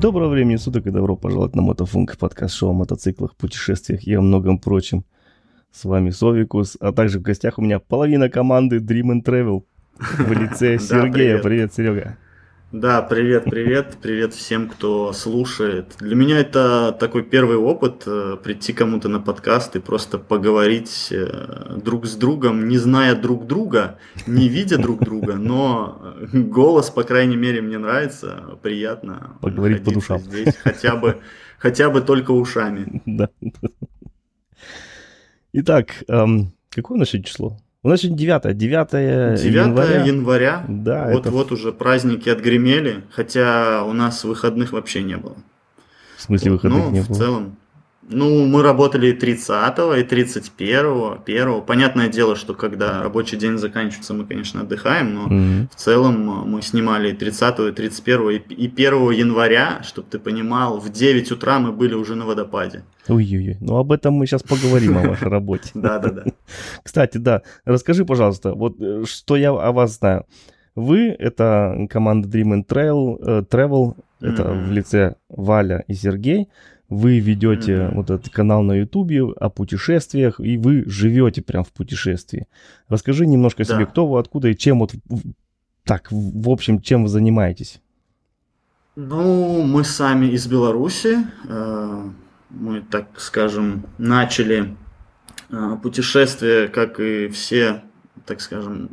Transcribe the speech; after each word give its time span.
Доброго 0.00 0.30
времени 0.30 0.56
суток 0.56 0.86
и 0.86 0.90
добро 0.90 1.14
пожаловать 1.14 1.54
на 1.54 1.60
Мотофунк, 1.60 2.16
подкаст-шоу 2.16 2.70
о 2.70 2.72
мотоциклах, 2.72 3.36
путешествиях 3.36 4.04
и 4.04 4.14
о 4.14 4.22
многом 4.22 4.58
прочем. 4.58 5.04
С 5.70 5.84
вами 5.84 6.08
Совикус, 6.08 6.78
а 6.80 6.92
также 6.92 7.18
в 7.18 7.22
гостях 7.22 7.58
у 7.58 7.62
меня 7.62 7.80
половина 7.80 8.30
команды 8.30 8.78
Dream 8.78 9.12
and 9.12 9.22
Travel 9.22 9.64
в 9.98 10.32
лице 10.32 10.78
Сергея. 10.80 11.36
Привет, 11.42 11.74
Серега. 11.74 12.16
Да, 12.72 13.02
привет, 13.02 13.46
привет, 13.46 13.98
привет 14.00 14.32
всем, 14.32 14.68
кто 14.68 15.12
слушает. 15.12 15.96
Для 15.98 16.14
меня 16.14 16.38
это 16.38 16.96
такой 17.00 17.24
первый 17.24 17.56
опыт 17.56 18.04
э, 18.06 18.36
прийти 18.40 18.72
кому-то 18.72 19.08
на 19.08 19.18
подкаст 19.18 19.74
и 19.74 19.80
просто 19.80 20.18
поговорить 20.18 21.08
э, 21.10 21.78
друг 21.82 22.06
с 22.06 22.14
другом, 22.14 22.68
не 22.68 22.78
зная 22.78 23.16
друг 23.16 23.48
друга, 23.48 23.98
не 24.28 24.48
видя 24.48 24.78
друг 24.78 25.00
друга, 25.00 25.34
но 25.34 26.14
голос, 26.32 26.90
по 26.90 27.02
крайней 27.02 27.34
мере, 27.34 27.60
мне 27.60 27.76
нравится, 27.76 28.56
приятно. 28.62 29.36
Поговорить 29.40 29.82
по 29.82 29.90
душам. 29.90 30.20
Здесь 30.20 30.56
хотя 30.62 30.94
бы, 30.94 31.20
хотя 31.58 31.90
бы 31.90 32.00
только 32.00 32.30
ушами. 32.30 33.02
Да. 33.10 33.30
Итак, 35.52 36.04
эм, 36.06 36.52
какое 36.70 36.94
у 36.94 36.98
нас 37.00 37.08
сегодня 37.08 37.26
число? 37.26 37.58
У 37.82 37.88
нас 37.88 38.02
сегодня 38.02 38.18
9, 38.18 38.58
9, 38.58 39.40
9 39.40 39.54
января. 39.54 40.04
января. 40.04 40.64
Да, 40.68 41.08
вот, 41.10 41.20
это... 41.20 41.30
вот 41.30 41.50
уже 41.50 41.72
праздники 41.72 42.28
отгремели, 42.28 43.04
хотя 43.10 43.84
у 43.84 43.94
нас 43.94 44.22
выходных 44.24 44.72
вообще 44.72 45.02
не 45.02 45.16
было. 45.16 45.36
В 46.18 46.22
смысле 46.22 46.52
выходных 46.52 46.84
ну, 46.84 46.90
не 46.90 47.00
в 47.00 47.08
было? 47.08 47.14
в 47.14 47.18
целом. 47.18 47.56
Ну, 48.10 48.46
мы 48.46 48.62
работали 48.62 49.08
и 49.08 49.12
30 49.12 49.78
и 49.98 50.02
31 50.02 51.20
1 51.24 51.62
Понятное 51.62 52.08
дело, 52.08 52.34
что 52.34 52.54
когда 52.54 53.02
рабочий 53.02 53.36
день 53.36 53.56
заканчивается, 53.56 54.14
мы, 54.14 54.26
конечно, 54.26 54.62
отдыхаем, 54.62 55.14
но 55.14 55.28
mm-hmm. 55.28 55.68
в 55.70 55.76
целом 55.76 56.50
мы 56.50 56.60
снимали 56.60 57.10
и 57.10 57.12
30 57.12 57.60
и 57.60 57.72
31 57.72 58.30
и 58.48 58.66
1 58.66 59.10
января, 59.12 59.82
чтобы 59.84 60.08
ты 60.10 60.18
понимал, 60.18 60.80
в 60.80 60.90
9 60.90 61.30
утра 61.30 61.60
мы 61.60 61.72
были 61.72 61.94
уже 61.94 62.16
на 62.16 62.26
водопаде. 62.26 62.82
Ой-ой-ой, 63.08 63.56
ну 63.60 63.76
об 63.76 63.92
этом 63.92 64.14
мы 64.14 64.26
сейчас 64.26 64.42
поговорим, 64.42 64.98
о 64.98 65.08
вашей 65.08 65.28
работе. 65.28 65.70
Да-да-да. 65.74 66.24
Кстати, 66.82 67.18
да, 67.18 67.42
расскажи, 67.64 68.04
пожалуйста, 68.04 68.54
вот 68.54 68.80
э, 68.80 69.04
что 69.06 69.36
я 69.36 69.50
о 69.50 69.72
вас 69.72 69.98
знаю. 69.98 70.24
Вы— 70.74 71.08
это 71.18 71.86
команда 71.88 72.28
Dream 72.28 72.54
and 72.54 72.66
Trail, 72.66 73.18
э, 73.20 73.42
Travel, 73.42 73.94
это 74.20 74.52
в 74.52 74.70
лице 74.70 75.14
Валя 75.28 75.84
и 75.88 75.94
Сергей. 75.94 76.48
Вы 76.90 77.20
ведете 77.20 77.72
mm-hmm. 77.72 77.94
вот 77.94 78.10
этот 78.10 78.28
канал 78.30 78.62
на 78.62 78.72
Ютубе 78.72 79.22
о 79.22 79.48
путешествиях, 79.48 80.40
и 80.40 80.58
вы 80.58 80.84
живете 80.86 81.40
прям 81.40 81.64
в 81.64 81.72
путешествии. 81.72 82.48
Расскажи 82.88 83.26
немножко 83.26 83.64
да. 83.64 83.74
себе, 83.74 83.86
кто 83.86 84.06
вы, 84.06 84.18
откуда 84.18 84.48
и 84.48 84.56
чем 84.56 84.80
вот 84.80 84.92
так, 85.84 86.08
в 86.10 86.50
общем, 86.50 86.80
чем 86.80 87.04
вы 87.04 87.08
занимаетесь? 87.08 87.80
Ну, 88.96 89.62
мы 89.62 89.84
сами 89.84 90.26
из 90.26 90.46
Беларуси. 90.46 91.18
Э, 91.48 92.10
мы, 92.50 92.82
так 92.82 93.20
скажем, 93.20 93.86
начали 93.98 94.76
э, 95.48 95.76
путешествие, 95.82 96.68
как 96.68 96.98
и 96.98 97.28
все, 97.28 97.82
так 98.26 98.40
скажем, 98.40 98.90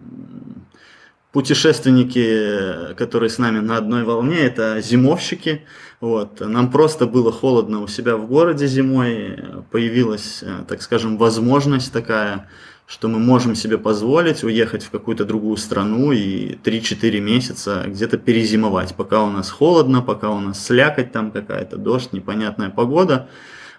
путешественники, 1.32 2.94
которые 2.96 3.30
с 3.30 3.38
нами 3.38 3.60
на 3.60 3.78
одной 3.78 4.04
волне, 4.04 4.38
это 4.40 4.82
зимовщики. 4.82 5.64
Вот. 6.00 6.42
Нам 6.42 6.72
просто 6.72 7.08
было 7.08 7.32
холодно 7.32 7.82
у 7.82 7.88
себя 7.88 8.18
в 8.18 8.28
городе 8.28 8.68
зимой, 8.68 9.40
появилась, 9.72 10.44
э, 10.44 10.64
так 10.68 10.84
скажем, 10.84 11.18
возможность 11.18 11.92
такая, 11.92 12.50
что 12.86 13.08
мы 13.08 13.18
можем 13.18 13.56
себе 13.56 13.80
позволить 13.80 14.44
уехать 14.44 14.84
в 14.84 14.92
какую-то 14.92 15.26
другую 15.26 15.58
страну 15.58 16.12
и 16.12 16.56
3-4 16.64 17.20
месяца 17.20 17.84
где-то 17.88 18.18
перезимовать, 18.18 18.96
пока 18.96 19.24
у 19.24 19.32
нас 19.32 19.50
холодно, 19.50 20.04
пока 20.04 20.30
у 20.30 20.40
нас 20.40 20.64
слякоть 20.64 21.12
там 21.12 21.32
какая-то, 21.32 21.78
дождь, 21.78 22.14
непонятная 22.14 22.70
погода. 22.70 23.28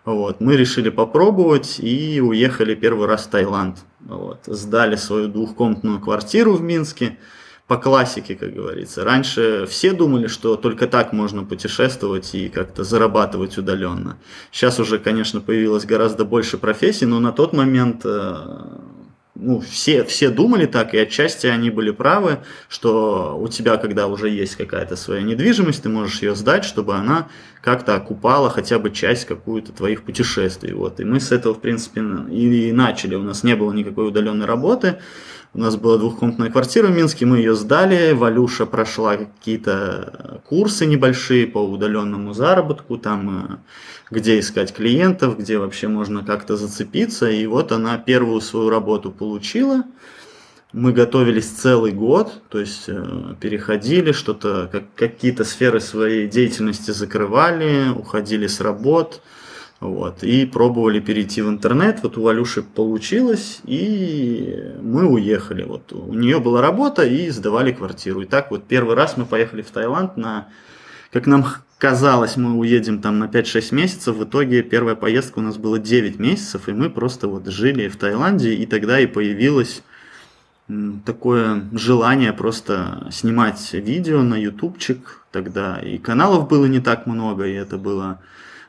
Вот. 0.04 0.41
Мы 0.41 0.56
решили 0.56 0.88
попробовать 0.91 1.78
и 1.78 2.21
уехали 2.21 2.75
первый 2.75 3.06
раз 3.06 3.26
в 3.26 3.28
Таиланд. 3.28 3.76
Вот. 4.00 4.41
Сдали 4.47 4.97
свою 4.97 5.28
двухкомнатную 5.28 6.00
квартиру 6.00 6.54
в 6.54 6.62
Минске 6.62 7.19
по 7.68 7.76
классике, 7.76 8.34
как 8.34 8.54
говорится. 8.54 9.04
Раньше 9.04 9.66
все 9.68 9.92
думали, 9.92 10.26
что 10.26 10.56
только 10.56 10.86
так 10.86 11.12
можно 11.12 11.44
путешествовать 11.44 12.34
и 12.34 12.48
как-то 12.48 12.82
зарабатывать 12.82 13.58
удаленно. 13.58 14.16
Сейчас 14.50 14.80
уже, 14.80 14.98
конечно, 14.98 15.40
появилось 15.40 15.84
гораздо 15.84 16.24
больше 16.24 16.56
профессий, 16.56 17.04
но 17.04 17.20
на 17.20 17.30
тот 17.30 17.52
момент 17.52 18.00
э, 18.06 18.58
ну, 19.34 19.60
все, 19.60 20.02
все 20.04 20.30
думали 20.30 20.64
так, 20.64 20.94
и 20.94 20.98
отчасти 20.98 21.46
они 21.46 21.68
были 21.68 21.90
правы, 21.90 22.38
что 22.68 23.38
у 23.38 23.46
тебя, 23.48 23.76
когда 23.76 24.06
уже 24.06 24.30
есть 24.30 24.56
какая-то 24.56 24.96
своя 24.96 25.20
недвижимость, 25.22 25.82
ты 25.82 25.90
можешь 25.90 26.22
ее 26.22 26.34
сдать, 26.34 26.64
чтобы 26.64 26.94
она 26.94 27.28
как-то 27.62 27.94
окупала 27.94 28.50
хотя 28.50 28.78
бы 28.78 28.90
часть 28.90 29.26
какую-то 29.26 29.72
твоих 29.72 30.02
путешествий. 30.02 30.72
Вот. 30.72 31.00
И 31.00 31.04
мы 31.04 31.20
с 31.20 31.32
этого, 31.32 31.54
в 31.54 31.60
принципе, 31.60 32.02
и, 32.30 32.68
и 32.68 32.72
начали. 32.72 33.14
У 33.14 33.22
нас 33.22 33.44
не 33.44 33.54
было 33.54 33.72
никакой 33.72 34.08
удаленной 34.08 34.46
работы, 34.46 35.00
у 35.54 35.60
нас 35.60 35.76
была 35.76 35.97
двухкомнатная 35.97 36.50
квартира 36.50 36.88
в 36.88 36.97
Минске, 36.97 37.25
мы 37.25 37.38
ее 37.38 37.54
сдали, 37.54 38.12
Валюша 38.12 38.66
прошла 38.66 39.16
какие-то 39.16 40.41
курсы 40.47 40.84
небольшие 40.86 41.47
по 41.47 41.59
удаленному 41.59 42.34
заработку, 42.34 42.98
там 42.98 43.47
э, 43.53 43.56
где 44.10 44.38
искать 44.38 44.75
клиентов, 44.75 45.38
где 45.38 45.59
вообще 45.59 45.88
можно 45.88 46.22
как-то 46.22 46.56
зацепиться, 46.56 47.31
и 47.31 47.47
вот 47.47 47.72
она 47.72 47.97
первую 47.98 48.41
свою 48.41 48.69
работу 48.69 49.10
получила. 49.10 49.84
Мы 50.75 50.92
готовились 50.92 51.48
целый 51.48 51.92
год, 51.92 52.42
то 52.50 52.60
есть 52.60 52.84
э, 52.88 53.34
переходили, 53.41 54.12
что-то, 54.12 54.69
как, 54.70 54.84
какие-то 54.94 55.44
сферы 55.44 55.80
своей 55.80 56.28
деятельности 56.28 56.91
закрывали, 56.91 57.88
уходили 57.88 58.47
с 58.47 58.60
работ, 58.60 59.22
вот, 59.81 60.25
и 60.25 60.44
пробовали 60.44 60.99
перейти 60.99 61.41
в 61.41 61.49
интернет. 61.49 62.00
Вот 62.03 62.19
у 62.19 62.22
Валюши 62.22 62.62
получилось, 62.62 63.61
и 63.65 64.75
мы 64.83 65.06
уехали. 65.06 65.62
Вот 65.62 65.93
у 65.93 66.15
нее 66.15 66.41
была 66.41 66.61
работа, 66.61 67.05
и 67.05 67.31
сдавали 67.31 67.72
квартиру. 67.72 68.22
И 68.22 68.27
так 68.27 68.50
вот 68.50 68.65
первый 68.65 68.97
раз 68.97 69.16
мы 69.16 69.25
поехали 69.25 69.62
в 69.62 69.71
Таиланд 69.71 70.16
на, 70.16 70.49
как 71.12 71.27
нам 71.27 71.47
казалось, 71.78 72.37
мы 72.37 72.55
уедем 72.55 73.00
там 73.00 73.21
на 73.21 73.25
5-6 73.25 73.75
месяцев. 73.75 74.16
В 74.16 74.25
итоге 74.25 74.62
первая 74.62 74.97
поездка 74.97 75.39
у 75.39 75.43
нас 75.43 75.56
была 75.56 75.78
9 75.78 76.19
месяцев, 76.19 76.69
и 76.69 76.72
мы 76.72 76.91
просто 76.91 77.28
вот 77.28 77.47
жили 77.47 77.89
в 77.89 77.97
Таиланде, 77.97 78.55
и 78.55 78.66
тогда 78.66 78.99
и 78.99 79.06
появилось 79.06 79.83
такое 81.06 81.62
желание 81.72 82.33
просто 82.33 83.09
снимать 83.12 83.72
видео 83.72 84.22
на 84.22 84.34
ютубчик. 84.34 85.25
Тогда 85.31 85.78
и 85.78 85.99
каналов 85.99 86.49
было 86.49 86.66
не 86.66 86.81
так 86.81 87.06
много, 87.06 87.47
и 87.47 87.53
это 87.53 87.78
было 87.78 88.21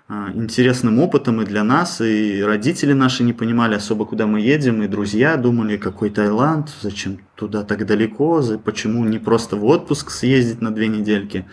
интересным 0.09 0.99
опытом 0.99 1.41
и 1.41 1.45
для 1.45 1.63
нас, 1.63 2.01
и 2.01 2.41
родители 2.41 2.93
наши 2.93 3.23
не 3.23 3.33
понимали 3.33 3.75
особо, 3.75 4.05
куда 4.05 4.25
мы 4.25 4.41
едем, 4.41 4.81
и 4.81 4.87
друзья 4.87 5.37
думали, 5.37 5.77
какой 5.77 6.09
Таиланд, 6.09 6.69
зачем 6.81 7.19
туда 7.35 7.63
так 7.63 7.85
далеко, 7.85 8.43
почему 8.63 9.05
не 9.05 9.19
просто 9.19 9.55
в 9.55 9.65
отпуск 9.65 10.09
съездить 10.09 10.61
на 10.61 10.71
две 10.71 10.87
недельки. 10.87 11.45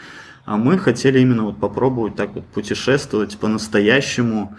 А 0.47 0.57
мы 0.57 0.79
хотели 0.79 1.19
именно 1.19 1.45
вот 1.45 1.59
попробовать 1.59 2.17
так 2.17 2.35
вот 2.35 2.47
путешествовать 2.47 3.37
по-настоящему, 3.37 4.57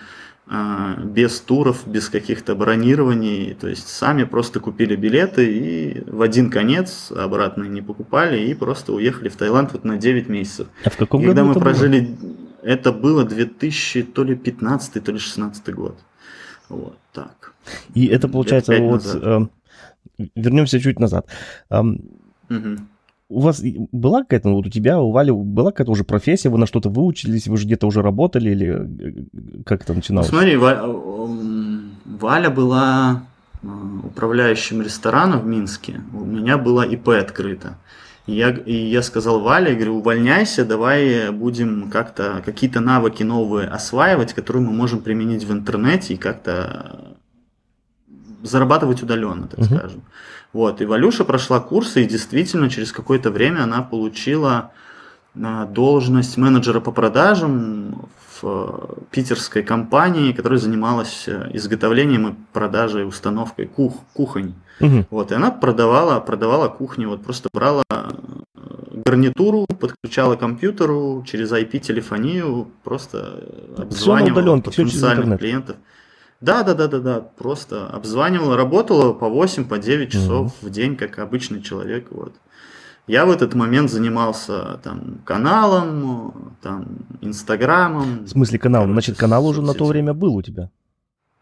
а, 0.49 0.95
без 1.03 1.41
туров, 1.41 1.85
без 1.87 2.07
каких-то 2.07 2.55
бронирований. 2.55 3.53
То 3.59 3.67
есть 3.67 3.89
сами 3.89 4.23
просто 4.23 4.59
купили 4.59 4.95
билеты 4.95 5.51
и 5.51 6.03
в 6.09 6.21
один 6.21 6.49
конец 6.49 7.11
обратно 7.11 7.63
не 7.63 7.81
покупали 7.81 8.39
и 8.39 8.53
просто 8.53 8.93
уехали 8.93 9.27
в 9.27 9.35
Таиланд 9.35 9.73
вот 9.73 9.83
на 9.83 9.97
9 9.97 10.29
месяцев. 10.29 10.67
А 10.85 10.89
в 10.89 10.97
каком 10.97 11.21
и 11.21 11.25
когда 11.25 11.43
году 11.43 11.55
мы 11.55 11.61
прожили... 11.61 11.99
Было? 12.01 12.46
Это 12.67 12.91
было 12.91 13.23
2000, 13.23 14.03
то 14.03 14.25
ли 14.25 14.35
15, 14.35 15.03
то 15.03 15.11
ли 15.11 15.19
16 15.19 15.73
год. 15.73 15.95
Вот 16.69 16.97
так. 17.13 17.53
И 17.95 18.07
это 18.07 18.27
получается 18.27 18.77
вот... 18.81 19.03
Э, 19.15 19.47
вернемся 20.35 20.79
чуть 20.79 20.99
назад. 20.99 21.27
Э, 21.69 21.79
угу. 21.79 22.77
У 23.29 23.39
вас 23.39 23.63
была 23.91 24.23
какая-то, 24.23 24.49
вот 24.49 24.67
у 24.67 24.69
тебя, 24.69 24.99
у 24.99 25.11
Вали 25.11 25.31
была 25.31 25.71
какая-то 25.71 25.91
уже 25.91 26.03
профессия, 26.03 26.49
вы 26.49 26.57
на 26.57 26.65
что-то 26.65 26.89
выучились, 26.89 27.47
вы 27.47 27.57
же 27.57 27.65
где-то 27.65 27.87
уже 27.87 28.01
работали 28.01 28.51
или 28.51 28.67
э, 28.67 29.63
как 29.65 29.83
это 29.83 29.93
начиналось? 29.93 30.29
Ну, 30.29 30.37
смотри, 30.37 30.57
Ва- 30.57 31.29
Валя 32.19 32.49
была 32.49 33.23
э, 33.63 33.67
управляющим 34.03 34.81
ресторана 34.81 35.37
в 35.37 35.45
Минске, 35.45 36.01
у 36.13 36.25
меня 36.25 36.57
была 36.57 36.85
ИП 36.85 37.09
открыта. 37.09 37.77
И 38.27 38.33
я, 38.33 38.49
и 38.49 38.73
я 38.73 39.01
сказал 39.01 39.39
Вале, 39.39 39.73
говорю, 39.73 39.97
увольняйся, 39.97 40.65
давай 40.65 41.31
будем 41.31 41.89
как-то 41.89 42.41
какие-то 42.45 42.81
навыки 42.81 43.23
новые 43.23 43.69
осваивать, 43.69 44.33
которые 44.33 44.63
мы 44.63 44.73
можем 44.73 44.99
применить 44.99 45.45
в 45.45 45.51
интернете 45.53 46.13
и 46.13 46.17
как-то 46.17 47.15
зарабатывать 48.43 49.01
удаленно, 49.01 49.47
так 49.47 49.59
uh-huh. 49.59 49.77
скажем. 49.77 50.01
Вот, 50.53 50.81
и 50.81 50.85
Валюша 50.85 51.23
прошла 51.23 51.59
курсы, 51.59 52.03
и 52.03 52.07
действительно 52.07 52.69
через 52.69 52.91
какое-то 52.91 53.31
время 53.31 53.63
она 53.63 53.81
получила 53.81 54.71
а, 55.41 55.65
должность 55.65 56.37
менеджера 56.37 56.79
по 56.79 56.91
продажам 56.91 58.09
в 58.41 58.43
э, 58.43 59.01
питерской 59.11 59.63
компании, 59.63 60.31
которая 60.31 60.59
занималась 60.59 61.25
э, 61.27 61.49
изготовлением 61.53 62.27
и 62.27 62.35
продажей, 62.53 63.07
установкой 63.07 63.67
кух, 63.67 63.95
кухонь. 64.13 64.53
Угу. 64.79 65.05
Вот, 65.09 65.31
и 65.31 65.35
она 65.35 65.51
продавала, 65.51 66.19
продавала 66.19 66.69
кухню, 66.69 67.09
вот 67.09 67.23
просто 67.23 67.49
брала 67.51 67.83
гарнитуру, 69.07 69.65
подключала 69.79 70.35
к 70.35 70.39
компьютеру 70.39 71.23
через 71.25 71.51
IP-телефонию, 71.51 72.67
просто 72.83 73.43
обзванивала 73.77 74.61
потенциальных 74.61 75.39
клиентов. 75.39 75.77
Да, 76.41 76.63
да, 76.63 76.75
да, 76.75 76.87
да, 76.87 76.99
да, 76.99 77.19
просто 77.19 77.87
обзванивала, 77.87 78.55
работала 78.55 79.13
по 79.13 79.27
8, 79.27 79.65
по 79.65 79.79
9 79.79 80.11
часов 80.11 80.47
mm-hmm. 80.47 80.67
в 80.67 80.69
день, 80.69 80.95
как 80.95 81.17
обычный 81.19 81.61
человек, 81.61 82.07
вот. 82.11 82.33
Я 83.07 83.25
в 83.25 83.31
этот 83.31 83.55
момент 83.55 83.89
занимался 83.89 84.79
там 84.83 85.21
каналом, 85.23 86.57
там 86.61 86.85
инстаграмом. 87.21 88.25
В 88.25 88.27
смысле 88.27 88.59
каналом? 88.59 88.91
Значит, 88.91 89.17
канал 89.17 89.47
уже 89.47 89.61
на 89.61 89.73
то 89.73 89.85
время 89.85 90.13
был 90.13 90.35
у 90.35 90.41
тебя? 90.41 90.69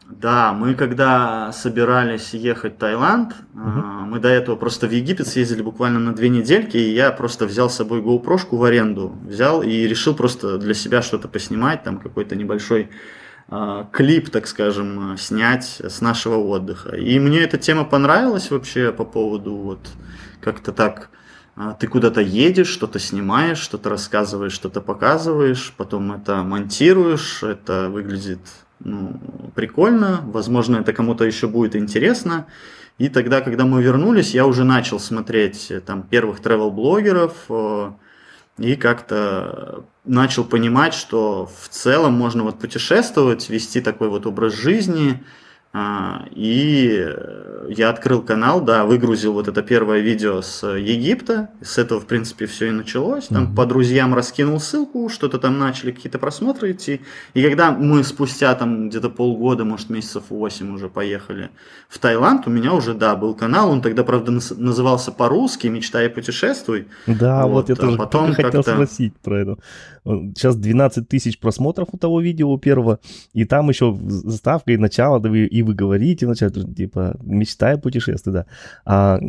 Да, 0.10 0.54
мы 0.54 0.76
когда 0.76 1.52
собирались 1.52 2.34
ехать 2.36 2.76
в 2.76 2.78
Таиланд, 2.78 3.34
угу. 3.54 3.82
мы 4.06 4.20
до 4.20 4.30
этого 4.30 4.56
просто 4.56 4.88
в 4.88 4.92
Египет 4.92 5.28
съездили 5.28 5.64
буквально 5.64 6.00
на 6.00 6.14
две 6.14 6.30
недельки, 6.30 6.78
и 6.78 6.94
я 6.94 7.12
просто 7.12 7.48
взял 7.48 7.72
с 7.72 7.76
собой 7.76 8.02
GoPro 8.02 8.40
в 8.52 8.64
аренду, 8.64 9.18
взял 9.24 9.64
и 9.64 9.88
решил 9.88 10.16
просто 10.16 10.60
для 10.60 10.76
себя 10.76 11.02
что-то 11.02 11.28
поснимать, 11.28 11.84
там 11.84 11.98
какой-то 11.98 12.36
небольшой 12.36 12.90
э, 13.50 13.86
клип, 13.92 14.30
так 14.30 14.46
скажем, 14.46 15.18
снять 15.18 15.82
с 15.84 16.02
нашего 16.02 16.36
отдыха. 16.36 16.96
И 16.96 17.18
мне 17.18 17.40
эта 17.40 17.58
тема 17.58 17.84
понравилась 17.84 18.52
вообще 18.52 18.92
по 18.92 19.06
поводу 19.06 19.56
вот 19.56 19.90
как-то 20.40 20.72
так 20.72 21.10
а, 21.56 21.74
ты 21.74 21.88
куда-то 21.88 22.22
едешь, 22.22 22.68
что-то 22.68 23.00
снимаешь, 23.00 23.60
что-то 23.60 23.90
рассказываешь, 23.90 24.52
что-то 24.52 24.82
показываешь, 24.82 25.74
потом 25.76 26.12
это 26.12 26.44
монтируешь, 26.44 27.44
это 27.44 27.90
выглядит 27.90 28.42
ну, 28.86 29.20
прикольно, 29.56 30.22
возможно, 30.28 30.78
это 30.78 30.94
кому-то 30.94 31.26
еще 31.26 31.48
будет 31.48 31.76
интересно. 31.76 32.46
И 33.00 33.10
тогда, 33.10 33.42
когда 33.42 33.66
мы 33.66 33.82
вернулись, 33.82 34.34
я 34.34 34.46
уже 34.46 34.64
начал 34.64 35.00
смотреть 35.00 35.70
э, 35.72 35.82
там 35.82 36.04
первых 36.04 36.40
travel-блогеров 36.40 37.34
э, 37.50 37.92
и 38.60 38.76
как-то 38.76 39.84
начал 40.06 40.46
понимать, 40.46 40.94
что 40.94 41.50
в 41.62 41.68
целом 41.68 42.14
можно 42.14 42.44
вот 42.44 42.60
путешествовать, 42.60 43.50
вести 43.50 43.82
такой 43.82 44.08
вот 44.08 44.28
образ 44.28 44.54
жизни, 44.54 45.24
и 46.32 47.06
я 47.68 47.90
открыл 47.90 48.22
канал, 48.22 48.62
да, 48.62 48.86
выгрузил 48.86 49.34
вот 49.34 49.48
это 49.48 49.62
первое 49.62 50.00
видео 50.00 50.42
с 50.42 50.66
Египта. 50.66 51.50
С 51.62 51.78
этого, 51.78 52.00
в 52.00 52.06
принципе, 52.06 52.46
все 52.46 52.68
и 52.68 52.72
началось. 52.72 53.28
Там 53.28 53.46
mm-hmm. 53.46 53.56
по 53.56 53.66
друзьям 53.66 54.14
раскинул 54.14 54.60
ссылку, 54.60 55.10
что-то 55.10 55.38
там 55.40 55.60
начали 55.60 55.92
какие-то 55.92 56.20
просмотры 56.20 56.72
идти. 56.72 57.02
И 57.34 57.44
когда 57.44 57.72
мы 57.72 58.04
спустя 58.04 58.54
там 58.56 58.90
где-то 58.90 59.10
полгода, 59.10 59.66
может, 59.66 59.90
месяцев 59.90 60.24
8 60.30 60.74
уже 60.74 60.88
поехали 60.88 61.50
в 61.90 62.00
Таиланд, 62.00 62.48
у 62.48 62.50
меня 62.50 62.74
уже, 62.74 62.94
да, 62.94 63.16
был 63.16 63.34
канал. 63.34 63.72
Он 63.72 63.82
тогда, 63.82 64.04
правда, 64.04 64.32
назывался 64.32 65.12
по-русски 65.12 65.68
«Мечтай 65.68 66.06
и 66.06 66.10
путешествуй». 66.10 66.88
Да, 67.08 67.48
вот, 67.48 67.52
вот 67.52 67.70
я 67.70 67.76
а 67.76 67.78
тоже 67.78 67.98
потом 67.98 68.34
хотел 68.34 68.64
спросить 68.64 69.14
про 69.18 69.42
это. 69.42 69.58
Сейчас 70.06 70.56
12 70.56 71.10
тысяч 71.10 71.40
просмотров 71.40 71.90
у 71.92 71.98
того 71.98 72.22
видео 72.22 72.52
у 72.52 72.60
первого, 72.60 73.00
и 73.34 73.44
там 73.44 73.70
еще 73.70 73.98
заставка 74.02 74.72
и 74.72 74.78
начало, 74.78 75.20
да, 75.20 75.36
и 75.36 75.62
вы 75.64 75.74
говорите 75.74 76.28
вначале, 76.28 76.52
типа, 76.52 77.18
мечтаю 77.24 77.80
путешествовать, 77.80 78.46
да. 78.46 78.46
А, 78.86 79.20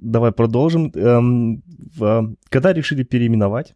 давай 0.00 0.30
продолжим. 0.32 0.92
Эм, 0.94 1.62
когда 2.48 2.72
решили 2.72 3.02
переименовать? 3.02 3.74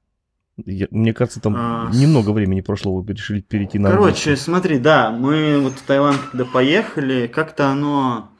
Я, 0.65 0.87
мне 0.91 1.13
кажется, 1.13 1.41
там 1.41 1.55
а... 1.57 1.91
немного 1.93 2.31
времени 2.31 2.63
прошло, 2.63 2.97
вы 2.97 3.13
решили 3.13 3.41
перейти 3.41 3.79
на... 3.79 3.91
Короче, 3.91 4.31
английский. 4.31 4.45
смотри, 4.45 4.79
да, 4.79 5.11
мы 5.11 5.61
вот 5.61 5.75
в 5.75 5.83
Таиланд, 5.83 6.19
когда 6.31 6.45
поехали, 6.45 7.27
как-то 7.27 7.69
оно... 7.69 8.31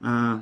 Э, 0.00 0.40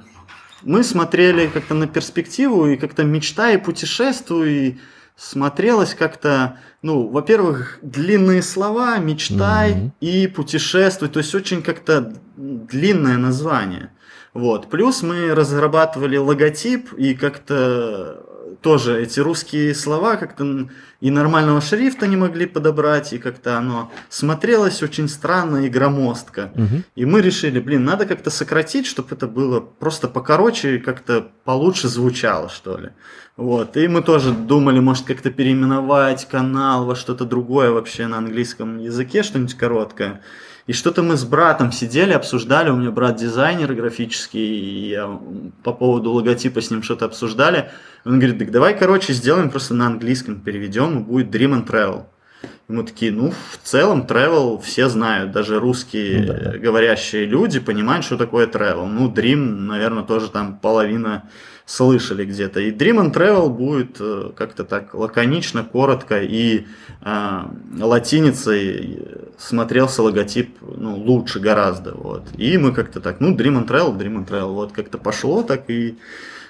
мы 0.63 0.85
смотрели 0.85 1.49
как-то 1.49 1.75
на 1.75 1.89
перспективу, 1.89 2.69
и 2.69 2.77
как-то 2.77 3.03
мечта 3.03 3.51
и 3.51 3.57
путешествуй, 3.57 4.51
и 4.51 4.79
смотрелось 5.17 5.95
как-то, 5.95 6.59
ну, 6.83 7.09
во-первых, 7.09 7.79
длинные 7.83 8.43
слова, 8.43 8.99
мечтай 8.99 9.73
mm-hmm. 9.73 9.91
и 10.01 10.27
путешествуй, 10.27 11.09
то 11.09 11.19
есть 11.19 11.35
очень 11.35 11.63
как-то 11.63 12.13
длинное 12.37 13.17
название. 13.17 13.91
Вот. 14.35 14.69
Плюс 14.69 15.03
мы 15.03 15.35
разрабатывали 15.35 16.19
логотип 16.19 16.93
и 16.93 17.15
как-то 17.15 18.26
тоже 18.67 19.01
эти 19.01 19.21
русские 19.21 19.77
слова 19.77 20.17
как-то 20.17 20.69
и 21.01 21.11
нормального 21.13 21.61
шрифта 21.61 22.09
не 22.09 22.17
могли 22.17 22.47
подобрать, 22.47 23.13
и 23.13 23.19
как-то 23.19 23.59
оно 23.59 23.93
смотрелось 24.09 24.83
очень 24.83 25.09
странно 25.09 25.59
и 25.59 25.69
громоздко. 25.69 26.51
Угу. 26.53 26.83
И 26.97 27.05
мы 27.05 27.21
решили, 27.21 27.61
блин, 27.61 27.85
надо 27.85 28.07
как-то 28.07 28.29
сократить, 28.29 28.87
чтобы 28.87 29.11
это 29.13 29.29
было 29.29 29.61
просто 29.61 30.09
покороче 30.09 30.75
и 30.75 30.79
как-то 30.81 31.29
получше 31.45 31.87
звучало, 31.87 32.49
что 32.49 32.77
ли. 32.77 32.89
Вот. 33.37 33.77
И 33.77 33.87
мы 33.87 34.03
тоже 34.03 34.33
думали, 34.33 34.81
может, 34.81 35.07
как-то 35.07 35.31
переименовать 35.31 36.27
канал 36.29 36.87
во 36.87 36.97
что-то 36.97 37.25
другое 37.25 37.71
вообще 37.71 38.09
на 38.09 38.19
английском 38.19 38.79
языке, 38.79 39.23
что-нибудь 39.23 39.55
короткое. 39.55 40.23
И 40.67 40.73
что-то 40.73 41.03
мы 41.03 41.17
с 41.17 41.25
братом 41.25 41.71
сидели, 41.71 42.13
обсуждали, 42.13 42.71
у 42.71 42.77
меня 42.77 42.91
брат 42.91 43.17
дизайнер 43.17 43.73
графический, 43.73 44.41
и 44.41 44.89
я 44.89 45.21
по 45.63 45.73
поводу 45.73 46.11
логотипа 46.11 46.61
с 46.61 46.71
ним 46.71 46.83
что-то 46.83 47.05
обсуждали. 47.05 47.71
Он 48.05 48.19
говорит, 48.19 48.39
так 48.39 48.51
давай, 48.51 48.77
короче, 48.77 49.13
сделаем 49.13 49.51
просто 49.51 49.75
на 49.75 49.87
английском, 49.87 50.41
переведем, 50.41 50.99
и 50.99 51.03
будет 51.03 51.35
Dream 51.35 51.53
and 51.53 51.67
Travel. 51.67 52.07
И 52.43 52.73
мы 52.73 52.83
такие, 52.83 53.13
ну, 53.13 53.31
в 53.31 53.59
целом, 53.63 54.07
travel 54.09 54.61
все 54.61 54.89
знают, 54.89 55.31
даже 55.31 55.61
русские 55.61 56.21
ну, 56.21 56.27
да, 56.27 56.35
да. 56.53 56.59
говорящие 56.59 57.25
люди 57.25 57.61
понимают, 57.61 58.05
что 58.05 58.17
такое 58.17 58.47
travel. 58.47 58.87
Ну, 58.87 59.11
Dream, 59.11 59.37
наверное, 59.37 60.03
тоже 60.03 60.31
там 60.31 60.59
половина 60.59 61.29
слышали 61.67 62.25
где-то. 62.25 62.61
И 62.61 62.71
Dream 62.71 63.05
and 63.05 63.13
Travel 63.13 63.51
будет 63.51 63.97
э, 63.99 64.31
как-то 64.37 64.65
так 64.65 64.95
лаконично, 64.95 65.65
коротко 65.65 66.23
и 66.23 66.67
э, 67.03 67.41
латиницей 67.81 69.03
смотрелся 69.37 70.03
логотип 70.03 70.57
ну, 70.63 70.97
лучше 70.97 71.41
гораздо. 71.41 71.93
Вот. 71.95 72.25
И 72.39 72.57
мы 72.57 72.73
как-то 72.73 73.01
так, 73.01 73.21
ну, 73.21 73.35
Dream 73.35 73.65
and 73.65 73.67
Travel, 73.67 73.99
Dream 73.99 74.17
and 74.17 74.29
Travel, 74.29 74.55
вот 74.55 74.73
как-то 74.73 74.97
пошло, 74.99 75.43
так 75.43 75.69
и 75.69 75.99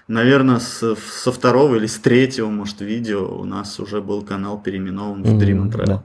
наверное, 0.08 0.58
с, 0.58 0.96
со 0.96 1.32
второго 1.32 1.76
или 1.76 1.86
с 1.86 1.98
третьего, 1.98 2.48
может, 2.48 2.80
видео 2.80 3.40
у 3.40 3.44
нас 3.44 3.80
уже 3.80 4.00
был 4.00 4.22
канал 4.22 4.60
переименован 4.60 5.22
в 5.22 5.26
Dream 5.26 5.64
and 5.64 5.72
Travel. 5.72 5.86
Да. 5.86 6.04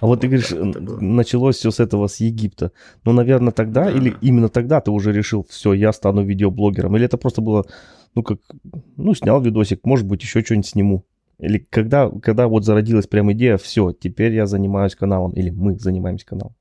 А 0.00 0.06
вот, 0.06 0.10
вот 0.10 0.20
ты 0.20 0.28
говоришь, 0.28 0.52
началось 1.00 1.56
все 1.56 1.72
с 1.72 1.80
этого, 1.80 2.06
с 2.06 2.20
Египта. 2.20 2.70
Ну, 3.04 3.12
наверное, 3.12 3.52
тогда, 3.52 3.84
да. 3.84 3.90
или 3.90 4.14
именно 4.20 4.48
тогда 4.48 4.80
ты 4.80 4.92
уже 4.92 5.12
решил, 5.12 5.44
все, 5.48 5.72
я 5.72 5.92
стану 5.92 6.22
видеоблогером? 6.22 6.96
Или 6.96 7.04
это 7.04 7.16
просто 7.16 7.40
было 7.40 7.64
ну, 8.14 8.22
как, 8.22 8.38
ну, 8.96 9.14
снял 9.14 9.40
видосик, 9.40 9.84
может 9.84 10.06
быть, 10.06 10.22
еще 10.22 10.42
что-нибудь 10.42 10.66
сниму. 10.66 11.04
Или 11.38 11.58
когда, 11.58 12.10
когда 12.10 12.48
вот 12.48 12.64
зародилась 12.64 13.06
прям 13.06 13.30
идея, 13.32 13.56
все, 13.58 13.92
теперь 13.92 14.34
я 14.34 14.46
занимаюсь 14.46 14.96
каналом, 14.96 15.32
или 15.32 15.50
мы 15.50 15.78
занимаемся 15.78 16.26
каналом? 16.26 16.54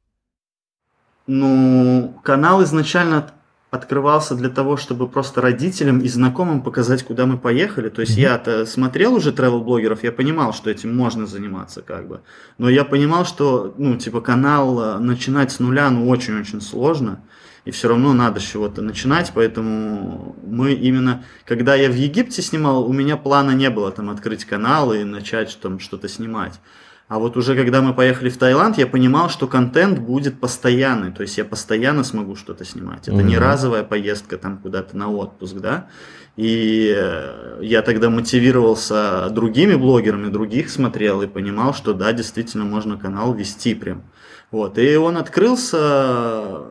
Ну, 1.25 2.13
канал 2.23 2.63
изначально 2.63 3.31
открывался 3.69 4.35
для 4.35 4.49
того, 4.49 4.77
чтобы 4.77 5.07
просто 5.07 5.41
родителям 5.41 5.99
и 5.99 6.07
знакомым 6.07 6.61
показать, 6.61 7.03
куда 7.03 7.25
мы 7.25 7.37
поехали. 7.37 7.89
То 7.89 8.01
есть 8.01 8.17
mm-hmm. 8.17 8.21
я-то 8.21 8.65
смотрел 8.65 9.15
уже 9.15 9.31
travel-блогеров, 9.31 10.03
я 10.03 10.11
понимал, 10.11 10.53
что 10.53 10.69
этим 10.69 10.95
можно 10.95 11.25
заниматься 11.25 11.81
как 11.81 12.07
бы. 12.07 12.21
Но 12.57 12.69
я 12.69 12.85
понимал, 12.85 13.25
что, 13.25 13.73
ну, 13.77 13.97
типа, 13.97 14.21
канал 14.21 14.79
э, 14.79 14.99
начинать 14.99 15.51
с 15.51 15.59
нуля, 15.59 15.89
ну, 15.89 16.07
очень-очень 16.07 16.61
сложно 16.61 17.21
и 17.67 17.71
все 17.71 17.89
равно 17.89 18.13
надо 18.13 18.39
с 18.39 18.43
чего-то 18.43 18.81
начинать, 18.81 19.33
поэтому 19.35 20.37
мы 20.41 20.71
именно, 20.71 21.25
когда 21.43 21.75
я 21.75 21.89
в 21.89 21.95
Египте 21.95 22.41
снимал, 22.41 22.87
у 22.87 22.93
меня 22.93 23.17
плана 23.17 23.51
не 23.51 23.69
было 23.69 23.91
там 23.91 24.09
открыть 24.09 24.45
канал 24.45 24.93
и 24.93 25.03
начать 25.03 25.59
там 25.61 25.81
что-то 25.81 26.07
снимать. 26.07 26.61
А 27.07 27.19
вот 27.19 27.37
уже 27.37 27.55
когда 27.55 27.81
мы 27.81 27.93
поехали 27.93 28.29
в 28.29 28.37
Таиланд, 28.37 28.77
я 28.77 28.85
понимал, 28.85 29.29
что 29.29 29.47
контент 29.47 29.99
будет 29.99 30.41
постоянный, 30.41 31.13
то 31.13 31.21
есть 31.21 31.37
я 31.37 31.45
постоянно 31.45 32.03
смогу 32.03 32.35
что-то 32.35 32.65
снимать. 32.65 33.07
Это 33.07 33.17
mm-hmm. 33.17 33.23
не 33.23 33.37
разовая 33.37 33.83
поездка 33.83 34.37
там 34.37 34.57
куда-то 34.57 34.97
на 34.97 35.09
отпуск, 35.09 35.55
да. 35.55 35.87
И 36.35 36.93
э, 36.95 37.59
я 37.61 37.81
тогда 37.81 38.09
мотивировался 38.09 39.29
другими 39.29 39.75
блогерами, 39.75 40.29
других 40.29 40.69
смотрел 40.69 41.21
и 41.21 41.27
понимал, 41.27 41.73
что 41.73 41.93
да, 41.93 42.11
действительно 42.11 42.65
можно 42.65 42.97
канал 42.97 43.33
вести 43.33 43.73
прям. 43.73 44.03
Вот. 44.51 44.77
И 44.77 44.95
он 44.97 45.15
открылся 45.17 46.63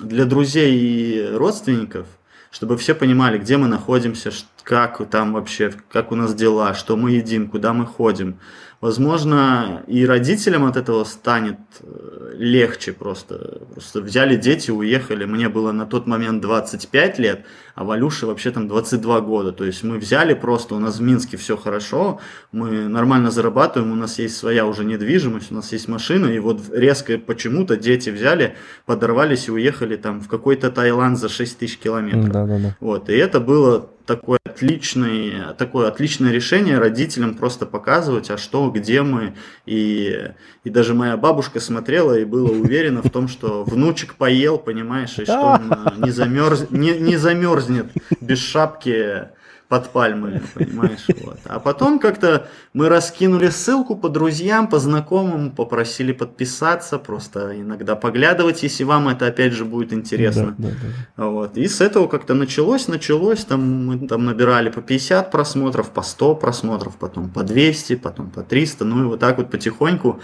для 0.00 0.24
друзей 0.24 0.74
и 0.74 1.36
родственников, 1.36 2.06
чтобы 2.50 2.76
все 2.76 2.94
понимали, 2.94 3.38
где 3.38 3.58
мы 3.58 3.68
находимся, 3.68 4.30
как 4.62 5.08
там 5.08 5.34
вообще, 5.34 5.72
как 5.90 6.12
у 6.12 6.16
нас 6.16 6.34
дела, 6.34 6.74
что 6.74 6.96
мы 6.96 7.12
едим, 7.12 7.48
куда 7.48 7.72
мы 7.74 7.86
ходим. 7.86 8.38
Возможно, 8.84 9.82
и 9.86 10.04
родителям 10.04 10.66
от 10.66 10.76
этого 10.76 11.04
станет 11.04 11.56
э, 11.80 12.34
легче 12.36 12.92
просто. 12.92 13.62
Просто 13.72 14.02
взяли 14.02 14.36
дети, 14.36 14.70
уехали. 14.70 15.24
Мне 15.24 15.48
было 15.48 15.72
на 15.72 15.86
тот 15.86 16.06
момент 16.06 16.42
25 16.42 17.18
лет, 17.18 17.46
а 17.74 17.84
Валюше 17.84 18.26
вообще 18.26 18.50
там 18.50 18.68
22 18.68 19.22
года. 19.22 19.52
То 19.52 19.64
есть 19.64 19.84
мы 19.84 19.96
взяли 19.96 20.34
просто, 20.34 20.74
у 20.74 20.80
нас 20.80 20.98
в 20.98 21.00
Минске 21.00 21.38
все 21.38 21.56
хорошо, 21.56 22.20
мы 22.52 22.86
нормально 22.86 23.30
зарабатываем, 23.30 23.90
у 23.90 23.96
нас 23.96 24.18
есть 24.18 24.36
своя 24.36 24.66
уже 24.66 24.84
недвижимость, 24.84 25.50
у 25.50 25.54
нас 25.54 25.72
есть 25.72 25.88
машина, 25.88 26.26
и 26.26 26.38
вот 26.38 26.60
резко 26.70 27.16
почему-то 27.16 27.78
дети 27.78 28.10
взяли, 28.10 28.54
подорвались 28.84 29.48
и 29.48 29.50
уехали 29.50 29.96
там 29.96 30.20
в 30.20 30.28
какой-то 30.28 30.70
Таиланд 30.70 31.18
за 31.18 31.30
6 31.30 31.58
тысяч 31.58 31.78
километров. 31.78 32.28
Да, 32.30 32.44
да, 32.44 32.58
да. 32.58 32.76
Вот, 32.80 33.08
и 33.08 33.14
это 33.14 33.40
было 33.40 33.88
такой 34.06 34.38
отличный, 34.44 35.54
такое 35.56 35.88
отличное 35.88 36.32
решение 36.32 36.78
родителям 36.78 37.34
просто 37.34 37.66
показывать, 37.66 38.30
а 38.30 38.38
что, 38.38 38.70
где 38.70 39.02
мы. 39.02 39.34
И, 39.66 40.30
и 40.64 40.70
даже 40.70 40.94
моя 40.94 41.16
бабушка 41.16 41.60
смотрела 41.60 42.18
и 42.18 42.24
была 42.24 42.50
уверена 42.50 43.02
в 43.02 43.10
том, 43.10 43.28
что 43.28 43.64
внучек 43.64 44.14
поел, 44.14 44.58
понимаешь, 44.58 45.18
и 45.18 45.24
что 45.24 45.40
он 45.40 45.72
э, 45.72 46.06
не, 46.06 46.10
замерз, 46.10 46.66
не, 46.70 46.98
не 46.98 47.16
замерзнет 47.16 47.86
без 48.20 48.38
шапки 48.38 49.28
под 49.68 49.90
пальмой, 49.90 50.42
понимаешь, 50.54 51.06
вот. 51.22 51.38
А 51.44 51.58
потом 51.58 51.98
как-то 51.98 52.48
мы 52.74 52.88
раскинули 52.88 53.48
ссылку 53.48 53.96
по 53.96 54.08
друзьям, 54.08 54.68
по 54.68 54.78
знакомым, 54.78 55.50
попросили 55.50 56.12
подписаться, 56.12 56.98
просто 56.98 57.60
иногда 57.60 57.96
поглядывать, 57.96 58.62
если 58.62 58.84
вам 58.84 59.08
это 59.08 59.26
опять 59.26 59.52
же 59.52 59.64
будет 59.64 59.92
интересно. 59.92 60.54
Да, 60.58 60.68
да, 60.68 60.74
да. 61.16 61.26
Вот. 61.26 61.56
И 61.56 61.66
с 61.66 61.80
этого 61.80 62.08
как-то 62.08 62.34
началось, 62.34 62.88
началось, 62.88 63.44
там 63.44 63.86
мы 63.86 64.06
там 64.06 64.24
набирали 64.26 64.68
по 64.68 64.82
50 64.82 65.30
просмотров, 65.30 65.90
по 65.90 66.02
100 66.02 66.34
просмотров, 66.36 66.96
потом 66.96 67.30
по 67.30 67.42
200, 67.42 67.96
потом 67.96 68.30
по 68.30 68.42
300, 68.42 68.84
ну 68.84 69.04
и 69.04 69.06
вот 69.06 69.20
так 69.20 69.38
вот 69.38 69.50
потихоньку. 69.50 70.20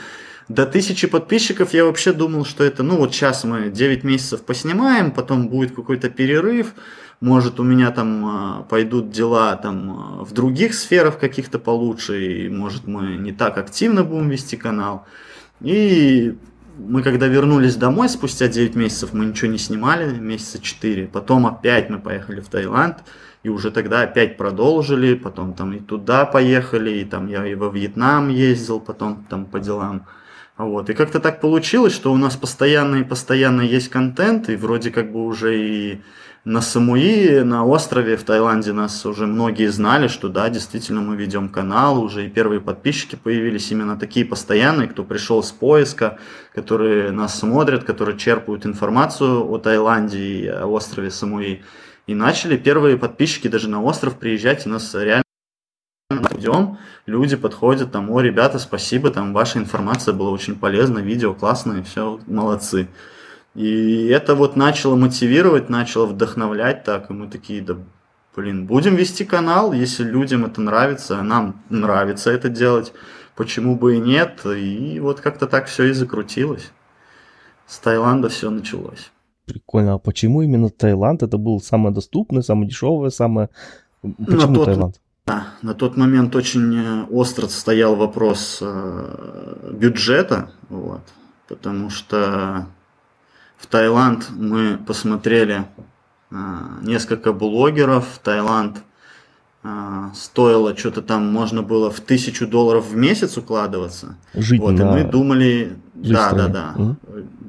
До 0.49 0.67
тысячи 0.67 1.07
подписчиков 1.07 1.73
я 1.73 1.85
вообще 1.85 2.13
думал, 2.13 2.45
что 2.45 2.65
это, 2.65 2.83
ну 2.83 2.97
вот 2.97 3.15
сейчас 3.15 3.45
мы 3.45 3.71
9 3.71 4.05
месяцев 4.05 4.43
поснимаем, 4.43 5.13
потом 5.13 5.49
будет 5.49 5.75
какой-то 5.75 6.11
перерыв, 6.11 6.75
может 7.21 7.61
у 7.61 7.63
меня 7.63 7.91
там 7.91 8.25
а, 8.25 8.63
пойдут 8.69 9.11
дела 9.11 9.55
там 9.57 9.91
а, 9.91 10.25
в 10.25 10.33
других 10.33 10.75
сферах 10.75 11.19
каких-то 11.19 11.59
получше, 11.59 12.47
и 12.47 12.49
может 12.49 12.87
мы 12.87 13.17
не 13.17 13.33
так 13.33 13.59
активно 13.59 14.05
будем 14.05 14.31
вести 14.31 14.57
канал. 14.57 15.07
И 15.61 16.39
мы 16.79 17.03
когда 17.03 17.27
вернулись 17.27 17.77
домой, 17.77 18.09
спустя 18.09 18.49
9 18.49 18.75
месяцев 18.75 19.13
мы 19.13 19.27
ничего 19.27 19.51
не 19.51 19.59
снимали, 19.59 20.19
месяца 20.19 20.61
4. 20.61 21.09
Потом 21.09 21.47
опять 21.47 21.91
мы 21.91 21.99
поехали 21.99 22.41
в 22.41 22.49
Таиланд, 22.49 22.99
и 23.43 23.51
уже 23.51 23.71
тогда 23.71 24.03
опять 24.03 24.39
продолжили, 24.39 25.15
потом 25.15 25.53
там 25.53 25.75
и 25.75 25.81
туда 25.81 26.25
поехали, 26.25 27.01
и 27.01 27.05
там 27.05 27.27
я 27.27 27.47
и 27.47 27.55
во 27.55 27.69
Вьетнам 27.69 28.31
ездил, 28.31 28.81
потом 28.81 29.27
там 29.29 29.45
по 29.45 29.61
делам. 29.61 30.07
Вот. 30.57 30.91
И 30.91 30.95
как-то 30.95 31.21
так 31.21 31.41
получилось, 31.41 31.95
что 31.95 32.13
у 32.13 32.17
нас 32.17 32.37
постоянно 32.37 32.97
и 32.97 33.05
постоянно 33.05 33.63
есть 33.63 33.89
контент, 33.89 34.49
и 34.49 34.57
вроде 34.57 34.91
как 34.91 35.13
бы 35.13 35.25
уже 35.25 35.59
и 35.59 36.03
на 36.45 36.63
Самуи, 36.63 37.41
на 37.41 37.67
острове 37.67 38.17
в 38.17 38.25
Таиланде 38.25 38.73
нас 38.73 39.05
уже 39.05 39.27
многие 39.27 39.71
знали, 39.71 40.09
что 40.09 40.29
да, 40.29 40.49
действительно 40.49 41.03
мы 41.03 41.17
ведем 41.17 41.51
канал, 41.51 42.03
уже 42.03 42.25
и 42.25 42.31
первые 42.31 42.61
подписчики 42.61 43.17
появились 43.17 43.71
именно 43.71 43.99
такие 43.99 44.25
постоянные, 44.25 44.89
кто 44.89 45.05
пришел 45.05 45.43
с 45.43 45.53
поиска, 45.53 46.19
которые 46.55 47.11
нас 47.11 47.39
смотрят, 47.39 47.85
которые 47.85 48.17
черпают 48.17 48.65
информацию 48.65 49.47
о 49.51 49.59
Таиланде 49.59 50.19
и 50.19 50.47
о 50.47 50.67
острове 50.67 51.11
Самуи. 51.11 51.63
И 52.07 52.15
начали 52.15 52.57
первые 52.57 52.97
подписчики 52.97 53.47
даже 53.49 53.69
на 53.69 53.83
остров 53.83 54.19
приезжать, 54.19 54.65
и 54.65 54.69
нас 54.71 54.95
реально 54.95 55.25
идем, 56.37 56.79
люди 57.05 57.37
подходят, 57.37 57.93
там, 57.93 58.11
о, 58.11 58.21
ребята, 58.21 58.59
спасибо, 58.59 59.11
там, 59.11 59.35
ваша 59.35 59.59
информация 59.59 60.15
была 60.15 60.31
очень 60.31 60.57
полезна, 60.57 61.01
видео 61.01 61.35
классное, 61.35 61.83
все, 61.83 62.19
молодцы. 62.27 62.89
И 63.55 64.07
это 64.07 64.35
вот 64.35 64.57
начало 64.57 64.95
мотивировать, 64.97 65.69
начало 65.69 66.07
вдохновлять 66.07 66.85
так, 66.85 67.11
и 67.11 67.13
мы 67.13 67.29
такие, 67.29 67.61
да, 67.61 67.77
блин, 68.37 68.67
будем 68.67 68.95
вести 68.95 69.25
канал, 69.25 69.73
если 69.73 70.05
людям 70.05 70.45
это 70.45 70.61
нравится, 70.61 71.19
а 71.19 71.23
нам 71.23 71.63
нравится 71.69 72.31
это 72.31 72.49
делать, 72.49 72.93
почему 73.35 73.77
бы 73.77 73.97
и 73.97 74.01
нет, 74.01 74.45
и 74.47 75.01
вот 75.01 75.21
как-то 75.21 75.47
так 75.47 75.67
все 75.67 75.85
и 75.87 75.93
закрутилось. 75.93 76.71
С 77.67 77.79
Таиланда 77.79 78.29
все 78.29 78.51
началось. 78.51 79.11
Прикольно, 79.47 79.95
а 79.95 79.99
почему 79.99 80.43
именно 80.43 80.71
Таиланд? 80.71 81.23
Это 81.23 81.37
был 81.37 81.61
самое 81.61 81.93
доступное, 81.93 82.43
самое 82.43 82.69
дешевое, 82.69 83.11
самое... 83.11 83.49
Почему 84.01 84.47
на 84.47 84.55
тот, 84.55 84.65
Таиланд? 84.67 85.01
Да, 85.27 85.47
на 85.63 85.75
тот 85.75 85.97
момент 85.97 86.35
очень 86.37 86.77
э, 86.77 87.05
остро 87.11 87.49
стоял 87.49 87.97
вопрос 87.97 88.59
э, 88.61 89.71
бюджета, 89.73 90.51
вот, 90.69 91.03
потому 91.49 91.91
что 91.91 92.67
в 93.61 93.67
Таиланд 93.67 94.31
мы 94.31 94.79
посмотрели 94.79 95.67
а, 96.31 96.79
несколько 96.83 97.33
блогеров. 97.33 98.07
В 98.15 98.19
Таиланд 98.19 98.79
а, 99.63 100.11
стоило 100.15 100.77
что-то 100.77 101.03
там, 101.03 101.31
можно 101.31 101.63
было 101.63 101.91
в 101.91 102.01
тысячу 102.01 102.47
долларов 102.47 102.87
в 102.89 102.97
месяц 102.97 103.37
укладываться. 103.37 104.17
Жить 104.35 104.61
вот, 104.61 104.73
на... 104.73 104.83
и 104.83 104.85
мы 104.85 105.11
думали, 105.11 105.77
да, 105.93 106.33
да, 106.33 106.49
да, 106.49 106.75
угу. 106.75 106.97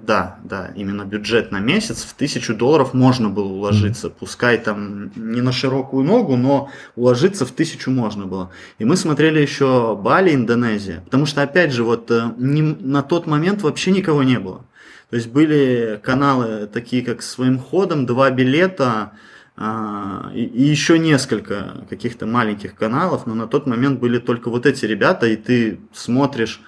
да, 0.06 0.40
да, 0.44 0.72
именно 0.76 1.06
бюджет 1.06 1.54
на 1.54 1.60
месяц 1.60 2.04
в 2.04 2.14
тысячу 2.14 2.54
долларов 2.54 2.94
можно 2.94 3.30
было 3.30 3.48
уложиться, 3.48 4.08
угу. 4.08 4.16
пускай 4.20 4.58
там 4.58 5.14
не 5.16 5.40
на 5.40 5.54
широкую 5.54 6.04
ногу, 6.04 6.36
но 6.36 6.70
уложиться 6.98 7.46
в 7.46 7.52
тысячу 7.52 7.90
можно 7.90 8.26
было. 8.26 8.50
И 8.80 8.84
мы 8.84 8.98
смотрели 8.98 9.40
еще 9.40 9.96
Бали, 9.96 10.36
Индонезия, 10.36 11.00
потому 11.06 11.26
что 11.26 11.42
опять 11.42 11.72
же 11.72 11.86
вот 11.86 12.12
э, 12.12 12.34
не, 12.36 12.62
на 12.62 13.02
тот 13.02 13.28
момент 13.28 13.62
вообще 13.62 13.92
никого 13.92 14.24
не 14.24 14.40
было. 14.40 14.66
То 15.12 15.18
есть 15.18 15.28
были 15.28 16.00
каналы 16.02 16.68
такие, 16.68 17.04
как 17.04 17.22
«Своим 17.22 17.60
ходом», 17.60 18.06
«Два 18.06 18.32
билета», 18.32 19.12
а, 19.58 20.32
и, 20.34 20.46
и 20.46 20.64
еще 20.64 20.98
несколько 20.98 21.86
каких-то 21.90 22.26
маленьких 22.26 22.76
каналов, 22.76 23.28
но 23.28 23.36
на 23.36 23.46
тот 23.46 23.68
момент 23.68 24.00
были 24.00 24.20
только 24.20 24.50
вот 24.50 24.66
эти 24.66 24.86
ребята, 24.86 25.28
и 25.28 25.36
ты 25.36 25.82
смотришь, 25.94 26.62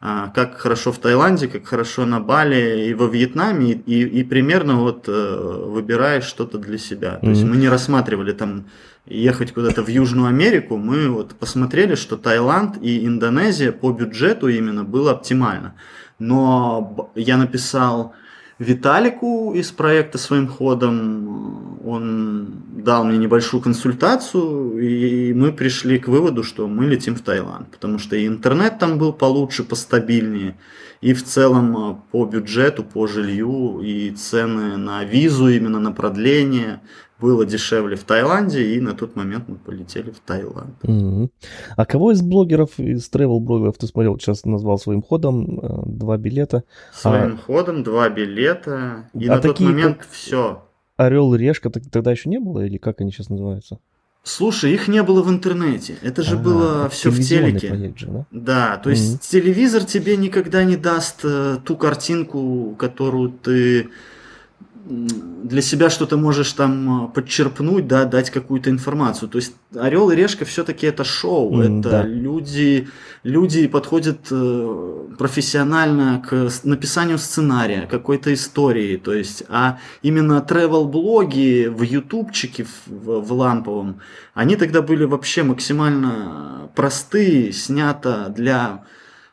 а, 0.00 0.28
как 0.34 0.56
хорошо 0.56 0.92
в 0.92 0.98
Таиланде, 0.98 1.46
как 1.46 1.66
хорошо 1.66 2.06
на 2.06 2.20
Бали 2.20 2.86
и 2.88 2.94
во 2.94 3.06
Вьетнаме, 3.06 3.72
и, 3.72 4.02
и 4.02 4.24
примерно 4.24 4.76
вот 4.76 5.04
э, 5.06 5.62
выбираешь 5.66 6.24
что-то 6.24 6.56
для 6.56 6.78
себя. 6.78 7.16
То 7.16 7.28
есть 7.28 7.44
мы 7.44 7.56
не 7.58 7.68
рассматривали 7.68 8.32
там 8.32 8.64
ехать 9.04 9.52
куда-то 9.52 9.82
в 9.82 9.88
Южную 9.88 10.28
Америку, 10.28 10.78
мы 10.78 11.10
вот 11.10 11.34
посмотрели, 11.34 11.96
что 11.96 12.16
Таиланд 12.16 12.78
и 12.80 13.06
Индонезия 13.06 13.72
по 13.72 13.92
бюджету 13.92 14.48
именно 14.48 14.84
было 14.84 15.10
оптимально 15.10 15.74
но 16.20 17.10
я 17.16 17.36
написал 17.36 18.14
Виталику 18.60 19.54
из 19.54 19.72
проекта 19.72 20.18
своим 20.18 20.46
ходом, 20.46 21.80
он 21.84 22.62
дал 22.76 23.04
мне 23.04 23.16
небольшую 23.16 23.62
консультацию, 23.62 24.78
и 24.78 25.32
мы 25.32 25.50
пришли 25.50 25.98
к 25.98 26.08
выводу, 26.08 26.44
что 26.44 26.68
мы 26.68 26.84
летим 26.84 27.14
в 27.14 27.22
Таиланд, 27.22 27.70
потому 27.70 27.98
что 27.98 28.16
и 28.16 28.26
интернет 28.26 28.78
там 28.78 28.98
был 28.98 29.14
получше, 29.14 29.64
постабильнее, 29.64 30.58
и 31.00 31.14
в 31.14 31.24
целом 31.24 31.76
а, 31.76 32.02
по 32.12 32.26
бюджету, 32.26 32.84
по 32.84 33.06
жилью, 33.06 33.80
и 33.80 34.10
цены 34.10 34.76
на 34.76 35.04
визу, 35.04 35.48
именно 35.48 35.80
на 35.80 35.92
продление, 35.92 36.80
было 37.20 37.44
дешевле 37.44 37.96
в 37.96 38.04
Таиланде, 38.04 38.74
и 38.74 38.80
на 38.80 38.94
тот 38.94 39.16
момент 39.16 39.44
мы 39.48 39.56
полетели 39.56 40.10
в 40.10 40.20
Таиланд. 40.20 40.82
Mm-hmm. 40.82 41.30
А 41.76 41.84
кого 41.86 42.12
из 42.12 42.22
блогеров, 42.22 42.78
из 42.78 43.10
travel-блогеров 43.10 43.76
ты 43.78 43.86
смотрел, 43.86 44.18
сейчас 44.18 44.44
назвал 44.44 44.78
своим 44.78 45.02
ходом, 45.02 45.60
э, 45.60 45.82
два 45.86 46.16
билета? 46.16 46.64
Своим 46.92 47.34
а... 47.34 47.36
ходом, 47.36 47.82
два 47.82 48.08
билета, 48.08 49.10
и 49.14 49.28
а 49.28 49.36
на 49.36 49.40
тот 49.40 49.60
момент 49.60 49.98
как... 49.98 50.08
все. 50.10 50.62
Орел 50.96 51.34
и 51.34 51.38
Решка 51.38 51.70
тогда 51.70 52.10
еще 52.10 52.28
не 52.28 52.38
было, 52.38 52.64
или 52.64 52.76
как 52.76 53.00
они 53.00 53.10
сейчас 53.10 53.28
называются? 53.30 53.78
Слушай, 54.22 54.74
их 54.74 54.86
не 54.86 55.02
было 55.02 55.22
в 55.22 55.30
интернете. 55.30 55.96
Это 56.02 56.22
же 56.22 56.36
а, 56.36 56.38
было 56.38 56.88
все 56.90 57.10
в 57.10 57.18
телеке. 57.18 57.94
Же, 57.96 58.06
да? 58.06 58.26
да, 58.30 58.76
то 58.76 58.90
есть 58.90 59.14
mm-hmm. 59.14 59.30
телевизор 59.30 59.84
тебе 59.84 60.16
никогда 60.18 60.62
не 60.62 60.76
даст 60.76 61.20
э, 61.24 61.56
ту 61.64 61.76
картинку, 61.76 62.76
которую 62.78 63.30
ты 63.30 63.88
для 64.86 65.62
себя 65.62 65.90
что-то 65.90 66.16
можешь 66.16 66.52
там 66.52 67.04
а, 67.04 67.08
подчерпнуть, 67.08 67.86
да, 67.86 68.04
дать 68.04 68.30
какую-то 68.30 68.70
информацию. 68.70 69.28
То 69.28 69.36
есть 69.36 69.54
Орел 69.74 70.10
и 70.10 70.16
Решка 70.16 70.44
все-таки 70.44 70.86
это 70.86 71.04
шоу, 71.04 71.60
mm, 71.60 71.80
это 71.80 71.90
да. 71.90 72.02
люди, 72.04 72.88
люди 73.22 73.66
подходят 73.66 74.18
э, 74.30 75.06
профессионально 75.18 76.22
к 76.26 76.50
написанию 76.64 77.18
сценария, 77.18 77.86
какой-то 77.90 78.32
истории. 78.32 78.96
То 78.96 79.12
есть, 79.12 79.44
а 79.48 79.78
именно 80.02 80.44
travel 80.46 80.86
блоги 80.86 81.66
в 81.66 81.82
ютубчике 81.82 82.66
в, 82.86 83.20
в 83.20 83.32
ламповом, 83.32 84.00
они 84.34 84.56
тогда 84.56 84.82
были 84.82 85.04
вообще 85.04 85.42
максимально 85.42 86.70
простые, 86.74 87.52
снято 87.52 88.32
для 88.34 88.84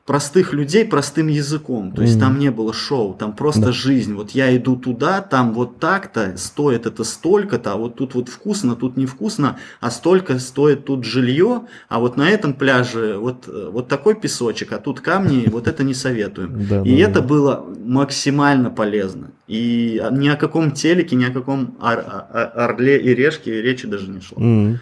простых 0.08 0.54
людей 0.54 0.86
простым 0.86 1.28
языком. 1.28 1.92
То 1.92 2.02
есть 2.02 2.16
mm. 2.16 2.20
там 2.22 2.40
не 2.40 2.50
было 2.50 2.72
шоу, 2.74 3.14
там 3.14 3.36
просто 3.36 3.62
да. 3.68 3.72
жизнь. 3.74 4.14
Вот 4.14 4.32
я 4.32 4.56
иду 4.56 4.78
туда, 4.78 5.22
там 5.22 5.54
вот 5.54 5.80
так-то, 5.80 6.38
стоит 6.38 6.86
это 6.86 7.04
столько-то, 7.04 7.74
а 7.74 7.76
вот 7.76 7.96
тут 7.96 8.16
вот 8.16 8.30
вкусно, 8.30 8.78
тут 8.78 8.96
невкусно, 8.96 9.60
а 9.82 9.92
столько 9.92 10.40
стоит 10.40 10.86
тут 10.86 11.04
жилье, 11.04 11.64
а 11.90 12.00
вот 12.00 12.16
на 12.16 12.30
этом 12.30 12.54
пляже 12.54 13.18
вот, 13.18 13.48
вот 13.48 13.90
такой 13.90 14.16
песочек, 14.16 14.72
а 14.72 14.78
тут 14.78 15.02
камни, 15.02 15.50
вот 15.50 15.68
это 15.68 15.84
не 15.84 15.94
советуем. 15.94 16.58
И 16.86 16.96
это 16.96 17.22
было 17.22 17.66
максимально 17.84 18.70
полезно. 18.70 19.32
И 19.50 20.02
ни 20.12 20.30
о 20.30 20.38
каком 20.38 20.72
телеке, 20.72 21.18
ни 21.18 21.26
о 21.26 21.32
каком 21.32 21.78
орле 21.82 22.98
и 22.98 23.14
решке 23.14 23.62
речи 23.62 23.88
даже 23.88 24.10
не 24.10 24.22
шло. 24.22 24.38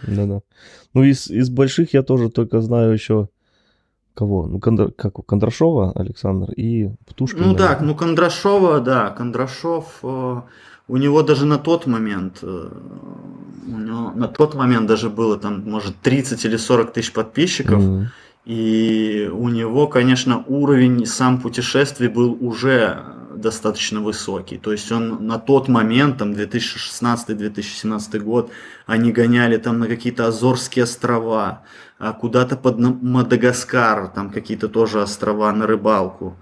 Да-да. 0.08 0.41
Ну, 0.94 1.03
из, 1.03 1.29
из 1.29 1.50
больших 1.50 1.94
я 1.94 2.03
тоже 2.03 2.29
только 2.29 2.62
знаю 2.62 2.94
еще 2.94 3.27
Кого? 4.15 4.48
Ну, 4.48 4.60
Кондр... 4.60 4.91
как 4.91 5.13
Кондрашова 5.25 5.91
Александр 5.91 6.51
и 6.51 6.89
Птушкин. 7.05 7.41
Ну 7.41 7.53
да, 7.53 7.77
ну 7.81 7.95
Кондрашова, 7.95 8.79
да, 8.79 9.10
Кондрашов, 9.10 9.86
э, 10.03 10.41
у 10.88 10.98
него 10.98 11.22
даже 11.22 11.45
на 11.45 11.57
тот 11.57 11.86
момент, 11.86 12.39
э, 12.41 12.69
у 13.67 13.77
него 13.77 14.12
на 14.15 14.29
тот 14.29 14.55
момент 14.55 14.88
даже 14.88 15.10
было 15.10 15.38
там, 15.38 15.69
может, 15.69 15.98
30 16.01 16.45
или 16.45 16.55
40 16.55 16.93
тысяч 16.93 17.12
подписчиков. 17.12 17.84
Mm-hmm. 17.84 18.05
И 18.45 19.29
у 19.34 19.50
него, 19.50 19.88
конечно, 19.88 20.45
уровень 20.48 21.05
сам 21.05 21.41
путешествий 21.41 22.07
был 22.07 22.38
уже 22.39 23.03
достаточно 23.36 24.01
высокий. 24.01 24.58
То 24.58 24.72
есть 24.72 24.92
он 24.92 25.27
на 25.27 25.38
тот 25.39 25.68
момент, 25.68 26.18
там 26.18 26.34
2016-2017 26.34 28.20
год, 28.20 28.51
они 28.86 29.12
гоняли 29.12 29.58
там 29.58 29.80
на 29.80 29.88
какие-то 29.88 30.27
Азорские 30.27 30.84
острова, 30.84 31.63
а 31.98 32.13
куда-то 32.13 32.58
под 32.58 32.80
Мадагаскар, 32.80 34.08
там 34.08 34.30
какие-то 34.30 34.68
тоже 34.68 35.01
острова 35.01 35.51
на 35.51 35.68
рыбалку 35.68 36.36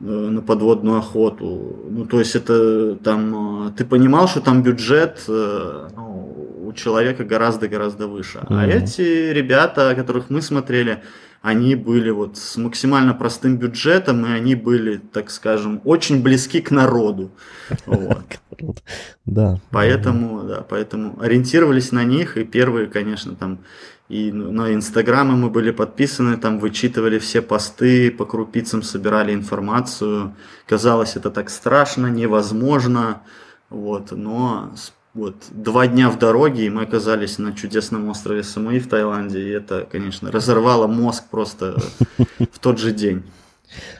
э, 0.00 0.04
на 0.04 0.40
подводную 0.40 0.98
охоту. 0.98 1.86
Ну, 1.90 2.06
то 2.06 2.18
есть 2.18 2.36
это 2.36 2.96
там, 2.96 3.68
э, 3.68 3.70
ты 3.76 3.84
понимал, 3.84 4.28
что 4.28 4.40
там 4.40 4.62
бюджет 4.62 5.24
э, 5.28 5.88
ну, 5.96 6.66
у 6.66 6.72
человека 6.72 7.24
гораздо-гораздо 7.24 8.06
выше. 8.06 8.38
Mm-hmm. 8.38 8.60
А 8.60 8.66
эти 8.66 9.32
ребята, 9.32 9.94
которых 9.94 10.30
мы 10.30 10.40
смотрели, 10.40 11.02
они 11.44 11.74
были 11.74 12.08
вот 12.08 12.38
с 12.38 12.56
максимально 12.56 13.12
простым 13.12 13.58
бюджетом, 13.58 14.24
и 14.24 14.30
они 14.30 14.54
были, 14.54 14.96
так 14.96 15.30
скажем, 15.30 15.82
очень 15.84 16.22
близки 16.22 16.62
к 16.62 16.70
народу. 16.70 17.30
Вот. 17.86 18.80
Да. 19.26 19.60
Поэтому, 19.70 20.44
да, 20.44 20.64
поэтому 20.66 21.20
ориентировались 21.20 21.92
на 21.92 22.04
них, 22.04 22.38
и 22.38 22.44
первые, 22.44 22.86
конечно, 22.86 23.34
там 23.34 23.58
и 24.08 24.32
на 24.32 24.72
Инстаграмы 24.72 25.36
мы 25.36 25.50
были 25.50 25.70
подписаны, 25.70 26.38
там 26.38 26.58
вычитывали 26.58 27.18
все 27.18 27.42
посты, 27.42 28.10
по 28.10 28.24
крупицам 28.24 28.82
собирали 28.82 29.34
информацию. 29.34 30.34
Казалось, 30.66 31.16
это 31.16 31.30
так 31.30 31.50
страшно, 31.50 32.06
невозможно. 32.06 33.22
Вот, 33.68 34.12
но 34.12 34.72
вот, 35.14 35.36
два 35.50 35.86
дня 35.86 36.10
в 36.10 36.18
дороге, 36.18 36.66
и 36.66 36.70
мы 36.70 36.82
оказались 36.82 37.38
на 37.38 37.52
чудесном 37.52 38.08
острове 38.08 38.42
Самуи 38.42 38.80
в 38.80 38.88
Таиланде, 38.88 39.40
и 39.40 39.50
это, 39.50 39.86
конечно, 39.90 40.30
разорвало 40.30 40.88
мозг 40.88 41.24
просто 41.30 41.76
в 42.50 42.58
тот 42.58 42.78
же 42.78 42.92
день. 42.92 43.22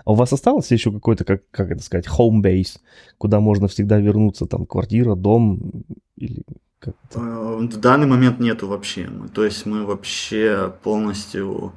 А 0.04 0.12
у 0.12 0.14
вас 0.14 0.32
осталось 0.32 0.70
еще 0.70 0.92
какой-то, 0.92 1.24
как, 1.24 1.42
как 1.50 1.70
это 1.70 1.82
сказать, 1.82 2.06
home 2.06 2.42
base, 2.42 2.78
куда 3.18 3.40
можно 3.40 3.68
всегда 3.68 3.98
вернуться, 3.98 4.46
там, 4.46 4.66
квартира, 4.66 5.14
дом 5.14 5.84
или 6.16 6.42
как 6.78 6.94
-то? 7.10 7.20
Э, 7.20 7.66
в 7.66 7.80
данный 7.80 8.06
момент 8.06 8.40
нету 8.40 8.68
вообще. 8.68 9.08
То 9.32 9.44
есть 9.44 9.66
мы 9.66 9.84
вообще 9.84 10.72
полностью 10.82 11.72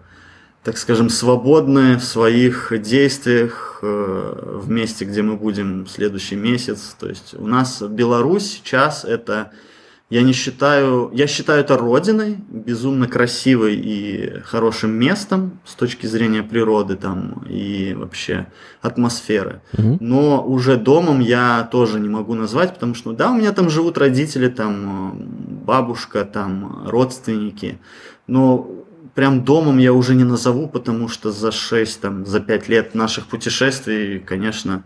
так 0.67 0.77
скажем, 0.77 1.09
свободны 1.09 1.95
в 1.95 2.03
своих 2.03 2.73
действиях 2.81 3.79
э, 3.81 4.57
в 4.61 4.69
месте, 4.69 5.05
где 5.05 5.21
мы 5.21 5.37
будем 5.37 5.87
следующий 5.87 6.35
месяц. 6.35 6.93
То 6.99 7.07
есть 7.07 7.35
у 7.37 7.47
нас 7.47 7.81
Беларусь 7.81 8.55
сейчас 8.55 9.05
это, 9.05 9.51
я 10.09 10.23
не 10.23 10.33
считаю, 10.33 11.09
я 11.13 11.25
считаю 11.25 11.61
это 11.61 11.77
родиной, 11.77 12.39
безумно 12.49 13.07
красивой 13.07 13.75
и 13.75 14.41
хорошим 14.43 14.91
местом 14.91 15.61
с 15.63 15.73
точки 15.73 16.05
зрения 16.05 16.43
природы 16.43 16.97
там 16.97 17.45
и 17.49 17.93
вообще 17.93 18.47
атмосферы. 18.81 19.61
Угу. 19.71 19.99
Но 20.01 20.43
уже 20.45 20.75
домом 20.75 21.21
я 21.21 21.65
тоже 21.71 21.97
не 21.97 22.09
могу 22.09 22.33
назвать, 22.33 22.73
потому 22.73 22.93
что 22.93 23.13
да, 23.13 23.31
у 23.31 23.35
меня 23.35 23.53
там 23.53 23.69
живут 23.69 23.97
родители, 23.97 24.49
там 24.49 25.13
бабушка, 25.65 26.25
там 26.25 26.83
родственники, 26.89 27.79
но 28.27 28.69
прям 29.17 29.43
домом 29.43 29.79
я 29.79 29.93
уже 29.93 30.13
не 30.13 30.23
назову, 30.23 30.67
потому 30.67 31.07
что 31.07 31.31
за 31.31 31.51
6, 31.51 32.01
там, 32.01 32.25
за 32.27 32.39
5 32.39 32.69
лет 32.69 32.93
наших 32.93 33.25
путешествий, 33.25 34.19
конечно, 34.19 34.83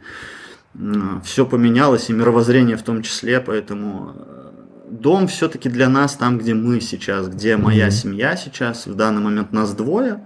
все 1.26 1.46
поменялось, 1.46 2.10
и 2.10 2.14
мировоззрение 2.14 2.78
в 2.78 2.82
том 2.82 3.04
числе, 3.04 3.42
поэтому 3.42 4.14
э, 4.16 4.52
дом 4.90 5.28
все-таки 5.28 5.68
для 5.68 5.90
нас 5.90 6.16
там, 6.16 6.38
где 6.38 6.54
мы 6.54 6.80
сейчас, 6.80 7.28
где 7.28 7.58
моя 7.58 7.92
семья 7.92 8.38
сейчас, 8.38 8.88
в 8.88 8.96
данный 8.96 9.22
момент 9.22 9.52
нас 9.52 9.74
двое, 9.74 10.22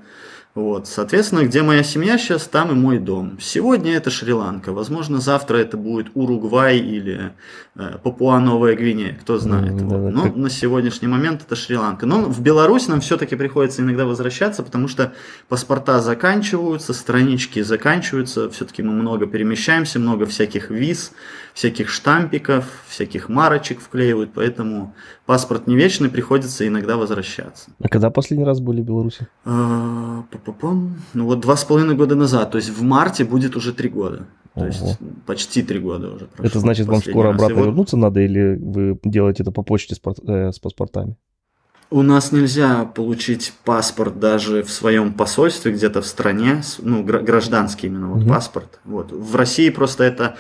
вот, 0.55 0.87
соответственно, 0.87 1.43
где 1.43 1.63
моя 1.63 1.83
семья 1.83 2.17
сейчас, 2.17 2.47
там 2.47 2.71
и 2.71 2.75
мой 2.75 2.97
дом. 2.97 3.37
Сегодня 3.41 3.93
это 3.93 4.09
Шри-Ланка, 4.09 4.71
возможно, 4.71 5.19
завтра 5.19 5.57
это 5.57 5.75
будет 5.75 6.07
Уругвай 6.13 6.77
или 6.77 7.33
э, 7.75 7.97
Папуа-Новая 8.01 8.73
Гвинея, 8.77 9.19
кто 9.21 9.37
знает. 9.37 9.73
Mm, 9.73 9.83
вот. 9.83 10.13
Но 10.13 10.23
как... 10.23 10.35
на 10.37 10.49
сегодняшний 10.49 11.09
момент 11.09 11.41
это 11.45 11.57
Шри-Ланка. 11.57 12.05
Но 12.05 12.21
в 12.21 12.39
Беларусь 12.39 12.87
нам 12.87 13.01
все-таки 13.01 13.35
приходится 13.35 13.81
иногда 13.81 14.05
возвращаться, 14.05 14.63
потому 14.63 14.87
что 14.87 15.11
паспорта 15.49 15.99
заканчиваются, 15.99 16.93
странички 16.93 17.61
заканчиваются, 17.61 18.49
все-таки 18.49 18.81
мы 18.81 18.93
много 18.93 19.25
перемещаемся, 19.27 19.99
много 19.99 20.25
всяких 20.25 20.69
виз, 20.69 21.11
всяких 21.55 21.89
штампиков, 21.89 22.65
всяких 22.87 23.29
марочек 23.29 23.79
вклеивают, 23.79 24.31
поэтому 24.35 24.93
паспорт 25.25 25.67
не 25.67 25.75
вечный, 25.75 26.09
приходится 26.09 26.67
иногда 26.67 26.97
возвращаться. 26.97 27.71
А 27.81 27.87
когда 27.87 28.09
последний 28.09 28.45
раз 28.45 28.59
были 28.59 28.81
в 28.81 28.85
Беларуси? 28.85 29.27
А, 29.45 30.25
ну 31.13 31.25
вот 31.25 31.39
два 31.39 31.55
с 31.55 31.63
половиной 31.63 31.95
года 31.95 32.15
назад, 32.15 32.51
то 32.51 32.57
есть 32.57 32.69
в 32.69 32.83
марте 32.83 33.23
будет 33.23 33.55
уже 33.55 33.73
три 33.73 33.87
года. 33.87 34.27
То 34.53 34.61
Ого. 34.61 34.67
есть 34.67 34.99
почти 35.25 35.63
три 35.63 35.79
года 35.79 36.11
уже 36.11 36.25
прошло. 36.25 36.45
Это 36.45 36.59
значит, 36.59 36.87
вам 36.87 37.01
скоро 37.01 37.29
раз. 37.31 37.35
обратно 37.35 37.55
вот... 37.55 37.65
вернуться 37.65 37.97
надо 37.97 38.19
или 38.19 38.57
вы 38.61 38.99
делаете 39.03 39.43
это 39.43 39.51
по 39.51 39.63
почте 39.63 39.95
с, 39.95 40.01
э, 40.27 40.51
с 40.51 40.59
паспортами? 40.59 41.15
У 41.91 42.01
нас 42.01 42.31
нельзя 42.31 42.85
получить 42.85 43.53
паспорт 43.63 44.19
даже 44.19 44.63
в 44.63 44.71
своем 44.71 45.13
посольстве 45.13 45.71
где-то 45.71 46.01
в 46.01 46.07
стране, 46.07 46.63
ну 46.79 47.03
гражданский 47.03 47.87
именно 47.87 48.07
вот 48.07 48.23
угу. 48.23 48.29
паспорт. 48.29 48.79
Вот 48.85 49.11
в 49.11 49.35
России 49.35 49.69
просто 49.69 50.03
это 50.03 50.35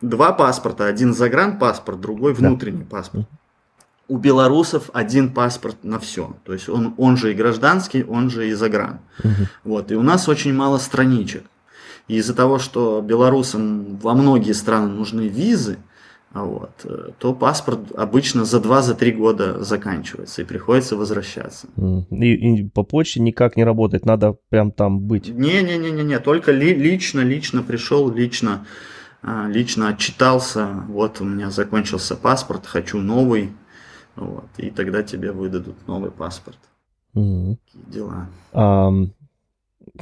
два 0.00 0.32
паспорта, 0.32 0.86
один 0.86 1.14
загранпаспорт, 1.14 2.00
другой 2.00 2.32
внутренний 2.32 2.84
да. 2.84 2.96
паспорт. 2.96 3.26
У 4.06 4.16
белорусов 4.16 4.88
один 4.94 5.34
паспорт 5.34 5.82
на 5.82 5.98
все, 5.98 6.34
то 6.44 6.54
есть 6.54 6.68
он 6.68 6.94
он 6.96 7.16
же 7.16 7.32
и 7.32 7.34
гражданский, 7.34 8.04
он 8.04 8.30
же 8.30 8.48
и 8.48 8.54
загран. 8.54 9.00
Угу. 9.22 9.32
Вот 9.64 9.92
и 9.92 9.96
у 9.96 10.02
нас 10.02 10.28
очень 10.28 10.54
мало 10.54 10.78
страничек. 10.78 11.44
И 12.06 12.16
из-за 12.16 12.34
того, 12.34 12.58
что 12.58 13.02
белорусам 13.02 13.98
во 13.98 14.14
многие 14.14 14.52
страны 14.52 14.88
нужны 14.88 15.28
визы, 15.28 15.76
вот, 16.34 16.70
э, 16.84 17.10
то 17.18 17.32
паспорт 17.32 17.92
обычно 17.96 18.44
за 18.44 18.58
2-3 18.58 19.12
года 19.12 19.64
заканчивается 19.64 20.42
и 20.42 20.44
приходится 20.44 20.96
возвращаться. 20.96 21.68
И, 22.10 22.34
и 22.34 22.68
по 22.68 22.82
почте 22.82 23.20
никак 23.20 23.56
не 23.56 23.64
работает, 23.64 24.04
надо 24.04 24.36
прям 24.50 24.70
там 24.70 25.00
быть. 25.00 25.28
Не-не-не-не, 25.28 26.18
только 26.18 26.52
ли, 26.52 26.74
лично, 26.74 27.20
лично 27.20 27.62
пришел, 27.62 28.10
лично, 28.10 28.66
а, 29.22 29.48
лично 29.48 29.88
отчитался, 29.88 30.84
вот 30.88 31.20
у 31.20 31.24
меня 31.24 31.50
закончился 31.50 32.14
паспорт, 32.14 32.66
хочу 32.66 32.98
новый, 32.98 33.52
вот, 34.14 34.48
и 34.58 34.70
тогда 34.70 35.02
тебе 35.02 35.32
выдадут 35.32 35.76
новый 35.86 36.10
паспорт. 36.10 36.58
Такие 37.14 37.84
дела. 37.86 38.28
Um, 38.52 39.12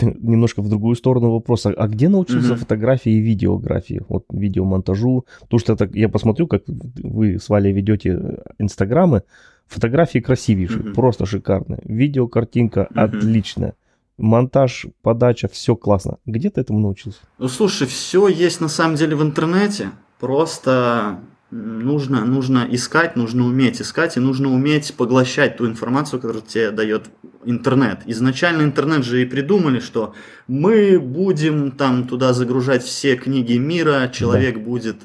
немножко 0.02 0.62
в 0.62 0.68
другую 0.68 0.96
сторону 0.96 1.30
вопроса. 1.32 1.72
А 1.76 1.88
где 1.88 2.08
научился 2.08 2.52
угу. 2.52 2.60
фотографии 2.60 3.12
и 3.12 3.20
видеографии? 3.20 4.02
Вот 4.08 4.24
видеомонтажу. 4.30 5.26
Потому 5.40 5.60
что 5.60 5.72
это, 5.72 5.88
я 5.92 6.08
посмотрю, 6.08 6.46
как 6.46 6.62
вы 6.66 7.38
с 7.38 7.48
Валей 7.48 7.72
ведете 7.72 8.18
э, 8.20 8.36
инстаграмы. 8.58 9.22
Фотографии 9.66 10.20
красивейшие, 10.20 10.80
угу. 10.80 10.94
просто 10.94 11.26
шикарные. 11.26 11.80
Видео, 11.84 12.28
картинка 12.28 12.88
угу. 12.90 13.00
отличная. 13.00 13.74
Монтаж, 14.18 14.86
подача, 15.02 15.48
все 15.48 15.76
классно. 15.76 16.18
Где 16.24 16.50
ты 16.50 16.60
этому 16.60 16.78
научился? 16.80 17.20
Ну, 17.38 17.48
слушай, 17.48 17.86
все 17.86 18.28
есть 18.28 18.60
на 18.60 18.68
самом 18.68 18.96
деле 18.96 19.14
в 19.14 19.22
интернете. 19.22 19.90
Просто 20.18 21.20
нужно, 21.50 22.24
нужно 22.24 22.66
искать, 22.70 23.16
нужно 23.16 23.44
уметь 23.44 23.80
искать 23.80 24.16
и 24.16 24.20
нужно 24.20 24.52
уметь 24.52 24.94
поглощать 24.94 25.56
ту 25.56 25.66
информацию, 25.66 26.20
которую 26.20 26.42
тебе 26.42 26.70
дает 26.70 27.04
интернет. 27.44 28.00
Изначально 28.06 28.62
интернет 28.62 29.04
же 29.04 29.22
и 29.22 29.24
придумали, 29.24 29.80
что 29.80 30.14
мы 30.48 30.98
будем 30.98 31.70
там 31.70 32.06
туда 32.08 32.32
загружать 32.32 32.82
все 32.82 33.16
книги 33.16 33.56
мира, 33.56 34.10
человек 34.12 34.56
да. 34.56 34.60
будет 34.60 34.96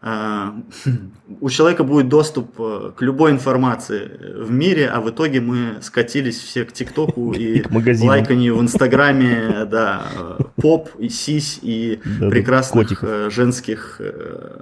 а, 0.00 0.54
у 1.40 1.50
человека 1.50 1.82
будет 1.82 2.08
доступ 2.08 2.54
э, 2.60 2.92
к 2.96 3.02
любой 3.02 3.32
информации 3.32 4.08
в 4.44 4.50
мире, 4.50 4.86
а 4.86 5.00
в 5.00 5.10
итоге 5.10 5.40
мы 5.40 5.78
скатились 5.82 6.38
все 6.38 6.64
к 6.64 6.72
ТикТоку 6.72 7.32
и, 7.36 7.58
и 7.58 8.06
лайканию 8.06 8.56
в 8.56 8.62
Инстаграме, 8.62 9.64
да, 9.70 10.36
поп 10.56 10.90
и 11.00 11.08
сись 11.08 11.58
и 11.62 12.00
да, 12.20 12.28
прекрасных 12.30 12.88
котиков. 12.88 13.08
Э, 13.08 13.30
женских 13.30 13.96
э, 13.98 14.60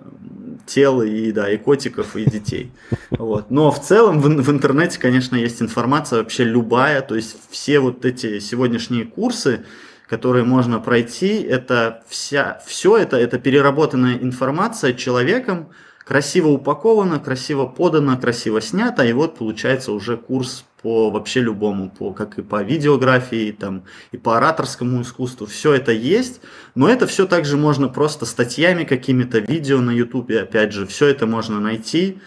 тел 0.65 1.03
и 1.03 1.33
да 1.33 1.51
и 1.51 1.57
котиков 1.59 2.17
и 2.17 2.25
детей. 2.25 2.73
Вот. 3.11 3.51
Но 3.51 3.71
в 3.71 3.81
целом 3.81 4.21
в, 4.21 4.27
в 4.27 4.51
интернете, 4.51 4.99
конечно, 4.99 5.37
есть 5.37 5.61
информация 5.61 6.21
вообще 6.21 6.45
любая, 6.45 7.03
то 7.03 7.15
есть 7.15 7.37
все 7.51 7.81
вот 7.81 8.05
эти 8.05 8.39
сегодняшние 8.39 9.05
курсы 9.05 9.65
которые 10.09 10.45
можно 10.45 10.79
пройти, 10.79 11.43
это 11.43 12.05
вся, 12.09 12.63
все 12.65 12.97
это, 12.97 13.17
это 13.17 13.39
переработанная 13.39 14.19
информация 14.19 14.93
человеком, 14.93 15.69
красиво 16.05 16.49
упакована, 16.49 17.19
красиво 17.19 17.67
подана, 17.67 18.17
красиво 18.17 18.61
снята, 18.61 19.05
и 19.05 19.13
вот 19.13 19.37
получается 19.37 19.93
уже 19.93 20.17
курс 20.17 20.65
по 20.83 21.11
вообще 21.11 21.41
любому, 21.41 21.91
по, 21.91 22.13
как 22.13 22.39
и 22.39 22.43
по 22.43 22.63
видеографии, 22.63 23.53
там, 23.53 23.85
и 24.13 24.17
по 24.17 24.37
ораторскому 24.37 25.03
искусству, 25.03 25.47
все 25.47 25.73
это 25.75 25.93
есть, 25.93 26.41
но 26.75 26.89
это 26.89 27.07
все 27.07 27.27
также 27.27 27.57
можно 27.57 27.89
просто 27.89 28.27
статьями 28.27 28.85
какими-то, 28.85 29.39
видео 29.39 29.81
на 29.81 29.91
ютубе, 29.91 30.41
опять 30.41 30.73
же, 30.73 30.87
все 30.87 31.07
это 31.07 31.27
можно 31.27 31.61
найти, 31.61 32.19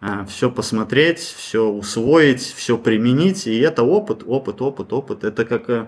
э, 0.00 0.26
все 0.28 0.50
посмотреть, 0.50 1.18
все 1.18 1.66
усвоить, 1.68 2.42
все 2.42 2.76
применить, 2.76 3.46
и 3.46 3.58
это 3.58 3.82
опыт, 3.82 4.22
опыт, 4.26 4.60
опыт, 4.60 4.92
опыт. 4.92 5.24
Это 5.24 5.44
как 5.44 5.70
э, 5.70 5.86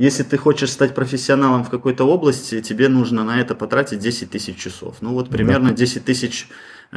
если 0.00 0.22
ты 0.22 0.38
хочешь 0.38 0.70
стать 0.70 0.94
профессионалом 0.94 1.62
в 1.62 1.68
какой-то 1.68 2.04
области, 2.04 2.62
тебе 2.62 2.88
нужно 2.88 3.22
на 3.22 3.38
это 3.38 3.54
потратить 3.54 3.98
10 3.98 4.30
тысяч 4.30 4.56
часов. 4.56 4.96
Ну 5.02 5.12
вот 5.12 5.28
примерно 5.28 5.72
10 5.72 6.06
тысяч 6.06 6.48
э, 6.48 6.54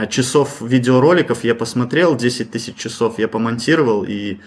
часов 0.10 0.62
видеороликов 0.62 1.44
я 1.44 1.56
посмотрел, 1.56 2.16
10 2.16 2.52
тысяч 2.52 2.76
часов 2.76 3.20
я 3.20 3.28
помонтировал, 3.28 4.04
и 4.04 4.40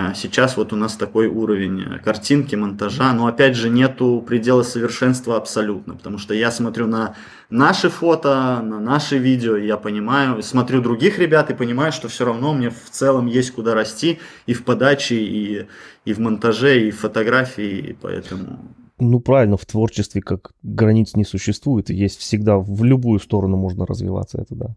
а 0.00 0.14
сейчас 0.14 0.56
вот 0.56 0.72
у 0.72 0.76
нас 0.76 0.94
такой 0.96 1.26
уровень 1.26 1.82
э, 1.82 1.98
картинки, 1.98 2.54
монтажа, 2.54 3.12
но 3.14 3.26
опять 3.26 3.56
же 3.56 3.68
нету 3.68 4.22
предела 4.24 4.62
совершенства 4.62 5.36
абсолютно, 5.36 5.96
потому 5.96 6.18
что 6.18 6.34
я 6.34 6.52
смотрю 6.52 6.86
на 6.86 7.16
наши 7.50 7.88
фото, 7.88 8.60
на 8.62 8.78
наши 8.78 9.18
видео, 9.18 9.56
и 9.56 9.66
я 9.66 9.76
понимаю, 9.76 10.40
смотрю 10.40 10.82
других 10.82 11.18
ребят 11.18 11.50
и 11.50 11.54
понимаю, 11.54 11.90
что 11.90 12.06
все 12.06 12.24
равно 12.24 12.54
мне 12.54 12.70
в 12.70 12.90
целом 12.90 13.26
есть 13.26 13.50
куда 13.50 13.74
расти 13.74 14.20
и 14.46 14.54
в 14.54 14.64
подаче, 14.64 15.16
и, 15.16 15.66
и 16.04 16.12
в 16.12 16.20
монтаже, 16.20 16.86
и 16.86 16.92
в 16.92 17.00
фотографии, 17.00 17.78
и 17.78 17.92
поэтому... 17.92 18.60
Ну 19.00 19.18
правильно, 19.18 19.56
в 19.56 19.66
творчестве 19.66 20.22
как 20.22 20.52
границ 20.62 21.16
не 21.16 21.24
существует, 21.24 21.90
есть 21.90 22.20
всегда 22.20 22.58
в 22.58 22.84
любую 22.84 23.18
сторону 23.18 23.56
можно 23.56 23.84
развиваться, 23.84 24.38
это 24.40 24.54
да. 24.54 24.76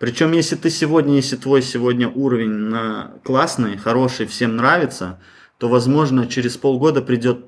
Причем, 0.00 0.32
если 0.32 0.56
ты 0.56 0.70
сегодня, 0.70 1.16
если 1.16 1.36
твой 1.36 1.60
сегодня 1.60 2.08
уровень 2.08 2.70
на 2.70 3.12
классный, 3.22 3.76
хороший, 3.76 4.24
всем 4.24 4.56
нравится, 4.56 5.20
то, 5.58 5.68
возможно, 5.68 6.26
через 6.26 6.56
полгода 6.56 7.02
придет 7.02 7.44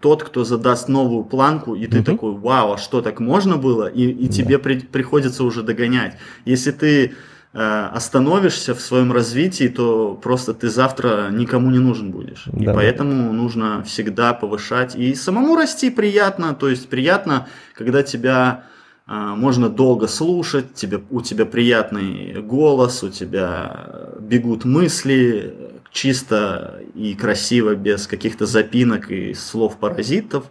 тот, 0.00 0.22
кто 0.22 0.44
задаст 0.44 0.88
новую 0.88 1.24
планку, 1.24 1.74
и 1.74 1.86
ты 1.86 2.00
угу. 2.00 2.04
такой, 2.04 2.32
вау, 2.32 2.74
а 2.74 2.78
что 2.78 3.00
так 3.00 3.20
можно 3.20 3.56
было? 3.56 3.86
И, 3.86 4.06
и 4.10 4.26
да. 4.26 4.32
тебе 4.34 4.58
при, 4.58 4.80
приходится 4.80 5.44
уже 5.44 5.62
догонять. 5.62 6.18
Если 6.44 6.72
ты 6.72 7.14
э, 7.54 7.88
остановишься 7.90 8.74
в 8.74 8.82
своем 8.82 9.10
развитии, 9.10 9.68
то 9.68 10.14
просто 10.14 10.52
ты 10.52 10.68
завтра 10.68 11.30
никому 11.30 11.70
не 11.70 11.78
нужен 11.78 12.10
будешь. 12.10 12.44
Да. 12.52 12.70
И 12.70 12.74
поэтому 12.74 13.32
нужно 13.32 13.82
всегда 13.82 14.34
повышать. 14.34 14.94
И 14.94 15.14
самому 15.14 15.56
расти 15.56 15.88
приятно, 15.88 16.54
то 16.54 16.68
есть 16.68 16.90
приятно, 16.90 17.48
когда 17.74 18.02
тебя 18.02 18.64
можно 19.06 19.68
долго 19.68 20.08
слушать, 20.08 20.74
тебе, 20.74 21.02
у 21.10 21.20
тебя 21.20 21.44
приятный 21.44 22.40
голос, 22.40 23.02
у 23.02 23.10
тебя 23.10 24.14
бегут 24.18 24.64
мысли 24.64 25.74
чисто 25.90 26.80
и 26.94 27.14
красиво, 27.14 27.74
без 27.74 28.06
каких-то 28.06 28.46
запинок 28.46 29.10
и 29.10 29.34
слов-паразитов. 29.34 30.44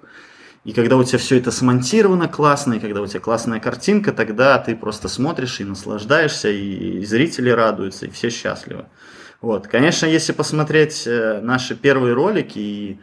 И 0.64 0.72
когда 0.72 0.96
у 0.96 1.04
тебя 1.04 1.18
все 1.18 1.38
это 1.38 1.52
смонтировано 1.52 2.30
классно, 2.30 2.76
и 2.76 2.80
когда 2.80 3.02
у 3.02 3.08
тебя 3.08 3.20
классная 3.20 3.60
картинка, 3.60 4.14
тогда 4.14 4.58
ты 4.60 4.76
просто 4.76 5.10
смотришь 5.10 5.60
и 5.60 5.66
наслаждаешься, 5.66 6.50
и 6.50 7.04
зрители 7.04 7.50
радуются, 7.50 8.06
и 8.06 8.10
все 8.10 8.30
счастливы. 8.30 8.86
Вот. 9.42 9.68
Конечно, 9.68 10.06
если 10.06 10.32
посмотреть 10.32 11.04
э, 11.06 11.42
наши 11.42 11.76
первые 11.76 12.14
ролики 12.14 12.60
и 12.60 13.00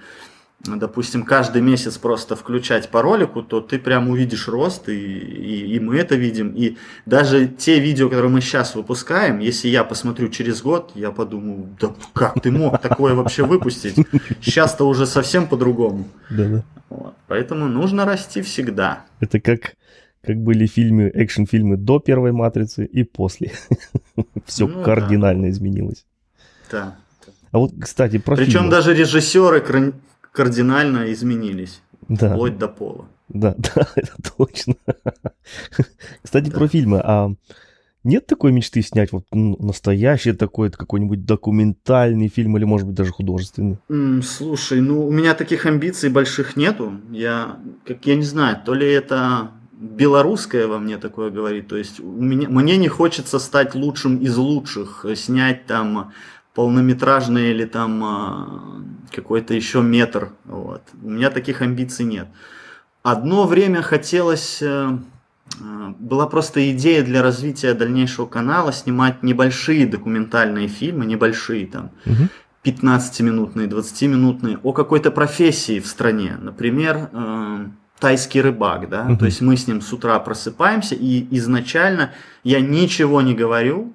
допустим, 0.64 1.24
каждый 1.24 1.62
месяц 1.62 1.96
просто 1.96 2.36
включать 2.36 2.90
по 2.90 3.00
ролику, 3.02 3.42
то 3.42 3.60
ты 3.60 3.78
прям 3.78 4.10
увидишь 4.10 4.46
рост, 4.48 4.88
и, 4.88 4.92
и, 4.92 5.76
и 5.76 5.80
мы 5.80 5.96
это 5.96 6.16
видим. 6.16 6.52
И 6.54 6.76
даже 7.06 7.48
те 7.48 7.80
видео, 7.80 8.08
которые 8.08 8.30
мы 8.30 8.40
сейчас 8.40 8.74
выпускаем, 8.74 9.38
если 9.38 9.68
я 9.68 9.84
посмотрю 9.84 10.28
через 10.28 10.60
год, 10.62 10.92
я 10.94 11.10
подумаю, 11.12 11.68
да 11.80 11.94
как 12.12 12.40
ты 12.42 12.50
мог 12.50 12.80
такое 12.80 13.14
вообще 13.14 13.44
выпустить? 13.44 13.96
Сейчас-то 14.42 14.86
уже 14.86 15.06
совсем 15.06 15.46
по-другому. 15.46 16.06
Вот. 16.90 17.14
Поэтому 17.28 17.66
нужно 17.66 18.04
расти 18.04 18.42
всегда. 18.42 19.04
Это 19.20 19.40
как, 19.40 19.76
как 20.22 20.36
были 20.36 20.66
фильмы, 20.66 21.04
экшн-фильмы 21.04 21.76
до 21.76 22.00
первой 22.00 22.32
матрицы 22.32 22.84
и 22.84 23.04
после. 23.04 23.52
Все 24.44 24.66
ну, 24.66 24.82
кардинально 24.82 25.44
да. 25.44 25.50
изменилось. 25.50 26.04
Да. 26.70 26.96
А 27.52 27.58
вот, 27.58 27.72
кстати, 27.80 28.18
про 28.18 28.36
Причем 28.36 28.52
фильмы. 28.52 28.70
даже 28.70 28.94
режиссеры 28.94 29.60
кардинально 30.32 31.12
изменились. 31.12 31.82
Да. 32.08 32.30
Вплоть 32.30 32.58
до 32.58 32.68
пола. 32.68 33.06
Да, 33.28 33.54
да, 33.58 33.88
это 33.94 34.12
точно. 34.36 34.74
Кстати, 36.22 36.50
да. 36.50 36.56
про 36.56 36.68
фильмы. 36.68 37.00
А 37.02 37.30
нет 38.02 38.26
такой 38.26 38.52
мечты 38.52 38.82
снять 38.82 39.12
вот 39.12 39.24
ну, 39.30 39.56
настоящий 39.58 40.32
такой 40.32 40.70
какой-нибудь 40.70 41.24
документальный 41.24 42.28
фильм 42.28 42.56
или, 42.56 42.64
может 42.64 42.86
быть, 42.86 42.96
даже 42.96 43.12
художественный? 43.12 43.78
Mm, 43.88 44.22
слушай, 44.22 44.80
ну 44.80 45.06
у 45.06 45.10
меня 45.10 45.34
таких 45.34 45.66
амбиций 45.66 46.08
больших 46.08 46.56
нету. 46.56 46.94
Я, 47.10 47.58
как 47.84 48.06
я 48.06 48.16
не 48.16 48.24
знаю, 48.24 48.58
то 48.64 48.74
ли 48.74 48.90
это 48.90 49.50
белорусское 49.72 50.66
во 50.66 50.78
мне 50.78 50.98
такое 50.98 51.30
говорит. 51.30 51.68
То 51.68 51.76
есть 51.76 52.00
у 52.00 52.10
меня, 52.10 52.48
мне 52.48 52.76
не 52.76 52.88
хочется 52.88 53.38
стать 53.38 53.74
лучшим 53.74 54.16
из 54.18 54.36
лучших, 54.36 55.04
снять 55.14 55.66
там 55.66 56.12
полнометражный 56.54 57.50
или 57.50 57.64
там 57.64 58.04
а, 58.04 58.82
какой-то 59.12 59.54
еще 59.54 59.82
метр. 59.82 60.30
Вот. 60.44 60.82
У 61.02 61.10
меня 61.10 61.30
таких 61.30 61.62
амбиций 61.62 62.04
нет. 62.04 62.28
Одно 63.02 63.46
время 63.46 63.80
хотелось, 63.82 64.58
э, 64.60 64.98
э, 65.58 65.94
была 65.98 66.26
просто 66.26 66.70
идея 66.72 67.02
для 67.02 67.22
развития 67.22 67.72
дальнейшего 67.72 68.26
канала 68.26 68.72
снимать 68.72 69.22
небольшие 69.22 69.86
документальные 69.86 70.68
фильмы, 70.68 71.06
небольшие 71.06 71.66
там, 71.66 71.92
угу. 72.04 72.28
15-минутные, 72.64 73.68
20-минутные, 73.68 74.58
о 74.62 74.72
какой-то 74.72 75.10
профессии 75.10 75.80
в 75.80 75.86
стране. 75.86 76.36
Например, 76.38 77.08
э, 77.10 77.66
тайский 77.98 78.42
рыбак, 78.42 78.90
да, 78.90 79.04
угу. 79.04 79.16
то 79.16 79.24
есть 79.24 79.40
мы 79.40 79.56
с 79.56 79.66
ним 79.66 79.80
с 79.80 79.92
утра 79.94 80.18
просыпаемся, 80.18 80.94
и 80.94 81.26
изначально 81.36 82.12
я 82.44 82.60
ничего 82.60 83.22
не 83.22 83.34
говорю, 83.34 83.94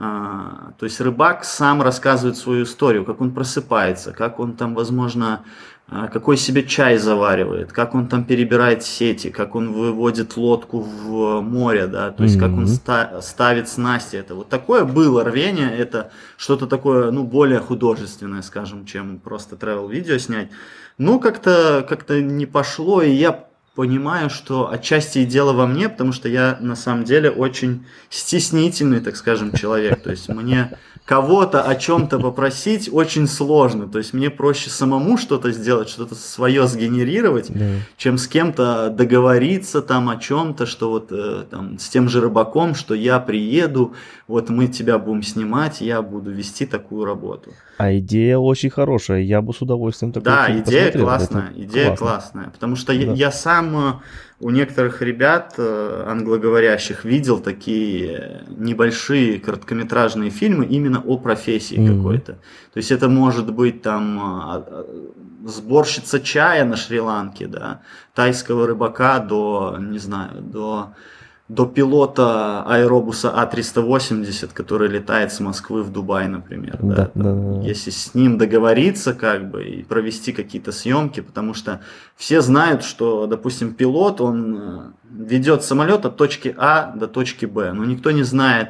то 0.00 0.84
есть 0.86 0.98
рыбак 0.98 1.44
сам 1.44 1.82
рассказывает 1.82 2.38
свою 2.38 2.64
историю, 2.64 3.04
как 3.04 3.20
он 3.20 3.32
просыпается, 3.32 4.12
как 4.12 4.40
он 4.40 4.56
там, 4.56 4.74
возможно, 4.74 5.44
а, 5.92 6.08
какой 6.08 6.38
себе 6.38 6.62
чай 6.62 6.96
заваривает, 6.96 7.72
как 7.72 7.94
он 7.94 8.06
там 8.06 8.24
перебирает 8.24 8.82
сети, 8.82 9.28
как 9.28 9.54
он 9.54 9.72
выводит 9.72 10.38
лодку 10.38 10.80
в 10.80 11.42
море, 11.42 11.86
да, 11.86 12.12
то 12.12 12.22
есть 12.22 12.36
mm-hmm. 12.36 12.40
как 12.40 12.50
он 12.52 12.66
ста- 12.66 13.20
ставит 13.20 13.68
снасти. 13.68 14.16
Это 14.16 14.36
вот 14.36 14.48
такое 14.48 14.84
было 14.84 15.22
рвение, 15.22 15.70
это 15.76 16.12
что-то 16.38 16.66
такое, 16.66 17.10
ну, 17.10 17.24
более 17.24 17.58
художественное, 17.58 18.40
скажем, 18.40 18.86
чем 18.86 19.18
просто 19.18 19.56
travel 19.56 19.90
видео 19.90 20.16
снять. 20.16 20.48
Ну, 20.96 21.20
как-то 21.20 21.84
как-то 21.86 22.22
не 22.22 22.46
пошло, 22.46 23.02
и 23.02 23.10
я 23.10 23.49
понимаю, 23.74 24.30
что 24.30 24.70
отчасти 24.70 25.20
и 25.20 25.24
дело 25.24 25.52
во 25.52 25.66
мне, 25.66 25.88
потому 25.88 26.12
что 26.12 26.28
я 26.28 26.58
на 26.60 26.76
самом 26.76 27.04
деле 27.04 27.30
очень 27.30 27.86
стеснительный, 28.08 29.00
так 29.00 29.16
скажем, 29.16 29.52
человек. 29.52 30.02
То 30.02 30.10
есть 30.10 30.28
мне 30.28 30.76
кого-то 31.04 31.62
о 31.62 31.74
чем-то 31.74 32.20
попросить 32.20 32.88
очень 32.92 33.26
сложно. 33.26 33.88
То 33.88 33.98
есть 33.98 34.12
мне 34.12 34.30
проще 34.30 34.70
самому 34.70 35.18
что-то 35.18 35.50
сделать, 35.50 35.88
что-то 35.88 36.14
свое 36.14 36.68
сгенерировать, 36.68 37.46
да. 37.48 37.64
чем 37.96 38.16
с 38.16 38.28
кем-то 38.28 38.90
договориться 38.90 39.82
там 39.82 40.08
о 40.08 40.18
чем-то, 40.18 40.66
что 40.66 40.90
вот 40.90 41.08
э, 41.10 41.44
там 41.50 41.78
с 41.78 41.88
тем 41.88 42.08
же 42.08 42.20
рыбаком, 42.20 42.76
что 42.76 42.94
я 42.94 43.18
приеду, 43.18 43.94
вот 44.30 44.48
мы 44.48 44.68
тебя 44.68 44.98
будем 44.98 45.22
снимать, 45.22 45.80
я 45.80 46.02
буду 46.02 46.30
вести 46.30 46.64
такую 46.64 47.04
работу. 47.04 47.50
А 47.78 47.92
идея 47.98 48.38
очень 48.38 48.70
хорошая, 48.70 49.22
я 49.22 49.42
бы 49.42 49.52
с 49.52 49.60
удовольствием 49.60 50.12
такой 50.12 50.24
Да, 50.24 50.58
идея 50.58 50.92
классная, 50.92 51.52
идея 51.56 51.86
классно. 51.86 52.06
классная, 52.06 52.50
потому 52.50 52.76
что 52.76 52.92
да. 52.92 52.98
я, 52.98 53.12
я 53.12 53.32
сам 53.32 53.76
э, 53.76 53.92
у 54.38 54.50
некоторых 54.50 55.02
ребят 55.02 55.54
э, 55.58 56.04
англоговорящих 56.06 57.04
видел 57.04 57.40
такие 57.40 58.44
небольшие 58.48 59.40
короткометражные 59.40 60.30
фильмы 60.30 60.64
именно 60.64 61.00
о 61.00 61.18
профессии 61.18 61.76
mm-hmm. 61.76 61.96
какой-то. 61.96 62.32
То 62.72 62.76
есть 62.76 62.92
это 62.92 63.08
может 63.08 63.52
быть 63.52 63.82
там 63.82 64.18
а, 64.20 64.64
а, 64.66 64.86
сборщица 65.44 66.20
чая 66.20 66.64
на 66.64 66.76
Шри-Ланке, 66.76 67.48
да, 67.48 67.80
тайского 68.14 68.68
рыбака 68.68 69.18
до, 69.18 69.76
не 69.80 69.98
знаю, 69.98 70.40
до 70.40 70.94
до 71.50 71.66
пилота 71.66 72.62
аэробуса 72.62 73.34
А380, 73.36 74.50
который 74.54 74.88
летает 74.88 75.32
с 75.32 75.40
Москвы 75.40 75.82
в 75.82 75.90
Дубай, 75.90 76.28
например. 76.28 76.78
Да, 76.80 76.94
да, 76.94 77.10
да, 77.14 77.32
да. 77.34 77.66
Если 77.66 77.90
с 77.90 78.14
ним 78.14 78.38
договориться 78.38 79.14
как 79.14 79.50
бы 79.50 79.64
и 79.64 79.82
провести 79.82 80.32
какие-то 80.32 80.70
съемки, 80.70 81.18
потому 81.18 81.54
что 81.54 81.80
все 82.14 82.40
знают, 82.40 82.84
что, 82.84 83.26
допустим, 83.26 83.74
пилот, 83.74 84.20
он 84.20 84.58
э, 84.58 84.80
ведет 85.10 85.64
самолет 85.64 86.06
от 86.06 86.16
точки 86.16 86.54
А 86.56 86.92
до 86.94 87.08
точки 87.08 87.46
Б, 87.46 87.72
но 87.72 87.84
никто 87.84 88.12
не 88.12 88.22
знает, 88.22 88.68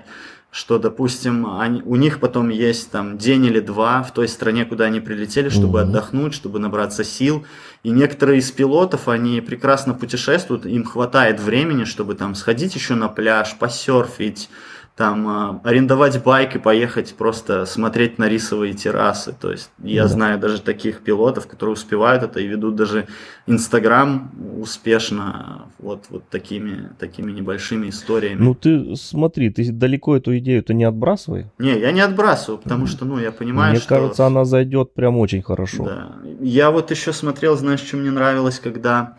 что, 0.51 0.79
допустим, 0.79 1.59
они, 1.59 1.81
у 1.83 1.95
них 1.95 2.19
потом 2.19 2.49
есть 2.49 2.91
там 2.91 3.19
день 3.19 3.47
или 3.47 3.61
два 3.61 4.03
в 4.03 4.13
той 4.13 4.27
стране, 4.27 4.65
куда 4.65 4.87
они 4.87 5.01
прилетели, 5.01 5.49
чтобы 5.49 5.79
mm-hmm. 5.79 5.83
отдохнуть, 5.83 6.35
чтобы 6.35 6.59
набраться 6.59 7.05
сил. 7.05 7.47
И 7.85 7.91
некоторые 7.91 8.41
из 8.41 8.51
пилотов, 8.51 9.09
они 9.09 9.41
прекрасно 9.41 9.95
путешествуют, 9.95 10.67
им 10.67 10.85
хватает 10.85 11.41
времени, 11.41 11.85
чтобы 11.85 12.15
там 12.15 12.35
сходить 12.35 12.75
еще 12.75 12.95
на 12.95 13.09
пляж, 13.09 13.57
посерфить, 13.59 14.51
там 14.97 15.61
э, 15.65 15.69
арендовать 15.69 16.23
байк 16.23 16.57
и 16.57 16.59
поехать 16.59 17.15
просто 17.15 17.65
смотреть 17.65 18.19
на 18.19 18.29
рисовые 18.29 18.75
террасы. 18.75 19.35
То 19.39 19.51
есть 19.51 19.71
я 19.83 20.03
да. 20.03 20.09
знаю 20.09 20.39
даже 20.39 20.61
таких 20.61 21.01
пилотов, 21.01 21.47
которые 21.47 21.73
успевают 21.75 22.23
это 22.23 22.41
и 22.41 22.47
ведут 22.47 22.77
даже 22.77 23.07
Инстаграм 23.47 24.31
успешно 24.61 25.67
вот, 25.79 26.05
вот 26.11 26.29
такими, 26.29 26.91
такими 26.99 27.33
небольшими 27.33 27.89
историями. 27.89 28.41
Ну 28.41 28.55
ты 28.55 28.95
смотри, 28.97 29.51
ты 29.51 29.73
далеко 29.73 30.17
эту 30.17 30.37
идею-то 30.39 30.75
не 30.75 30.85
отбрасывай. 30.85 31.47
Не, 31.59 31.79
я 31.79 31.93
не 31.93 32.01
отбрасываю, 32.01 32.59
потому 32.59 32.87
что, 32.87 33.05
ну, 33.05 33.19
я 33.19 33.33
понимаю, 33.33 33.73
Мне 33.73 33.81
что... 33.81 33.89
кажется, 33.89 34.27
она 34.27 34.45
зайдет 34.45 34.93
прям 34.93 35.17
очень 35.17 35.43
хорошо. 35.43 35.85
Да. 35.85 36.13
Я 36.41 36.71
вот 36.71 36.91
еще 36.91 37.13
смотрел, 37.13 37.57
знаешь, 37.57 37.81
что 37.81 37.97
мне 37.97 38.11
нравилось, 38.11 38.61
когда 38.61 39.17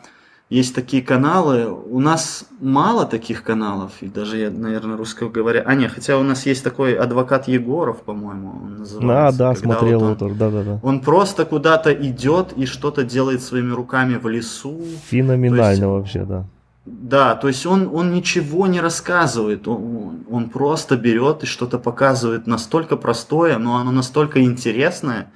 есть 0.52 0.76
такие 0.76 1.02
каналы. 1.02 1.72
У 1.72 2.02
нас 2.02 2.46
мало 2.60 3.06
таких 3.06 3.42
каналов, 3.42 3.94
и 4.02 4.08
даже 4.08 4.38
я, 4.38 4.52
наверное, 4.52 4.98
русского 4.98 5.30
говоря. 5.30 5.64
А, 5.66 5.74
не, 5.76 5.88
хотя 5.88 6.18
у 6.18 6.24
нас 6.24 6.46
есть 6.46 6.62
такой 6.62 6.94
адвокат 6.94 7.48
Егоров, 7.48 8.02
по-моему, 8.02 8.52
он 8.66 8.80
называется. 8.80 9.08
Да, 9.08 9.32
да, 9.32 9.56
Когда 9.56 9.74
смотрел 9.76 10.00
вот 10.00 10.02
его 10.02 10.12
он, 10.12 10.18
тоже, 10.18 10.36
да, 10.36 10.50
да, 10.50 10.64
да. 10.64 10.80
он 10.84 11.00
просто 11.00 11.46
куда-то 11.46 11.94
идет 11.94 12.52
и 12.58 12.66
что-то 12.66 13.04
делает 13.04 13.42
своими 13.42 13.72
руками 13.72 14.16
в 14.18 14.28
лесу. 14.28 14.82
Феноменально 15.10 15.70
есть- 15.72 15.82
вообще, 15.84 16.26
да. 16.26 16.46
Да, 16.86 17.36
то 17.36 17.48
есть 17.48 17.66
он, 17.66 17.90
он 17.94 18.12
ничего 18.12 18.68
не 18.68 18.82
рассказывает, 18.82 19.68
он, 19.68 20.26
он 20.30 20.50
просто 20.50 20.98
берет 20.98 21.44
и 21.44 21.46
что-то 21.46 21.78
показывает 21.78 22.48
настолько 22.48 22.98
простое, 22.98 23.58
но 23.58 23.78
оно 23.78 23.92
настолько 23.92 24.44
интересное. 24.44 25.32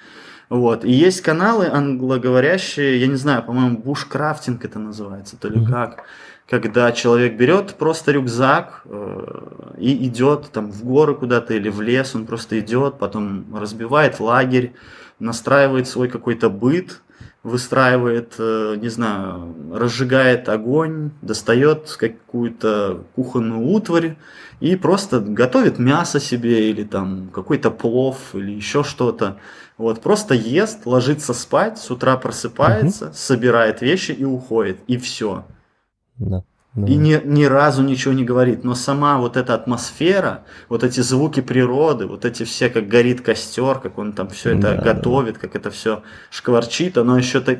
Вот. 0.49 0.85
И 0.85 0.91
есть 0.91 1.21
каналы 1.21 1.67
англоговорящие, 1.67 2.99
я 2.99 3.07
не 3.07 3.15
знаю, 3.15 3.43
по-моему, 3.43 3.77
бушкрафтинг 3.77 4.63
это 4.63 4.79
называется, 4.79 5.37
то 5.37 5.47
ли 5.49 5.59
Мгм. 5.59 5.71
как, 5.71 6.03
когда 6.47 6.91
человек 6.91 7.35
берет 7.35 7.75
просто 7.75 8.11
рюкзак 8.11 8.83
э, 8.85 9.47
и 9.77 10.05
идет 10.07 10.51
там 10.51 10.71
в 10.71 10.83
горы 10.83 11.15
куда-то 11.15 11.53
или 11.55 11.69
в 11.69 11.81
лес, 11.81 12.13
он 12.15 12.25
просто 12.27 12.59
идет, 12.59 12.99
потом 12.99 13.45
разбивает 13.55 14.19
лагерь, 14.19 14.73
настраивает 15.19 15.87
свой 15.87 16.07
какой-то 16.09 16.49
быт, 16.49 17.01
выстраивает, 17.45 18.33
э, 18.39 18.75
не 18.81 18.89
знаю, 18.89 19.53
разжигает 19.71 20.49
огонь, 20.49 21.11
достает 21.21 21.95
какую-то 21.95 23.03
кухонную 23.15 23.67
утварь 23.67 24.17
и 24.59 24.75
просто 24.75 25.19
готовит 25.19 25.77
мясо 25.77 26.19
себе 26.19 26.71
или 26.71 26.83
там 26.83 27.29
какой-то 27.31 27.69
плов 27.69 28.33
или 28.33 28.51
еще 28.51 28.83
что-то. 28.83 29.37
Вот, 29.77 30.01
просто 30.01 30.33
ест, 30.33 30.87
ложится 30.87 31.33
спать, 31.33 31.77
с 31.77 31.91
утра 31.91 32.17
просыпается, 32.17 33.13
собирает 33.13 33.81
вещи 33.81 34.11
и 34.11 34.25
уходит, 34.25 34.79
и 34.87 34.97
все. 34.97 35.45
Да. 36.17 36.43
Да. 36.75 36.91
И 36.91 36.97
ни, 36.97 37.21
ни 37.23 37.45
разу 37.45 37.83
ничего 37.83 38.13
не 38.13 38.25
говорит. 38.25 38.65
Но 38.65 38.75
сама 38.75 39.17
вот 39.17 39.37
эта 39.37 39.53
атмосфера, 39.53 40.43
вот 40.67 40.83
эти 40.83 40.99
звуки 40.99 41.39
природы, 41.39 42.05
вот 42.05 42.25
эти 42.25 42.43
все, 42.43 42.69
как 42.69 42.89
горит 42.89 43.21
костер, 43.21 43.79
как 43.79 43.97
он 43.97 44.11
там 44.11 44.27
все 44.27 44.51
это 44.51 44.61
Да, 44.61 44.73
да. 44.75 44.93
готовит, 44.93 45.37
как 45.37 45.55
это 45.55 45.71
все 45.71 46.03
шкварчит, 46.29 46.97
оно 46.97 47.17
еще 47.17 47.39
так, 47.39 47.59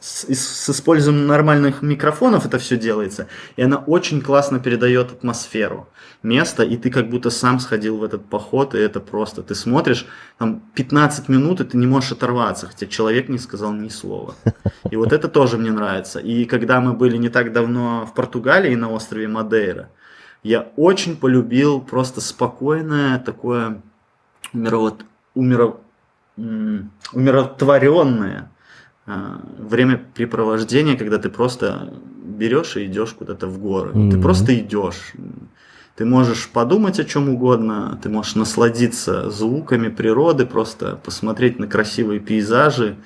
с, 0.00 0.24
с 0.34 0.70
использованием 0.70 1.28
нормальных 1.28 1.80
микрофонов 1.82 2.44
это 2.44 2.58
все 2.58 2.76
делается. 2.76 3.28
И 3.54 3.62
она 3.62 3.76
очень 3.78 4.20
классно 4.20 4.58
передает 4.58 5.12
атмосферу 5.12 5.88
места, 6.22 6.64
и 6.64 6.76
ты 6.76 6.90
как 6.90 7.08
будто 7.08 7.30
сам 7.30 7.60
сходил 7.60 7.98
в 7.98 8.04
этот 8.04 8.26
поход, 8.26 8.74
и 8.74 8.78
это 8.78 9.00
просто, 9.00 9.42
ты 9.42 9.54
смотришь, 9.54 10.06
там 10.38 10.62
15 10.74 11.28
минут, 11.28 11.60
и 11.60 11.64
ты 11.64 11.76
не 11.76 11.86
можешь 11.86 12.12
оторваться, 12.12 12.66
хотя 12.66 12.86
человек 12.86 13.28
не 13.28 13.38
сказал 13.38 13.72
ни 13.72 13.88
слова. 13.88 14.34
И 14.90 14.96
вот 14.96 15.12
это 15.12 15.28
тоже 15.28 15.56
мне 15.56 15.70
нравится. 15.70 16.18
И 16.18 16.44
когда 16.46 16.80
мы 16.80 16.94
были 16.94 17.16
не 17.16 17.28
так 17.28 17.52
давно 17.52 18.06
в 18.06 18.14
Португалии 18.14 18.39
на 18.76 18.90
острове 18.90 19.28
Мадейра, 19.28 19.88
я 20.42 20.68
очень 20.76 21.16
полюбил 21.16 21.80
просто 21.80 22.20
спокойное 22.20 23.18
такое 23.18 23.82
умирот... 24.52 25.02
умиро... 25.34 25.76
м, 26.38 26.90
умиротворенное 27.12 28.50
а, 29.06 29.40
времяпрепровождение, 29.58 30.96
когда 30.96 31.18
ты 31.18 31.28
просто 31.28 31.92
берешь 32.24 32.76
и 32.76 32.86
идешь 32.86 33.12
куда-то 33.12 33.46
в 33.46 33.58
горы. 33.58 33.90
Ты 33.92 33.98
Мгм. 33.98 34.22
просто 34.22 34.58
идешь. 34.58 35.12
Ты 35.96 36.04
можешь 36.06 36.48
подумать 36.48 36.98
о 36.98 37.04
чем 37.04 37.28
угодно, 37.28 37.98
ты 38.02 38.08
можешь 38.08 38.34
насладиться 38.34 39.30
звуками 39.30 39.88
природы, 39.88 40.46
просто 40.46 40.98
посмотреть 41.04 41.58
на 41.58 41.66
красивые 41.66 42.20
пейзажи 42.20 42.96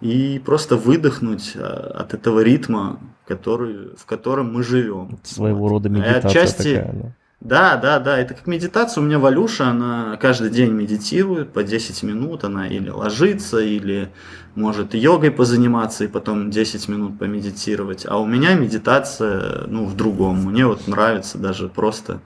и 0.00 0.40
просто 0.44 0.76
выдохнуть 0.76 1.52
а, 1.56 1.92
от 2.00 2.14
этого 2.14 2.40
ритма, 2.40 2.98
который, 3.26 3.94
в 3.96 4.06
котором 4.06 4.52
мы 4.52 4.62
живем. 4.62 5.18
Своего 5.22 5.60
Вот. 5.60 5.68
рода 5.70 5.88
И 5.88 5.92
медитация 5.92 6.28
отчасти, 6.28 6.74
такая. 6.76 6.92
да. 6.92 7.12
да, 7.40 7.76
да, 7.76 7.98
да, 8.00 8.18
это 8.18 8.34
как 8.34 8.46
медитация. 8.46 9.02
У 9.02 9.04
меня 9.06 9.18
Валюша, 9.18 9.68
она 9.68 10.16
каждый 10.20 10.50
день 10.50 10.72
медитирует 10.72 11.52
по 11.52 11.62
10 11.62 12.02
минут, 12.02 12.44
она 12.44 12.66
или 12.66 12.88
ложится, 12.90 13.60
или 13.60 14.10
может 14.56 14.94
йогой 14.94 15.30
позаниматься 15.30 16.04
и 16.04 16.08
потом 16.08 16.50
10 16.50 16.88
минут 16.88 17.18
помедитировать. 17.18 18.04
А 18.08 18.18
у 18.18 18.26
меня 18.26 18.54
медитация, 18.54 19.64
ну, 19.68 19.84
в 19.84 19.94
другом. 19.96 20.44
Мне 20.44 20.66
вот 20.66 20.88
нравится 20.88 21.38
даже 21.38 21.68
просто, 21.68 22.20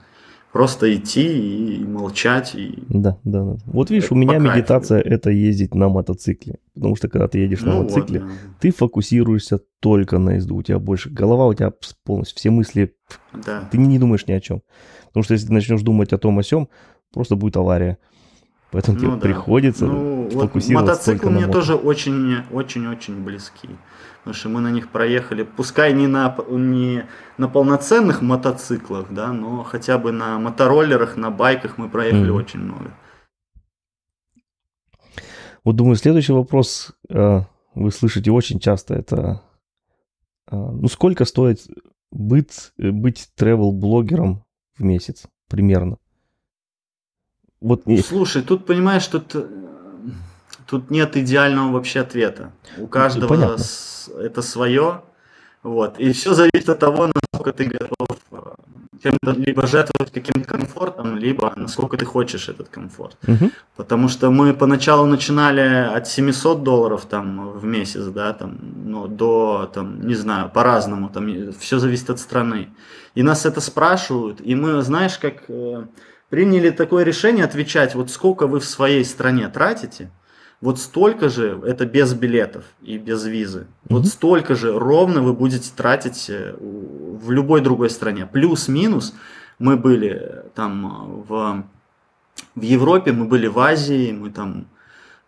просто 0.55 0.95
идти 0.95 1.75
и 1.75 1.83
молчать. 1.83 2.55
И... 2.55 2.81
Да, 2.87 3.17
да, 3.25 3.43
да. 3.43 3.57
Вот 3.65 3.89
видишь, 3.89 4.05
Это 4.05 4.13
у 4.13 4.17
меня 4.17 4.37
по 4.37 4.39
кайфу. 4.45 4.57
медитация 4.57 5.01
это 5.01 5.29
ездить 5.29 5.75
на 5.75 5.89
мотоцикле. 5.89 6.59
Потому 6.73 6.95
что 6.95 7.09
когда 7.09 7.27
ты 7.27 7.39
едешь 7.39 7.59
на 7.59 7.73
Ну 7.73 7.77
вот, 7.79 7.89
мотоцикле, 7.89 8.19
да. 8.21 8.27
ты 8.61 8.71
фокусируешься 8.71 9.59
только 9.81 10.17
на 10.17 10.35
езду. 10.35 10.55
У 10.55 10.63
тебя 10.63 10.79
больше 10.79 11.09
голова, 11.09 11.47
у 11.47 11.53
тебя 11.53 11.73
полностью 12.05 12.37
все 12.37 12.51
мысли, 12.51 12.95
да. 13.33 13.67
ты 13.69 13.77
не 13.77 13.99
думаешь 13.99 14.27
ни 14.27 14.31
о 14.31 14.39
чем. 14.39 14.61
Потому 15.07 15.25
что 15.25 15.33
если 15.33 15.47
ты 15.47 15.51
начнешь 15.53 15.81
думать 15.81 16.13
о 16.13 16.17
том 16.17 16.39
о 16.39 16.43
сем, 16.43 16.69
просто 17.11 17.35
будет 17.35 17.57
авария. 17.57 17.97
Поэтому 18.75 18.97
тебе 18.97 19.07
Ну 19.07 19.15
да. 19.15 19.21
приходится 19.21 19.85
Ну, 19.85 20.23
вот 20.33 20.47
фокусироваться 20.47 20.91
мотоциклы 20.91 21.13
только 21.13 21.25
на 21.29 21.31
мне 21.37 21.45
мото. 21.47 21.53
тоже 21.59 21.75
очень, 21.75 22.43
очень, 22.51 22.85
очень 22.87 23.23
близки. 23.23 23.69
Потому 24.19 24.33
что 24.33 24.49
мы 24.49 24.59
на 24.59 24.69
них 24.69 24.89
проехали, 24.89 25.43
пускай 25.43 25.93
не 25.93 26.07
на, 26.07 26.35
не 26.49 27.05
на 27.37 27.47
полноценных 27.47 28.21
мотоциклах, 28.21 29.05
да, 29.11 29.31
но 29.31 29.63
хотя 29.63 29.97
бы 29.97 30.11
на 30.11 30.39
мотороллерах, 30.39 31.15
на 31.15 31.31
байках 31.31 31.77
мы 31.77 31.87
проехали 31.87 32.29
Мгм. 32.31 32.35
очень 32.35 32.59
много. 32.59 32.91
Вот 35.63 35.77
думаю, 35.77 35.95
следующий 35.95 36.33
вопрос 36.33 36.91
э, 37.09 37.41
вы 37.75 37.91
слышите 37.91 38.29
очень 38.29 38.59
часто. 38.59 38.93
Это 38.93 39.41
э, 40.51 40.55
ну 40.57 40.89
сколько 40.89 41.23
стоит 41.23 41.61
быть, 42.11 42.73
э, 42.77 42.91
быть 42.91 43.29
travel-блогером 43.39 44.43
в 44.77 44.83
месяц 44.83 45.23
примерно? 45.49 45.97
Вот 47.65 47.81
Слушай, 48.07 48.43
тут 48.43 48.67
понимаешь, 48.67 49.07
тут, 49.07 49.33
э, 49.33 49.43
тут 50.67 50.91
нет 50.91 51.17
идеального 51.17 51.71
вообще 51.71 52.01
ответа. 52.01 52.51
У 52.77 52.85
каждого 52.85 53.29
понятно. 53.29 53.63
это 54.21 54.41
свое. 54.43 55.01
Вот. 55.63 55.99
И 55.99 56.11
все 56.11 56.35
зависит 56.35 56.69
от 56.69 56.77
того, 56.77 57.07
насколько 57.07 57.53
ты 57.53 57.65
готов 57.65 58.19
э, 58.31 58.37
чем-то 59.01 59.31
либо 59.31 59.65
жертвовать 59.65 60.13
каким-то 60.13 60.47
комфортом, 60.47 61.17
либо 61.17 61.51
насколько 61.55 61.97
ты 61.97 62.05
хочешь 62.05 62.49
этот 62.49 62.69
комфорт. 62.69 63.17
Мгм. 63.25 63.51
Потому 63.75 64.09
что 64.09 64.29
мы 64.29 64.53
поначалу 64.53 65.07
начинали 65.07 65.97
от 65.97 66.07
700 66.07 66.61
долларов 66.61 67.05
там 67.09 67.49
в 67.49 67.65
месяц, 67.65 68.05
да, 68.05 68.33
там, 68.33 68.59
ну, 68.85 69.07
до, 69.07 69.71
там, 69.73 70.07
не 70.07 70.13
знаю, 70.13 70.51
по-разному, 70.53 71.09
там, 71.09 71.51
все 71.59 71.79
зависит 71.79 72.11
от 72.11 72.19
страны. 72.19 72.67
И 73.15 73.23
нас 73.23 73.43
это 73.47 73.59
спрашивают, 73.59 74.39
и 74.39 74.53
мы, 74.53 74.83
знаешь, 74.83 75.17
как 75.17 75.49
э, 75.49 75.85
приняли 76.29 76.69
такое 76.69 77.03
решение 77.03 77.45
отвечать, 77.45 77.95
вот 77.95 78.09
сколько 78.09 78.47
вы 78.47 78.59
в 78.59 78.65
своей 78.65 79.05
стране 79.05 79.47
тратите, 79.49 80.09
вот 80.61 80.79
столько 80.79 81.29
же, 81.29 81.61
это 81.65 81.85
без 81.85 82.13
билетов 82.13 82.65
и 82.81 82.97
без 82.97 83.25
визы, 83.25 83.67
вот 83.89 83.99
Мгм. 83.99 84.05
столько 84.07 84.55
же 84.55 84.77
ровно 84.77 85.21
вы 85.21 85.33
будете 85.33 85.69
тратить 85.75 86.29
э, 86.29 86.55
в 86.59 87.29
любой 87.31 87.61
другой 87.61 87.89
стране. 87.89 88.25
Плюс-минус 88.25 89.13
мы 89.59 89.77
были 89.77 90.09
э, 90.21 90.43
там 90.55 91.23
в 91.27 91.63
в 92.55 92.61
Европе, 92.61 93.11
мы 93.11 93.25
были 93.25 93.47
в 93.47 93.59
Азии, 93.59 94.11
мы 94.11 94.29
там 94.29 94.67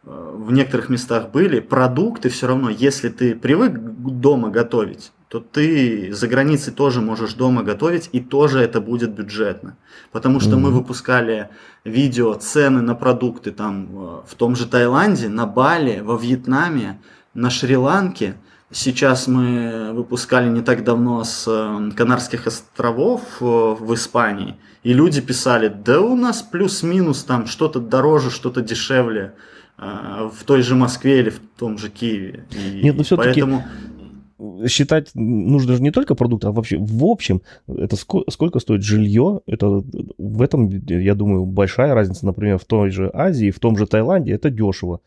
э, 0.05 0.31
в 0.35 0.51
некоторых 0.51 0.89
местах 0.89 1.31
были. 1.31 1.59
Продукты 1.59 2.29
все 2.29 2.47
равно, 2.47 2.69
если 2.69 3.09
ты 3.09 3.35
привык 3.35 3.73
дома 3.79 4.49
готовить, 4.49 5.11
то 5.29 5.39
ты 5.39 6.13
за 6.13 6.27
границей 6.27 6.71
тоже 6.73 7.01
можешь 7.01 7.33
дома 7.33 7.63
готовить, 7.63 8.09
и 8.13 8.19
тоже 8.21 8.59
это 8.59 8.79
будет 8.81 9.11
бюджетно. 9.11 9.75
Потому 10.11 10.39
что 10.39 10.55
мы 10.55 10.69
Мгм. 10.69 10.77
выпускали 10.79 11.49
видео, 11.83 12.33
цены 12.35 12.81
на 12.81 12.95
продукты 12.95 13.51
там 13.51 13.87
э, 13.91 14.21
в 14.27 14.35
том 14.35 14.55
же 14.55 14.65
Таиланде, 14.67 15.27
на 15.29 15.45
Бали, 15.45 15.99
во 15.99 16.15
Вьетнаме, 16.17 16.99
на 17.33 17.49
Шри-Ланке. 17.49 18.35
Сейчас 18.71 19.27
мы 19.27 19.91
выпускали 19.93 20.49
не 20.49 20.61
так 20.61 20.83
давно 20.83 21.23
с 21.23 21.45
э, 21.47 21.91
Канарских 21.95 22.47
островов 22.47 23.21
э, 23.41 23.45
в 23.45 23.93
Испании, 23.93 24.55
и 24.83 24.93
люди 24.93 25.19
писали, 25.21 25.67
да 25.67 25.99
у 26.01 26.15
нас 26.15 26.41
плюс-минус 26.41 27.23
там 27.23 27.47
что-то 27.47 27.79
дороже, 27.81 28.29
что-то 28.31 28.61
дешевле 28.61 29.33
э, 29.77 30.29
в 30.33 30.43
той 30.45 30.61
же 30.61 30.75
Москве 30.75 31.19
или 31.19 31.29
в 31.29 31.39
том 31.57 31.77
же 31.77 31.89
Киеве. 31.89 32.45
И 32.51 32.81
Нет, 32.83 32.95
ну 32.97 33.03
всё-таки- 33.03 33.41
поэтому 33.41 33.65
считать 34.67 35.09
нужно 35.15 35.75
же 35.75 35.81
не 35.81 35.91
только 35.91 36.15
продукт, 36.15 36.45
а 36.45 36.51
вообще 36.51 36.77
в 36.79 37.03
общем, 37.05 37.41
это 37.67 37.95
сколько, 37.95 38.29
сколько 38.31 38.59
стоит 38.59 38.83
жилье, 38.83 39.41
это 39.47 39.83
в 40.17 40.41
этом, 40.41 40.69
я 40.69 41.15
думаю, 41.15 41.45
большая 41.45 41.93
разница, 41.93 42.25
например, 42.25 42.59
в 42.59 42.65
той 42.65 42.91
же 42.91 43.09
Азии, 43.13 43.51
в 43.51 43.59
том 43.59 43.77
же 43.77 43.87
Таиланде, 43.87 44.33
это 44.33 44.49
дешево. 44.49 44.99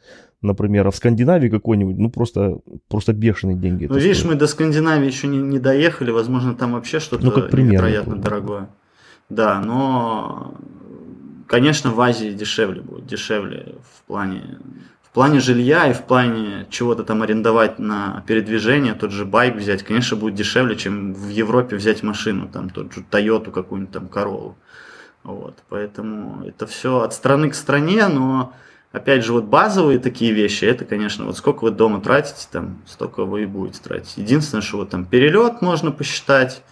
Например, 0.42 0.86
а 0.86 0.90
в 0.90 0.96
Скандинавии 0.96 1.50
какой-нибудь, 1.50 1.98
ну 1.98 2.10
просто, 2.10 2.58
просто 2.88 3.12
бешеные 3.12 3.56
деньги. 3.56 3.86
Ну, 3.86 3.96
видишь, 3.96 4.20
стоит. 4.20 4.32
мы 4.32 4.38
до 4.38 4.46
Скандинавии 4.46 5.06
еще 5.06 5.26
не, 5.26 5.38
не 5.38 5.58
доехали, 5.58 6.10
возможно, 6.10 6.54
там 6.54 6.72
вообще 6.72 6.98
что-то 6.98 7.26
ну, 7.26 7.30
как 7.30 7.50
пример, 7.50 7.72
невероятно 7.72 8.16
дорогое. 8.16 8.68
Да, 9.28 9.60
но, 9.60 10.54
конечно, 11.46 11.90
в 11.90 12.00
Азии 12.00 12.32
дешевле 12.32 12.80
будет, 12.80 13.06
дешевле 13.06 13.74
в 13.82 14.06
плане 14.06 14.58
в 15.10 15.12
плане 15.12 15.40
жилья 15.40 15.88
и 15.88 15.92
в 15.92 16.02
плане 16.02 16.66
чего-то 16.70 17.02
там 17.02 17.22
арендовать 17.22 17.80
на 17.80 18.22
передвижение, 18.28 18.94
тот 18.94 19.10
же 19.10 19.24
байк 19.24 19.56
взять, 19.56 19.82
конечно, 19.82 20.16
будет 20.16 20.36
дешевле, 20.36 20.76
чем 20.76 21.14
в 21.14 21.28
Европе 21.30 21.74
взять 21.74 22.04
машину, 22.04 22.48
там 22.48 22.70
тот 22.70 22.94
же 22.94 23.02
Тойоту 23.02 23.50
какую-нибудь 23.50 23.92
там 23.92 24.06
корову. 24.06 24.56
Вот, 25.24 25.58
поэтому 25.68 26.46
это 26.46 26.68
все 26.68 27.00
от 27.00 27.12
страны 27.12 27.50
к 27.50 27.56
стране, 27.56 28.06
но 28.06 28.54
опять 28.92 29.24
же 29.24 29.32
вот 29.32 29.46
базовые 29.46 29.98
такие 29.98 30.32
вещи, 30.32 30.64
это, 30.64 30.84
конечно, 30.84 31.24
вот 31.24 31.36
сколько 31.36 31.64
вы 31.64 31.72
дома 31.72 32.00
тратите, 32.00 32.46
там 32.50 32.78
столько 32.86 33.24
вы 33.24 33.42
и 33.42 33.46
будете 33.46 33.82
тратить. 33.82 34.16
Единственное, 34.16 34.62
что 34.62 34.76
вот 34.76 34.90
там 34.90 35.04
перелет 35.04 35.60
можно 35.60 35.90
посчитать, 35.90 36.62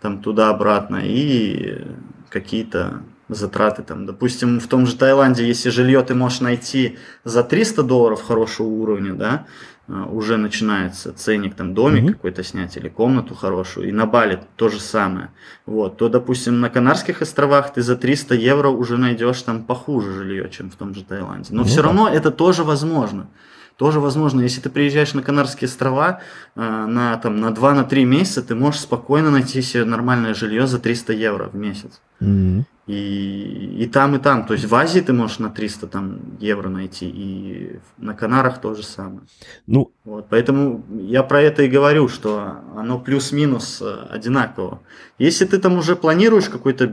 там 0.00 0.22
туда-обратно 0.22 1.02
и 1.04 1.84
какие-то 2.30 3.02
затраты 3.28 3.82
там, 3.82 4.06
допустим, 4.06 4.60
в 4.60 4.66
том 4.66 4.86
же 4.86 4.96
Таиланде, 4.96 5.46
если 5.46 5.70
жилье 5.70 6.02
ты 6.02 6.14
можешь 6.14 6.40
найти 6.40 6.98
за 7.24 7.42
300 7.42 7.82
долларов 7.82 8.22
хорошего 8.22 8.66
уровня, 8.66 9.14
да, 9.14 9.46
а, 9.86 10.06
уже 10.06 10.36
начинается 10.36 11.12
ценник, 11.12 11.54
там, 11.54 11.74
домик 11.74 12.04
mm-hmm. 12.04 12.12
какой-то 12.12 12.42
снять 12.42 12.76
или 12.76 12.88
комнату 12.88 13.34
хорошую, 13.34 13.88
и 13.88 13.92
на 13.92 14.06
Бали 14.06 14.40
то 14.56 14.68
же 14.68 14.80
самое, 14.80 15.30
вот, 15.66 15.98
то, 15.98 16.08
допустим, 16.08 16.60
на 16.60 16.70
Канарских 16.70 17.22
островах 17.22 17.72
ты 17.74 17.82
за 17.82 17.96
300 17.96 18.34
евро 18.34 18.68
уже 18.68 18.96
найдешь 18.96 19.42
там 19.42 19.64
похуже 19.64 20.12
жилье, 20.12 20.48
чем 20.50 20.70
в 20.70 20.76
том 20.76 20.94
же 20.94 21.04
Таиланде, 21.04 21.48
но 21.52 21.62
mm-hmm. 21.62 21.66
все 21.66 21.82
равно 21.82 22.08
это 22.08 22.30
тоже 22.30 22.64
возможно, 22.64 23.28
тоже 23.76 24.00
возможно, 24.00 24.40
если 24.40 24.60
ты 24.60 24.70
приезжаешь 24.70 25.14
на 25.14 25.22
Канарские 25.22 25.66
острова 25.66 26.20
э, 26.54 26.60
на, 26.60 27.16
там, 27.16 27.40
на 27.40 27.48
2-3 27.48 28.04
месяца, 28.04 28.42
ты 28.42 28.54
можешь 28.54 28.80
спокойно 28.80 29.30
найти 29.30 29.60
себе 29.62 29.84
нормальное 29.84 30.32
жилье 30.32 30.66
за 30.66 30.78
300 30.78 31.12
евро 31.12 31.48
в 31.48 31.56
месяц. 31.56 32.00
Mm-hmm. 32.20 32.64
И, 32.86 33.76
и 33.78 33.86
там, 33.86 34.14
и 34.14 34.18
там. 34.18 34.46
То 34.46 34.52
есть 34.52 34.66
в 34.66 34.74
Азии 34.74 35.00
ты 35.00 35.14
можешь 35.14 35.38
на 35.38 35.48
300 35.48 35.86
там, 35.86 36.18
евро 36.38 36.68
найти, 36.68 37.08
и 37.08 37.80
на 37.96 38.14
Канарах 38.14 38.60
то 38.60 38.74
же 38.74 38.82
самое. 38.82 39.22
Ну, 39.66 39.90
вот, 40.04 40.26
поэтому 40.28 40.84
я 40.90 41.22
про 41.22 41.40
это 41.40 41.62
и 41.62 41.68
говорю, 41.68 42.08
что 42.08 42.58
оно 42.76 42.98
плюс-минус 42.98 43.80
э, 43.80 44.06
одинаково. 44.10 44.82
Если 45.18 45.46
ты 45.46 45.58
там 45.58 45.78
уже 45.78 45.96
планируешь 45.96 46.50
какой-то, 46.50 46.92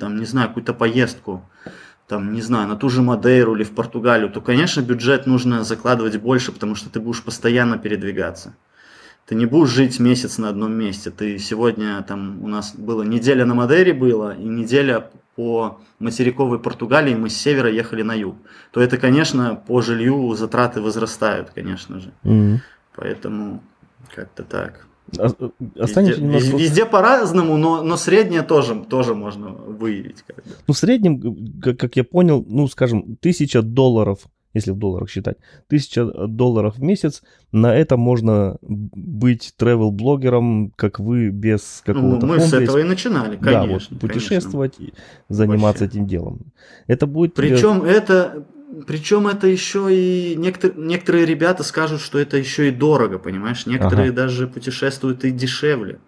там, 0.00 0.16
не 0.16 0.26
знаю, 0.26 0.48
какую-то 0.48 0.74
поездку, 0.74 1.44
там, 2.08 2.32
не 2.32 2.42
знаю, 2.42 2.66
на 2.66 2.74
ту 2.74 2.88
же 2.88 3.00
Мадейру 3.00 3.54
или 3.54 3.62
в 3.62 3.70
Португалию, 3.70 4.30
то, 4.30 4.40
конечно, 4.40 4.80
бюджет 4.80 5.26
нужно 5.26 5.62
закладывать 5.62 6.16
больше, 6.16 6.50
потому 6.50 6.74
что 6.74 6.90
ты 6.90 6.98
будешь 6.98 7.22
постоянно 7.22 7.78
передвигаться. 7.78 8.56
Ты 9.30 9.36
не 9.36 9.46
будешь 9.46 9.68
жить 9.68 10.00
месяц 10.00 10.38
на 10.38 10.48
одном 10.48 10.72
месте. 10.72 11.12
Ты 11.12 11.38
сегодня, 11.38 12.02
там, 12.02 12.42
у 12.42 12.48
нас 12.48 12.74
была 12.74 13.04
неделя 13.04 13.44
на 13.44 13.54
Мадейре 13.54 13.94
была, 13.94 14.34
и 14.34 14.42
неделя 14.42 15.08
по 15.36 15.78
материковой 16.00 16.58
Португалии, 16.58 17.14
мы 17.14 17.30
с 17.30 17.36
севера 17.36 17.70
ехали 17.70 18.02
на 18.02 18.12
юг. 18.12 18.34
То 18.72 18.80
это, 18.80 18.96
конечно, 18.96 19.54
по 19.54 19.82
жилью 19.82 20.34
затраты 20.34 20.80
возрастают, 20.80 21.50
конечно 21.50 22.00
же. 22.00 22.12
Mm-hmm. 22.24 22.56
Поэтому 22.96 23.62
как-то 24.12 24.42
так. 24.42 24.88
А, 25.16 25.28
везде, 25.76 26.20
немножко... 26.20 26.56
везде 26.56 26.84
по-разному, 26.84 27.56
но, 27.56 27.84
но 27.84 27.96
среднее 27.96 28.42
тоже, 28.42 28.84
тоже 28.90 29.14
можно 29.14 29.50
выявить. 29.50 30.24
Как 30.26 30.38
бы. 30.38 30.42
Ну, 30.66 30.74
в 30.74 30.76
среднем, 30.76 31.60
как, 31.60 31.78
как 31.78 31.94
я 31.94 32.02
понял, 32.02 32.44
ну, 32.48 32.66
скажем, 32.66 33.14
тысяча 33.20 33.62
долларов, 33.62 34.26
если 34.54 34.72
в 34.72 34.76
долларах 34.76 35.08
считать, 35.08 35.36
тысяча 35.68 36.04
долларов 36.04 36.76
в 36.76 36.82
месяц, 36.82 37.22
на 37.52 37.74
это 37.74 37.96
можно 37.96 38.56
быть 38.60 39.54
travel-блогером, 39.58 40.72
как 40.76 40.98
вы, 40.98 41.30
без 41.30 41.82
какого-то 41.84 42.26
Ну, 42.26 42.34
мы 42.34 42.40
с 42.40 42.52
этого 42.52 42.78
и 42.78 42.82
начинали, 42.82 43.36
конечно. 43.36 43.66
Да, 43.66 43.72
вот, 43.90 44.00
путешествовать, 44.00 44.76
конечно. 44.76 44.96
заниматься 45.28 45.84
Вообще. 45.84 45.98
этим 45.98 46.06
делом. 46.06 46.40
Это 46.86 47.06
будет... 47.06 47.34
Причем 47.34 47.80
тебе... 47.80 47.90
это 47.90 48.46
причем 48.86 49.26
это 49.26 49.48
еще 49.48 49.88
и 49.90 50.36
некоторые, 50.36 50.86
некоторые 50.86 51.26
ребята 51.26 51.64
скажут, 51.64 52.00
что 52.00 52.20
это 52.20 52.36
еще 52.36 52.68
и 52.68 52.70
дорого, 52.70 53.18
понимаешь? 53.18 53.66
Некоторые 53.66 54.10
ага. 54.10 54.16
даже 54.16 54.46
путешествуют 54.46 55.24
и 55.24 55.32
дешевле. 55.32 55.98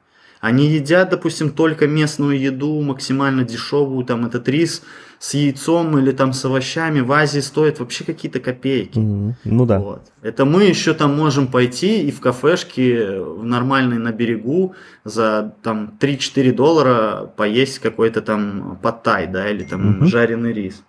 Они 0.43 0.67
едят, 0.67 1.09
допустим, 1.09 1.51
только 1.51 1.87
местную 1.87 2.37
еду, 2.37 2.83
максимально 2.83 3.45
дешевую, 3.45 4.05
там 4.05 4.27
этот 4.27 4.49
рис 4.49 4.83
с 5.21 5.35
яйцом 5.35 5.97
или 5.97 6.11
там 6.11 6.33
с 6.33 6.45
овощами 6.45 6.99
в 6.99 7.13
Азии 7.13 7.39
стоит 7.39 7.79
вообще 7.79 8.03
какие-то 8.03 8.41
копейки. 8.41 8.99
Mm-hmm. 8.99 9.35
Ну 9.45 9.67
да. 9.67 9.79
Вот. 9.79 10.11
Это 10.21 10.45
мы 10.45 10.65
еще 10.65 10.95
там 10.95 11.17
можем 11.17 11.47
пойти 11.47 12.03
и 12.09 12.11
в 12.11 12.19
кафешке 12.19 13.21
в 13.21 13.45
нормальной 13.45 13.99
на 13.99 14.11
берегу 14.11 14.75
за 15.05 15.55
там 15.63 15.97
3-4 16.01 16.53
доллара 16.53 17.33
поесть 17.37 17.79
какой-то 17.79 18.21
там 18.21 18.81
паттай, 18.83 19.29
да, 19.29 19.49
или 19.49 19.63
там 19.63 20.03
mm-hmm. 20.03 20.07
жареный 20.07 20.53
рис. 20.53 20.83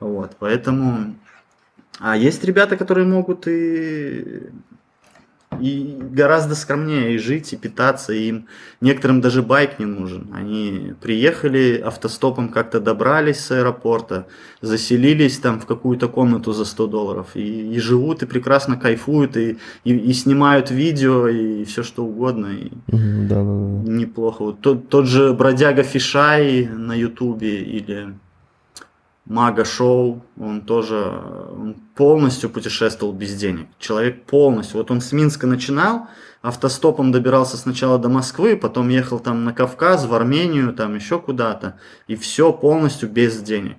Вот, 0.00 0.32
поэтому... 0.40 1.14
А 2.00 2.16
есть 2.16 2.42
ребята, 2.44 2.76
которые 2.76 3.06
могут 3.06 3.46
и 3.46 4.50
и 5.60 5.96
гораздо 6.00 6.54
скромнее 6.54 7.14
и 7.14 7.18
жить, 7.18 7.52
и 7.52 7.56
питаться, 7.56 8.12
и 8.12 8.28
им 8.28 8.46
некоторым 8.80 9.20
даже 9.20 9.42
байк 9.42 9.78
не 9.78 9.86
нужен. 9.86 10.28
Они 10.32 10.92
приехали 11.00 11.82
автостопом, 11.84 12.48
как-то 12.48 12.80
добрались 12.80 13.40
с 13.40 13.50
аэропорта, 13.50 14.26
заселились 14.60 15.38
там 15.38 15.60
в 15.60 15.66
какую-то 15.66 16.08
комнату 16.08 16.52
за 16.52 16.64
100 16.64 16.86
долларов, 16.86 17.28
и, 17.34 17.74
и 17.74 17.78
живут, 17.78 18.22
и 18.22 18.26
прекрасно 18.26 18.76
кайфуют, 18.76 19.36
и, 19.36 19.58
и, 19.84 19.96
и 19.96 20.12
снимают 20.12 20.70
видео, 20.70 21.28
и 21.28 21.64
все 21.64 21.82
что 21.82 22.04
угодно, 22.04 22.46
и 22.46 22.70
да, 22.88 23.36
да, 23.36 23.44
да. 23.44 23.92
неплохо. 23.92 24.44
Вот 24.44 24.60
тот, 24.60 24.88
тот 24.88 25.06
же 25.06 25.32
бродяга 25.32 25.82
Фишай 25.82 26.66
на 26.66 26.94
ютубе, 26.94 27.62
или 27.62 28.14
Мага 29.26 29.64
Шоу, 29.64 30.22
он 30.38 30.60
тоже 30.60 30.94
он 30.94 31.74
полностью 31.96 32.48
путешествовал 32.48 33.12
без 33.12 33.34
денег. 33.34 33.66
Человек 33.80 34.22
полностью. 34.24 34.78
Вот 34.78 34.92
он 34.92 35.00
с 35.00 35.10
Минска 35.10 35.48
начинал, 35.48 36.06
автостопом 36.42 37.10
добирался 37.10 37.56
сначала 37.56 37.98
до 37.98 38.08
Москвы, 38.08 38.56
потом 38.56 38.88
ехал 38.88 39.18
там 39.18 39.44
на 39.44 39.52
Кавказ, 39.52 40.06
в 40.06 40.14
Армению, 40.14 40.72
там 40.72 40.94
еще 40.94 41.18
куда-то. 41.18 41.76
И 42.06 42.14
все 42.14 42.52
полностью 42.52 43.08
без 43.08 43.42
денег. 43.42 43.76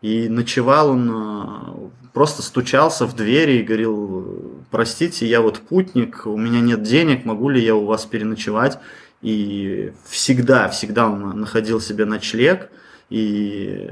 И 0.00 0.30
ночевал 0.30 0.88
он, 0.88 1.10
э, 1.12 1.90
просто 2.14 2.40
стучался 2.40 3.04
в 3.06 3.14
двери 3.14 3.58
и 3.58 3.62
говорил, 3.62 4.62
простите, 4.70 5.26
я 5.26 5.42
вот 5.42 5.58
путник, 5.58 6.22
у 6.24 6.38
меня 6.38 6.60
нет 6.62 6.82
денег, 6.82 7.26
могу 7.26 7.50
ли 7.50 7.62
я 7.62 7.74
у 7.74 7.84
вас 7.84 8.06
переночевать? 8.06 8.78
И 9.20 9.92
всегда, 10.06 10.70
всегда 10.70 11.10
он 11.10 11.38
находил 11.40 11.78
себе 11.78 12.06
ночлег– 12.06 12.70
и 13.12 13.90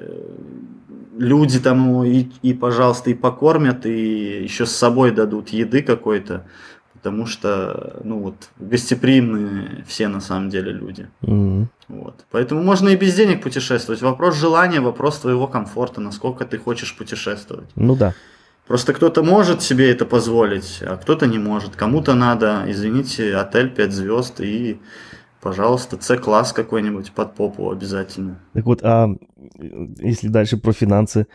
люди 1.18 1.61
там 1.61 2.02
и, 2.04 2.28
и, 2.40 2.54
пожалуйста, 2.54 3.11
и 3.11 3.14
покормят, 3.14 3.85
и 3.85 4.42
еще 4.42 4.64
с 4.64 4.72
собой 4.72 5.11
дадут 5.11 5.50
еды 5.50 5.83
какой-то, 5.83 6.46
потому 6.94 7.26
что, 7.26 8.00
ну 8.02 8.20
вот, 8.20 8.35
гостеприимные 8.59 9.85
все 9.87 10.09
на 10.09 10.20
самом 10.20 10.48
деле 10.48 10.72
люди. 10.72 11.06
Mm-hmm. 11.22 11.66
Вот. 11.88 12.24
Поэтому 12.30 12.62
можно 12.62 12.88
и 12.88 12.96
без 12.96 13.14
денег 13.14 13.42
путешествовать. 13.42 14.00
Вопрос 14.00 14.37
желания, 14.37 14.80
вопрос 14.80 15.18
твоего 15.18 15.46
комфорта, 15.46 16.00
насколько 16.00 16.46
ты 16.46 16.56
хочешь 16.56 16.96
путешествовать. 16.96 17.68
Ну 17.76 17.96
да. 17.96 18.14
Просто 18.66 18.94
кто-то 18.94 19.22
может 19.22 19.61
себе 19.61 19.90
это 19.90 20.06
позволить, 20.06 20.78
а 20.80 20.96
кто-то 20.96 21.26
не 21.26 21.38
может. 21.38 21.76
Кому-то 21.76 22.14
надо, 22.14 22.64
извините, 22.68 23.37
отель 23.37 23.68
5 23.68 23.92
звезд 23.92 24.40
и 24.40 24.80
Пожалуйста, 25.40 25.98
С-класс 26.00 26.53
какой-нибудь 26.53 27.12
под 27.12 27.35
попу 27.35 27.70
обязательно. 27.70 28.40
Так 28.53 28.66
вот, 28.66 28.83
а 28.83 29.09
если 29.59 30.29
дальше 30.29 30.59
про 30.59 30.72
финансы, 30.72 31.26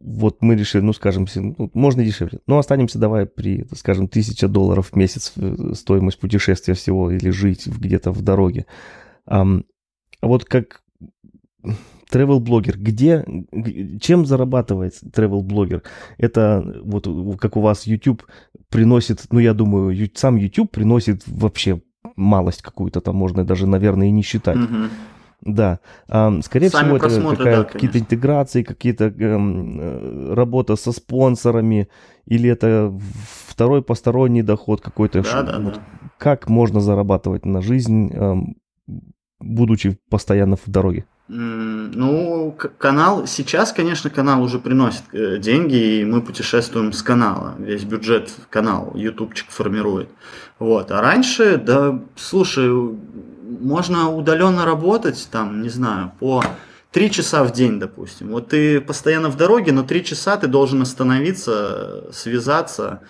вот 0.00 0.38
мы 0.40 0.54
решили, 0.54 0.82
ну, 0.82 0.92
скажем, 0.92 1.26
ну, 1.34 1.70
можно 1.74 2.04
дешевле, 2.04 2.40
но 2.46 2.58
останемся 2.58 2.98
давай 2.98 3.26
при, 3.26 3.66
скажем, 3.74 4.08
тысяча 4.08 4.48
долларов 4.48 4.90
в 4.92 4.96
месяц 4.96 5.32
э, 5.36 5.72
стоимость 5.74 6.18
путешествия 6.18 6.74
всего 6.74 7.10
или 7.10 7.30
жить 7.30 7.66
где-то 7.66 8.12
в 8.12 8.22
дороге. 8.22 8.66
А, 9.26 9.44
вот 10.22 10.44
как 10.44 10.82
travel-блогер, 12.10 12.78
где, 12.78 13.24
чем 14.00 14.26
зарабатывает 14.26 14.94
travel-блогер? 15.02 15.82
Это 16.18 16.64
вот 16.84 17.06
как 17.38 17.56
у 17.56 17.60
вас 17.60 17.86
YouTube 17.86 18.24
приносит, 18.68 19.26
ну, 19.30 19.40
я 19.40 19.54
думаю, 19.54 20.10
сам 20.14 20.36
YouTube 20.36 20.70
приносит 20.70 21.22
вообще 21.26 21.82
малость 22.16 22.62
какую-то 22.62 23.00
там 23.00 23.16
можно 23.16 23.44
даже, 23.44 23.66
наверное, 23.66 24.08
и 24.08 24.10
не 24.10 24.22
считать. 24.22 24.56
Угу. 24.56 24.88
Да. 25.42 25.80
А, 26.08 26.40
скорее 26.42 26.68
Сами 26.70 26.98
всего, 26.98 27.32
это 27.32 27.44
да, 27.44 27.64
какие-то 27.64 27.98
интеграции, 27.98 28.62
какие-то 28.62 29.06
э, 29.06 30.34
работа 30.34 30.76
со 30.76 30.92
спонсорами, 30.92 31.88
или 32.26 32.50
это 32.50 32.92
второй 33.48 33.82
посторонний 33.82 34.42
доход 34.42 34.80
какой-то. 34.80 35.22
Да, 35.22 35.42
да, 35.42 35.58
вот, 35.58 35.74
да. 35.74 35.80
как 36.18 36.48
можно 36.48 36.80
зарабатывать 36.80 37.46
на 37.46 37.62
жизнь, 37.62 38.10
эм, 38.12 38.56
будучи 39.40 39.98
постоянно 40.10 40.56
в 40.56 40.66
дороге? 40.66 41.06
Ну, 41.32 42.56
канал, 42.78 43.24
сейчас, 43.28 43.72
конечно, 43.72 44.10
канал 44.10 44.42
уже 44.42 44.58
приносит 44.58 45.04
э, 45.12 45.38
деньги, 45.38 46.00
и 46.00 46.04
мы 46.04 46.22
путешествуем 46.22 46.92
с 46.92 47.04
канала. 47.04 47.54
Весь 47.58 47.84
бюджет 47.84 48.32
канал 48.50 48.90
ютубчик 48.96 49.48
формирует. 49.50 50.08
Вот. 50.58 50.90
А 50.90 51.00
раньше, 51.00 51.56
да, 51.56 52.00
слушай, 52.16 52.68
можно 53.60 54.10
удаленно 54.10 54.64
работать, 54.64 55.28
там, 55.30 55.62
не 55.62 55.68
знаю, 55.68 56.10
по 56.18 56.42
три 56.90 57.12
часа 57.12 57.44
в 57.44 57.52
день, 57.52 57.78
допустим. 57.78 58.30
Вот 58.30 58.48
ты 58.48 58.80
постоянно 58.80 59.28
в 59.28 59.36
дороге, 59.36 59.70
но 59.70 59.84
три 59.84 60.04
часа 60.04 60.36
ты 60.36 60.48
должен 60.48 60.82
остановиться, 60.82 62.12
связаться, 62.12 63.02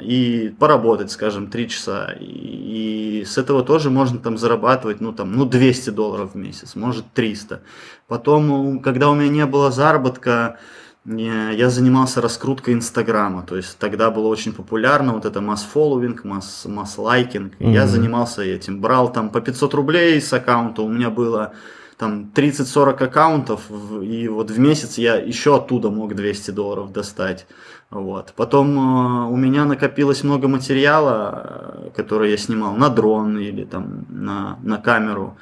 и 0.00 0.54
поработать, 0.58 1.10
скажем, 1.10 1.48
3 1.48 1.68
часа. 1.68 2.12
И, 2.20 3.20
и 3.20 3.24
с 3.24 3.36
этого 3.36 3.64
тоже 3.64 3.90
можно 3.90 4.18
там 4.18 4.38
зарабатывать, 4.38 5.00
ну, 5.00 5.12
там, 5.12 5.32
ну, 5.32 5.44
200 5.44 5.90
долларов 5.90 6.34
в 6.34 6.36
месяц, 6.36 6.76
может, 6.76 7.12
300. 7.14 7.62
Потом, 8.06 8.78
когда 8.80 9.10
у 9.10 9.14
меня 9.14 9.28
не 9.28 9.46
было 9.46 9.70
заработка, 9.70 10.58
я 11.04 11.70
занимался 11.70 12.20
раскруткой 12.20 12.74
Инстаграма, 12.74 13.42
то 13.42 13.56
есть 13.56 13.78
тогда 13.78 14.10
было 14.10 14.28
очень 14.28 14.52
популярно 14.52 15.14
вот 15.14 15.24
это 15.24 15.40
масс-фолловинг, 15.40 16.24
масс, 16.24 16.66
масс-лайкинг. 16.66 17.54
Mm-hmm. 17.54 17.72
Я 17.72 17.86
занимался 17.86 18.42
этим, 18.42 18.80
брал 18.80 19.10
там 19.10 19.30
по 19.30 19.40
500 19.40 19.74
рублей 19.74 20.20
с 20.20 20.32
аккаунта, 20.32 20.82
у 20.82 20.88
меня 20.88 21.08
было 21.08 21.54
там 21.96 22.30
30-40 22.34 23.04
аккаунтов, 23.04 23.62
и 24.02 24.28
вот 24.28 24.50
в 24.50 24.58
месяц 24.58 24.98
я 24.98 25.16
еще 25.16 25.56
оттуда 25.56 25.90
мог 25.90 26.14
200 26.14 26.50
долларов 26.50 26.92
достать. 26.92 27.46
Вот. 27.90 28.32
Потом 28.36 28.78
э, 28.78 29.30
у 29.30 29.36
меня 29.36 29.64
накопилось 29.64 30.22
много 30.22 30.46
материала, 30.46 31.86
э, 31.86 31.90
который 31.96 32.30
я 32.30 32.36
снимал 32.36 32.76
на 32.76 32.88
дрон 32.88 33.36
или 33.38 33.64
там 33.64 34.06
на, 34.08 34.58
на 34.62 34.78
камеру. 34.78 35.36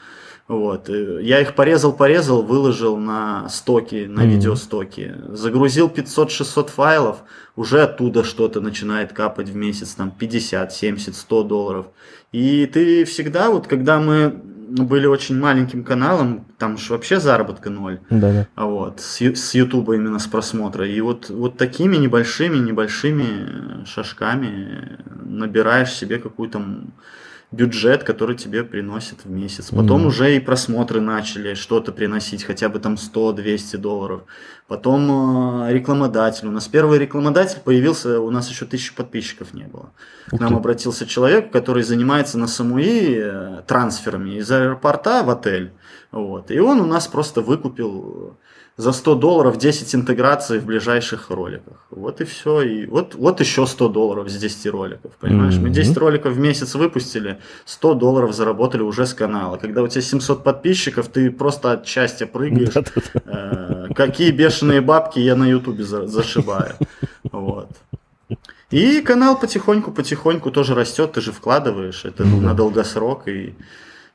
Вот. 0.48 0.88
Я 0.88 1.42
их 1.42 1.54
порезал, 1.54 1.92
порезал, 1.92 2.42
выложил 2.42 2.96
на 2.96 3.50
стоки, 3.50 4.06
на 4.08 4.20
mm-hmm. 4.20 4.26
видеостоки. 4.26 5.14
Загрузил 5.28 5.88
500-600 5.88 6.70
файлов, 6.70 7.18
уже 7.54 7.82
оттуда 7.82 8.24
что-то 8.24 8.62
начинает 8.62 9.12
капать 9.12 9.50
в 9.50 9.56
месяц, 9.56 9.90
там 9.90 10.10
50, 10.10 10.72
70, 10.72 11.14
100 11.14 11.42
долларов. 11.42 11.86
И 12.32 12.64
ты 12.64 13.04
всегда, 13.04 13.50
вот 13.50 13.66
когда 13.66 14.00
мы 14.00 14.40
были 14.68 15.06
очень 15.06 15.38
маленьким 15.38 15.84
каналом, 15.84 16.44
там 16.58 16.76
же 16.76 16.92
вообще 16.92 17.20
заработка 17.20 17.70
ноль. 17.70 18.00
Да, 18.10 18.32
да. 18.32 18.46
А 18.54 18.66
вот, 18.66 19.00
с, 19.00 19.20
с 19.20 19.54
Ютуба 19.54 19.94
именно 19.94 20.18
с 20.18 20.26
просмотра. 20.26 20.86
И 20.86 21.00
вот, 21.00 21.30
вот 21.30 21.56
такими 21.56 21.96
небольшими, 21.96 22.58
небольшими 22.58 23.84
шажками 23.84 24.98
набираешь 25.24 25.92
себе 25.92 26.18
какую-то 26.18 26.62
бюджет, 27.50 28.04
который 28.04 28.36
тебе 28.36 28.62
приносит 28.62 29.24
в 29.24 29.30
месяц. 29.30 29.70
Потом 29.70 30.04
mm. 30.04 30.06
уже 30.06 30.36
и 30.36 30.40
просмотры 30.40 31.00
начали 31.00 31.54
что-то 31.54 31.92
приносить, 31.92 32.44
хотя 32.44 32.68
бы 32.68 32.78
там 32.78 32.94
100-200 32.94 33.78
долларов. 33.78 34.22
Потом 34.66 35.62
э, 35.62 35.72
рекламодатель. 35.72 36.46
У 36.46 36.50
нас 36.50 36.68
первый 36.68 36.98
рекламодатель 36.98 37.60
появился, 37.64 38.20
у 38.20 38.30
нас 38.30 38.50
еще 38.50 38.66
тысячи 38.66 38.94
подписчиков 38.94 39.54
не 39.54 39.64
было. 39.64 39.90
К 40.26 40.38
нам 40.38 40.56
обратился 40.56 41.06
человек, 41.06 41.50
который 41.50 41.82
занимается 41.82 42.36
на 42.38 42.48
Самуи 42.48 43.16
э, 43.16 43.62
трансферами 43.66 44.36
из 44.36 44.50
аэропорта 44.50 45.22
в 45.22 45.30
отель. 45.30 45.72
Вот. 46.10 46.50
И 46.50 46.58
он 46.58 46.80
у 46.80 46.86
нас 46.86 47.06
просто 47.08 47.40
выкупил 47.40 48.36
за 48.78 48.92
100 48.92 49.16
долларов 49.16 49.58
10 49.58 49.94
интеграций 49.96 50.60
в 50.60 50.64
ближайших 50.64 51.30
роликах. 51.30 51.78
Вот 51.90 52.20
и 52.20 52.24
все. 52.24 52.62
И 52.62 52.86
вот, 52.86 53.16
вот 53.16 53.40
еще 53.40 53.66
100 53.66 53.88
долларов 53.88 54.30
с 54.30 54.36
10 54.36 54.66
роликов. 54.66 55.10
Понимаешь? 55.20 55.54
Mm-hmm. 55.54 55.62
Мы 55.62 55.70
10 55.70 55.96
роликов 55.96 56.32
в 56.32 56.38
месяц 56.38 56.76
выпустили, 56.76 57.40
100 57.64 57.94
долларов 57.94 58.32
заработали 58.32 58.82
уже 58.82 59.04
с 59.04 59.14
канала. 59.14 59.56
Когда 59.56 59.82
у 59.82 59.88
тебя 59.88 60.00
700 60.00 60.44
подписчиков, 60.44 61.08
ты 61.08 61.30
просто 61.32 61.72
от 61.72 61.86
счастья 61.88 62.26
прыгаешь. 62.26 62.72
Э, 63.24 63.88
какие 63.94 64.30
бешеные 64.30 64.80
бабки 64.80 65.18
я 65.18 65.34
на 65.34 65.48
ютубе 65.48 65.82
зашибаю. 65.82 66.74
Вот. 67.32 67.68
И 68.70 69.00
канал 69.00 69.38
потихоньку-потихоньку 69.40 70.50
тоже 70.50 70.74
растет, 70.74 71.12
ты 71.12 71.20
же 71.20 71.32
вкладываешь, 71.32 72.04
это 72.04 72.24
ну, 72.24 72.40
на 72.40 72.54
долгосрок, 72.54 73.26
и 73.26 73.54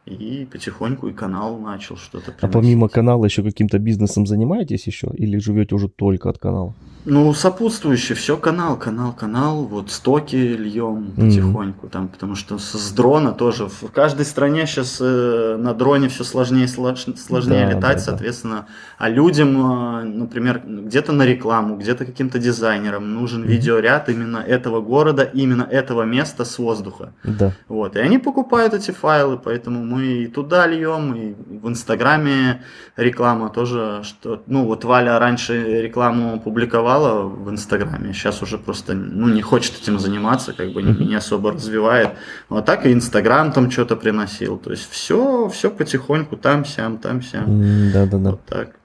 и 0.05 0.45
потихоньку 0.51 1.07
и 1.07 1.13
канал 1.13 1.57
начал 1.57 1.97
что-то 1.97 2.31
приносить. 2.31 2.43
А 2.43 2.47
помимо 2.47 2.89
канала 2.89 3.25
еще 3.25 3.43
каким-то 3.43 3.79
бизнесом 3.79 4.25
занимаетесь 4.25 4.85
еще? 4.87 5.11
Или 5.13 5.37
живете 5.37 5.75
уже 5.75 5.87
только 5.87 6.29
от 6.29 6.39
канала? 6.39 6.75
Ну, 7.05 7.33
сопутствующее, 7.33 8.15
все 8.15 8.37
канал, 8.37 8.77
канал, 8.77 9.11
канал, 9.11 9.65
вот 9.65 9.91
стоки 9.91 10.35
льем 10.37 11.11
потихоньку, 11.11 11.87
mm-hmm. 11.87 11.89
там, 11.89 12.07
потому 12.07 12.35
что 12.35 12.57
с, 12.57 12.71
с 12.71 12.91
дрона 12.93 13.33
тоже, 13.33 13.67
в 13.67 13.91
каждой 13.91 14.25
стране 14.25 14.65
сейчас 14.65 14.99
э, 15.01 15.57
на 15.59 15.73
дроне 15.73 16.07
все 16.07 16.23
сложнее 16.23 16.65
слож, 16.69 17.05
сложнее 17.17 17.65
да, 17.65 17.71
летать, 17.73 17.97
да, 17.97 18.03
соответственно, 18.03 18.55
да. 18.55 18.67
а 18.99 19.09
людям, 19.09 19.49
э, 19.49 20.03
например, 20.03 20.61
где-то 20.65 21.11
на 21.11 21.25
рекламу, 21.25 21.75
где-то 21.75 22.05
каким-то 22.05 22.39
дизайнерам 22.39 23.13
нужен 23.13 23.43
mm-hmm. 23.43 23.47
видеоряд 23.47 24.07
именно 24.07 24.37
этого 24.37 24.79
города, 24.79 25.23
именно 25.23 25.63
этого 25.63 26.03
места 26.03 26.45
с 26.45 26.57
воздуха. 26.57 27.11
Да. 27.25 27.51
Вот, 27.67 27.97
и 27.97 27.99
они 27.99 28.17
покупают 28.17 28.73
эти 28.73 28.91
файлы, 28.91 29.37
поэтому 29.37 29.83
мы 29.93 30.23
и 30.23 30.27
туда 30.27 30.67
льем, 30.67 31.15
и 31.15 31.33
в 31.59 31.67
Инстаграме 31.67 32.61
реклама 32.97 33.49
тоже, 33.49 34.01
что, 34.03 34.41
ну, 34.47 34.65
вот 34.65 34.83
Валя 34.83 35.19
раньше 35.19 35.81
рекламу 35.81 36.39
публиковала, 36.39 37.23
в 37.23 37.49
Инстаграме, 37.49 38.13
сейчас 38.13 38.41
уже 38.41 38.57
просто 38.57 38.93
ну, 38.93 39.27
не 39.27 39.41
хочет 39.41 39.79
этим 39.81 39.99
заниматься, 39.99 40.53
как 40.53 40.73
бы 40.73 40.81
не, 40.81 41.05
не 41.05 41.15
особо 41.15 41.51
развивает. 41.51 42.09
Ну, 42.49 42.57
а 42.57 42.61
так 42.61 42.85
и 42.85 42.93
Инстаграм 42.93 43.51
там 43.51 43.69
что-то 43.69 43.95
приносил. 43.95 44.57
То 44.57 44.71
есть 44.71 44.89
все, 44.89 45.47
все 45.49 45.69
потихоньку 45.69 46.37
там-сям, 46.37 46.97
там-сям. 46.97 47.91
Да-да-да. 47.93 48.31
Вот 48.31 48.45
так. 48.45 48.75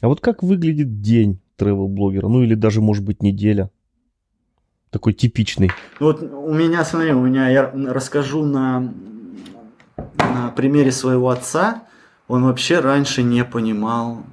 А 0.00 0.08
вот 0.08 0.20
как 0.20 0.42
выглядит 0.42 1.00
день 1.00 1.40
travel-блогера? 1.58 2.28
Ну 2.28 2.42
или 2.42 2.54
даже, 2.54 2.80
может 2.80 3.04
быть, 3.04 3.22
неделя? 3.22 3.70
Такой 4.90 5.12
типичный. 5.12 5.70
Вот 6.00 6.22
у 6.22 6.54
меня, 6.54 6.84
смотри, 6.84 7.12
у 7.12 7.20
меня, 7.20 7.48
я 7.50 7.70
расскажу 7.70 8.44
на, 8.44 8.92
на 10.18 10.50
примере 10.54 10.92
своего 10.92 11.30
отца. 11.30 11.82
Он 12.26 12.44
вообще 12.44 12.80
раньше 12.80 13.22
не 13.22 13.44
понимал 13.44 14.24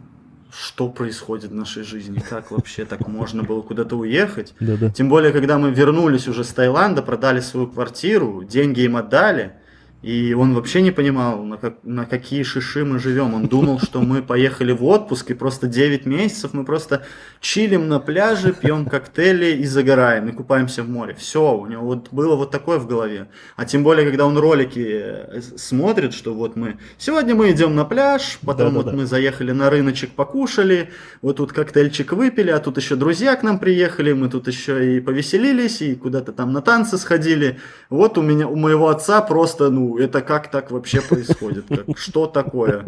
что 0.58 0.88
происходит 0.88 1.52
в 1.52 1.56
нашей 1.56 1.84
жизни, 1.84 2.20
как 2.20 2.52
вообще 2.52 2.86
так 2.86 3.10
можно 3.10 3.44
было 3.44 3.62
куда-то 3.62 3.98
уехать. 3.98 4.54
Да-да. 4.62 4.90
Тем 4.90 5.10
более, 5.10 5.34
когда 5.34 5.58
мы 5.58 5.70
вернулись 5.72 6.30
уже 6.30 6.46
с 6.46 6.54
Таиланда, 6.54 7.02
продали 7.02 7.42
свою 7.42 7.68
квартиру, 7.68 8.42
деньги 8.42 8.80
им 8.80 8.96
отдали– 8.96 9.52
и 10.06 10.36
он 10.36 10.54
вообще 10.54 10.84
не 10.84 10.92
понимал, 10.92 11.42
на, 11.42 11.58
как, 11.58 11.78
на 11.82 12.06
какие 12.06 12.44
шиши 12.44 12.86
мы 12.86 13.00
живем. 13.00 13.34
Он 13.34 13.48
думал, 13.48 13.80
что 13.80 14.02
мы 14.02 14.22
поехали 14.22 14.72
в 14.72 14.84
отпуск, 14.84 15.32
и 15.32 15.34
просто 15.34 15.66
9 15.66 16.06
месяцев 16.06 16.54
мы 16.54 16.64
просто 16.64 17.02
чилим 17.42 17.90
на 17.90 18.00
пляже, 18.00 18.54
пьем 18.54 18.86
коктейли 18.86 19.56
и 19.56 19.66
загораем, 19.66 20.30
и 20.30 20.32
купаемся 20.32 20.84
в 20.84 20.90
море. 20.90 21.16
Все, 21.18 21.58
у 21.58 21.66
него 21.66 21.86
вот 21.86 22.10
было 22.12 22.36
вот 22.36 22.52
такое 22.52 22.78
в 22.78 22.86
голове. 22.86 23.30
А 23.56 23.66
тем 23.66 23.84
более, 23.84 24.06
когда 24.06 24.28
он 24.28 24.38
ролики 24.38 24.86
э, 24.88 25.42
смотрит, 25.58 26.14
что 26.14 26.36
вот 26.36 26.56
мы... 26.56 26.78
Сегодня 27.00 27.34
мы 27.34 27.50
идем 27.50 27.74
на 27.74 27.84
пляж, 27.84 28.38
потом 28.46 28.76
да, 28.76 28.82
вот 28.82 28.94
мы 28.94 29.08
заехали 29.08 29.54
на 29.54 29.72
рыночек, 29.72 30.12
покушали, 30.12 30.92
вот 31.24 31.38
тут 31.38 31.52
коктейльчик 31.52 32.12
выпили, 32.14 32.52
а 32.52 32.60
тут 32.60 32.78
еще 32.78 32.96
друзья 32.96 33.36
к 33.36 33.42
нам 33.42 33.58
приехали, 33.58 34.14
мы 34.14 34.30
тут 34.30 34.48
еще 34.48 34.98
и 34.98 35.00
повеселились, 35.00 35.82
и 35.82 35.96
куда-то 35.96 36.32
там 36.32 36.54
на 36.54 36.62
танцы 36.62 37.00
сходили. 37.00 37.58
Вот 37.90 38.20
у 38.20 38.22
меня, 38.22 38.48
у 38.48 38.56
моего 38.56 38.90
отца 38.90 39.24
просто, 39.24 39.72
ну, 39.72 39.95
это 39.98 40.22
как 40.22 40.50
так 40.52 40.72
вообще 40.72 41.02
происходит? 41.02 41.66
Как, 41.70 41.98
что 41.98 42.28
такое? 42.28 42.86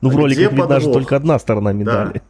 Ну, 0.00 0.10
в 0.10 0.16
роликах 0.16 0.52
видно 0.52 0.80
же 0.80 0.92
только 0.92 1.16
одна 1.16 1.38
сторона 1.38 1.72
медали. 1.72 2.22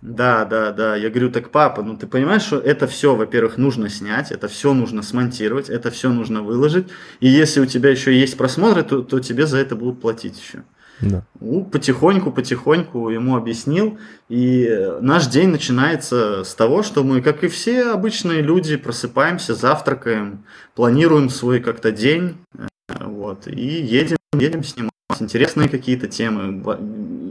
Да, 0.00 0.44
да, 0.44 0.72
да. 0.72 0.96
Я 0.96 1.10
говорю, 1.10 1.30
так 1.30 1.50
папа, 1.50 1.82
ну 1.82 1.96
ты 1.96 2.06
понимаешь, 2.06 2.42
что 2.42 2.58
это 2.58 2.86
все, 2.86 3.14
во-первых, 3.14 3.58
нужно 3.58 3.88
снять, 3.88 4.30
это 4.30 4.48
все 4.48 4.72
нужно 4.72 5.02
смонтировать, 5.02 5.68
это 5.68 5.90
все 5.90 6.08
нужно 6.10 6.42
выложить. 6.42 6.86
И 7.20 7.28
если 7.28 7.60
у 7.60 7.66
тебя 7.66 7.90
еще 7.90 8.18
есть 8.18 8.36
просмотры, 8.36 8.84
то, 8.84 9.02
то 9.02 9.18
тебе 9.20 9.46
за 9.46 9.58
это 9.58 9.74
будут 9.74 10.00
платить 10.00 10.40
еще. 10.40 10.62
Да. 11.00 11.22
Ну, 11.40 11.64
потихоньку, 11.64 12.32
потихоньку 12.32 13.08
ему 13.10 13.36
объяснил. 13.36 13.98
И 14.28 14.68
наш 15.00 15.26
день 15.26 15.48
начинается 15.48 16.42
с 16.44 16.54
того, 16.54 16.82
что 16.82 17.04
мы, 17.04 17.20
как 17.20 17.44
и 17.44 17.48
все 17.48 17.90
обычные 17.90 18.42
люди, 18.42 18.76
просыпаемся, 18.76 19.54
завтракаем, 19.54 20.44
планируем 20.74 21.28
свой 21.28 21.60
как-то 21.60 21.92
день, 21.92 22.36
вот, 22.88 23.46
и 23.46 23.60
едем, 23.60 24.16
едем 24.34 24.64
снимать 24.64 24.92
интересные 25.20 25.68
какие-то 25.68 26.06
темы. 26.06 26.62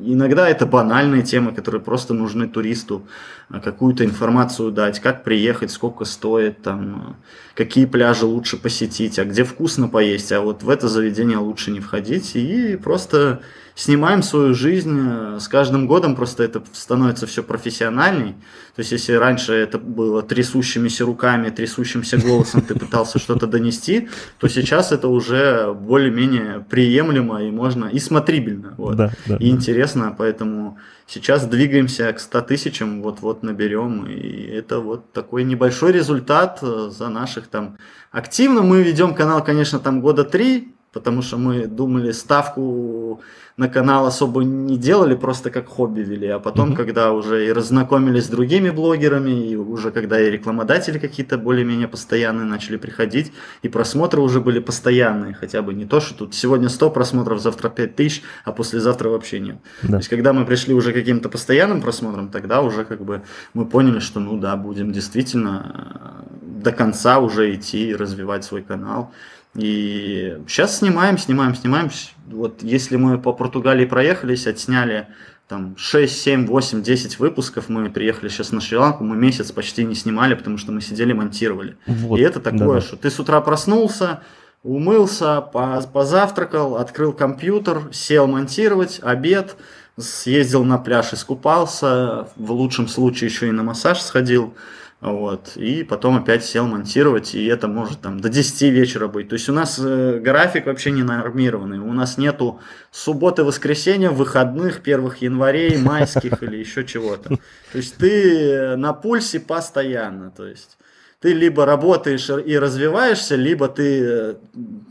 Иногда 0.05 0.49
это 0.49 0.65
банальные 0.65 1.23
темы, 1.23 1.53
которые 1.53 1.81
просто 1.81 2.13
нужны 2.13 2.47
туристу, 2.47 3.07
а, 3.49 3.59
какую-то 3.59 4.05
информацию 4.05 4.71
дать, 4.71 4.99
как 4.99 5.23
приехать, 5.23 5.71
сколько 5.71 6.05
стоит, 6.05 6.61
там, 6.61 7.17
какие 7.55 7.85
пляжи 7.85 8.25
лучше 8.25 8.57
посетить, 8.57 9.19
а 9.19 9.25
где 9.25 9.43
вкусно 9.43 9.89
поесть, 9.89 10.31
а 10.31 10.41
вот 10.41 10.63
в 10.63 10.69
это 10.69 10.87
заведение 10.87 11.37
лучше 11.37 11.71
не 11.71 11.79
входить. 11.79 12.35
И 12.35 12.77
просто 12.77 13.41
снимаем 13.78 14.23
свою 14.23 14.53
жизнь. 14.55 14.99
Э, 14.99 15.39
с 15.39 15.47
каждым 15.47 15.88
годом 15.88 16.15
просто 16.15 16.43
это 16.43 16.63
становится 16.73 17.28
все 17.28 17.43
профессиональней. 17.43 18.34
То 18.75 18.80
есть, 18.82 18.91
если 18.91 19.13
раньше 19.13 19.53
это 19.53 19.78
было 19.78 20.23
трясущимися 20.23 21.05
руками, 21.05 21.49
трясущимся 21.51 22.17
голосом 22.17 22.61
ты 22.61 22.73
пытался 22.75 23.19
что-то 23.19 23.45
донести, 23.45 24.09
то 24.39 24.47
сейчас 24.47 24.91
это 24.91 25.07
уже 25.07 25.73
более-менее 25.73 26.65
приемлемо 26.69 27.43
и 27.43 27.51
можно, 27.51 27.86
и 27.86 27.99
смотрибельно. 27.99 28.73
Вот. 28.78 28.95
Да, 28.95 29.11
да, 29.28 29.38
и 29.38 29.49
интересно, 29.49 30.13
поэтому 30.17 30.78
сейчас 31.05 31.45
двигаемся 31.45 32.11
к 32.13 32.19
100 32.19 32.41
тысячам, 32.41 33.01
вот-вот 33.03 33.43
наберем, 33.43 34.07
и 34.07 34.43
это 34.47 34.80
вот 34.80 35.13
такой 35.13 35.43
небольшой 35.43 35.91
результат 35.91 36.59
э, 36.63 36.89
за 36.89 37.09
наших 37.09 37.47
там... 37.47 37.78
Активно 38.11 38.63
мы 38.63 38.82
ведем 38.82 39.13
канал, 39.13 39.43
конечно, 39.43 39.80
там 39.80 40.01
года 40.01 40.23
три, 40.23 40.73
потому 40.93 41.21
что 41.21 41.38
мы 41.38 41.67
думали 41.67 42.11
ставку 42.11 43.21
на 43.57 43.69
канал 43.69 44.05
особо 44.05 44.43
не 44.43 44.77
делали, 44.77 45.15
просто 45.15 45.49
как 45.49 45.67
хобби 45.67 46.01
вели, 46.01 46.27
а 46.27 46.37
потом, 46.37 46.71
mm-hmm. 46.71 46.75
когда 46.75 47.11
уже 47.11 47.47
и 47.47 47.51
разнакомились 47.51 48.25
с 48.25 48.29
другими 48.29 48.69
блогерами, 48.69 49.49
и 49.49 49.55
уже 49.55 49.89
когда 49.89 50.21
и 50.21 50.29
рекламодатели 50.29 50.99
какие-то 50.99 51.39
более-менее 51.39 51.87
постоянные 51.87 52.45
начали 52.45 52.77
приходить, 52.77 53.33
и 53.63 53.69
просмотры 53.69 54.21
уже 54.21 54.41
были 54.41 54.59
постоянные, 54.59 55.33
хотя 55.33 55.63
бы 55.63 55.73
не 55.73 55.85
то, 55.85 55.99
что 55.99 56.13
тут 56.19 56.35
сегодня 56.35 56.69
100 56.69 56.91
просмотров, 56.91 57.41
завтра 57.41 57.69
5 57.69 57.95
тысяч, 57.95 58.21
а 58.45 58.51
послезавтра 58.51 59.09
вообще 59.09 59.39
нет. 59.39 59.57
Да. 59.81 59.89
То 59.89 59.97
есть, 59.97 60.09
когда 60.09 60.33
мы 60.33 60.45
пришли 60.45 60.75
уже 60.75 60.91
к 60.91 60.95
каким-то 60.95 61.27
постоянным 61.27 61.81
просмотрам, 61.81 62.29
тогда 62.29 62.61
уже 62.61 62.85
как 62.85 63.03
бы 63.03 63.23
мы 63.55 63.65
поняли, 63.65 63.99
что 63.99 64.19
ну 64.19 64.37
да, 64.37 64.55
будем 64.55 64.91
действительно 64.91 66.25
до 66.41 66.71
конца 66.71 67.17
уже 67.17 67.55
идти 67.55 67.89
и 67.89 67.95
развивать 67.95 68.43
свой 68.43 68.61
канал. 68.61 69.11
И 69.57 70.37
сейчас 70.47 70.77
снимаем, 70.77 71.17
снимаем, 71.17 71.55
снимаем. 71.55 71.89
Вот 72.27 72.61
если 72.61 72.95
мы 72.95 73.17
по 73.17 73.33
Португалии 73.33 73.85
проехались, 73.85 74.45
отсняли 74.45 75.07
там 75.47 75.75
6, 75.77 76.15
7, 76.15 76.45
8, 76.45 76.83
10 76.83 77.19
выпусков, 77.19 77.67
мы 77.67 77.89
приехали 77.89 78.29
сейчас 78.29 78.51
на 78.51 78.61
Шри-Ланку, 78.61 79.03
мы 79.03 79.15
месяц 79.15 79.51
почти 79.51 79.83
не 79.83 79.95
снимали, 79.95 80.35
потому 80.35 80.57
что 80.57 80.71
мы 80.71 80.81
сидели, 80.81 81.13
монтировали. 81.13 81.77
Вот, 81.87 82.19
и 82.19 82.21
это 82.21 82.39
такое, 82.39 82.75
да, 82.75 82.81
что 82.81 82.97
ты 82.97 83.09
с 83.09 83.19
утра 83.19 83.41
проснулся, 83.41 84.21
умылся, 84.61 85.41
позавтракал, 85.41 86.75
открыл 86.75 87.13
компьютер, 87.13 87.89
сел 87.91 88.27
монтировать, 88.27 88.99
обед, 89.01 89.55
съездил 89.97 90.63
на 90.65 90.77
пляж, 90.77 91.13
искупался, 91.13 92.27
в 92.35 92.51
лучшем 92.51 92.87
случае 92.87 93.29
еще 93.29 93.47
и 93.47 93.51
на 93.51 93.63
массаж 93.63 94.01
сходил. 94.01 94.53
Вот, 94.99 95.55
и 95.57 95.83
потом 95.83 96.17
опять 96.17 96.43
сел 96.43 96.65
монтировать, 96.65 97.35
и 97.35 97.45
это 97.45 97.67
может 97.67 98.01
там 98.01 98.19
до 98.19 98.29
10 98.29 98.61
вечера 98.73 99.07
быть. 99.07 99.29
То 99.29 99.33
есть 99.33 99.47
у 99.47 99.53
нас 99.53 99.79
э, 99.79 100.19
график 100.19 100.65
вообще 100.65 100.89
не 100.89 101.03
нормированный. 101.03 101.77
У 101.77 101.93
нас 101.93 102.17
нету 102.17 102.61
субботы, 102.89 103.43
воскресенья, 103.43 104.09
выходных, 104.09 104.81
первых 104.81 105.21
январей, 105.21 105.77
майских 105.77 106.41
или 106.41 106.57
еще 106.57 106.83
чего-то. 106.83 107.29
То 107.29 107.77
есть 107.77 107.97
ты 107.97 108.75
на 108.75 108.93
пульсе 108.93 109.39
постоянно. 109.39 110.31
То 110.31 110.47
есть 110.47 110.79
ты 111.19 111.31
либо 111.31 111.65
работаешь 111.65 112.29
и 112.29 112.57
развиваешься, 112.57 113.35
либо 113.35 113.67
ты 113.67 114.03
э, 114.03 114.35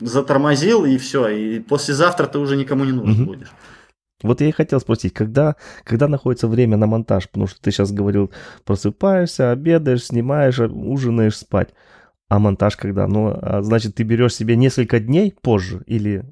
затормозил 0.00 0.84
и 0.84 0.98
все, 0.98 1.26
и 1.28 1.58
послезавтра 1.58 2.26
ты 2.26 2.38
уже 2.38 2.56
никому 2.56 2.84
не 2.84 2.92
нужен 2.92 3.24
будешь. 3.24 3.50
Вот 4.22 4.40
я 4.40 4.48
и 4.48 4.52
хотел 4.52 4.80
спросить, 4.80 5.12
когда, 5.12 5.56
когда 5.84 6.08
находится 6.08 6.48
время 6.48 6.76
на 6.76 6.86
монтаж? 6.86 7.28
Потому 7.28 7.46
что 7.46 7.60
ты 7.60 7.70
сейчас 7.70 7.92
говорил, 7.92 8.30
просыпаешься, 8.64 9.50
обедаешь, 9.50 10.04
снимаешь, 10.04 10.58
ужинаешь, 10.58 11.36
спать. 11.36 11.74
А 12.28 12.38
монтаж 12.38 12.76
когда? 12.76 13.06
Ну, 13.06 13.38
а 13.40 13.62
значит, 13.62 13.94
ты 13.94 14.02
берешь 14.02 14.34
себе 14.34 14.56
несколько 14.56 15.00
дней 15.00 15.34
позже 15.40 15.82
или... 15.86 16.24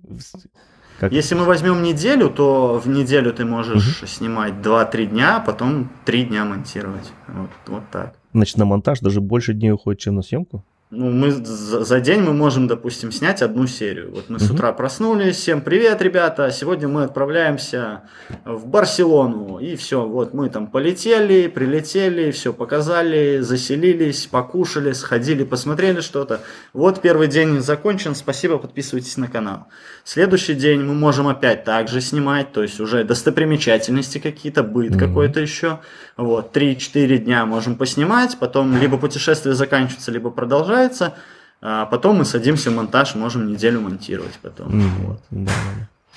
Как? 0.98 1.12
Если 1.12 1.34
мы 1.34 1.44
возьмем 1.44 1.82
неделю, 1.82 2.30
то 2.30 2.80
в 2.82 2.88
неделю 2.88 3.32
ты 3.32 3.44
можешь 3.44 3.98
угу. 3.98 4.06
снимать 4.06 4.54
2-3 4.54 5.06
дня, 5.06 5.36
а 5.36 5.40
потом 5.40 5.90
3 6.04 6.24
дня 6.26 6.44
монтировать. 6.44 7.12
Вот, 7.26 7.50
вот 7.66 7.82
так. 7.90 8.14
Значит, 8.32 8.58
на 8.58 8.64
монтаж 8.64 9.00
даже 9.00 9.20
больше 9.20 9.54
дней 9.54 9.72
уходит, 9.72 10.00
чем 10.00 10.14
на 10.14 10.22
съемку? 10.22 10.64
Ну, 10.90 11.10
мы 11.10 11.30
за, 11.32 12.00
день 12.00 12.20
мы 12.20 12.32
можем, 12.32 12.68
допустим, 12.68 13.10
снять 13.10 13.42
одну 13.42 13.66
серию. 13.66 14.10
Вот 14.12 14.28
мы 14.28 14.36
угу. 14.36 14.44
с 14.44 14.50
утра 14.50 14.72
проснулись, 14.72 15.36
всем 15.36 15.60
привет, 15.60 16.00
ребята, 16.02 16.50
сегодня 16.50 16.88
мы 16.88 17.04
отправляемся 17.04 18.02
в 18.44 18.66
Барселону, 18.66 19.58
и 19.58 19.76
все, 19.76 20.06
вот 20.06 20.34
мы 20.34 20.50
там 20.50 20.66
полетели, 20.66 21.48
прилетели, 21.48 22.30
все 22.30 22.52
показали, 22.52 23.40
заселились, 23.40 24.26
покушали, 24.26 24.92
сходили, 24.92 25.42
посмотрели 25.42 26.00
что-то. 26.00 26.42
Вот 26.72 27.00
первый 27.00 27.28
день 27.28 27.60
закончен, 27.60 28.14
спасибо, 28.14 28.58
подписывайтесь 28.58 29.16
на 29.16 29.28
канал. 29.28 29.66
Следующий 30.04 30.54
день 30.54 30.82
мы 30.82 30.94
можем 30.94 31.28
опять 31.28 31.64
также 31.64 32.00
снимать, 32.02 32.52
то 32.52 32.62
есть 32.62 32.78
уже 32.78 33.04
достопримечательности 33.04 34.18
какие-то, 34.18 34.62
быт 34.62 34.92
угу. 34.92 34.98
какой-то 34.98 35.40
еще. 35.40 35.80
Вот, 36.16 36.56
3-4 36.56 37.18
дня 37.18 37.46
можем 37.46 37.74
поснимать, 37.76 38.36
потом 38.38 38.76
либо 38.76 38.98
путешествие 38.98 39.54
заканчивается, 39.54 40.12
либо 40.12 40.30
продолжается 40.30 40.73
нравится, 40.74 41.14
а 41.60 41.86
потом 41.86 42.16
мы 42.16 42.24
садимся 42.24 42.70
в 42.70 42.74
монтаж, 42.74 43.14
можем 43.14 43.46
неделю 43.46 43.80
монтировать 43.80 44.38
потом. 44.42 44.68
Mm-hmm. 44.68 45.06
Вот. 45.06 45.20
Да, 45.30 45.52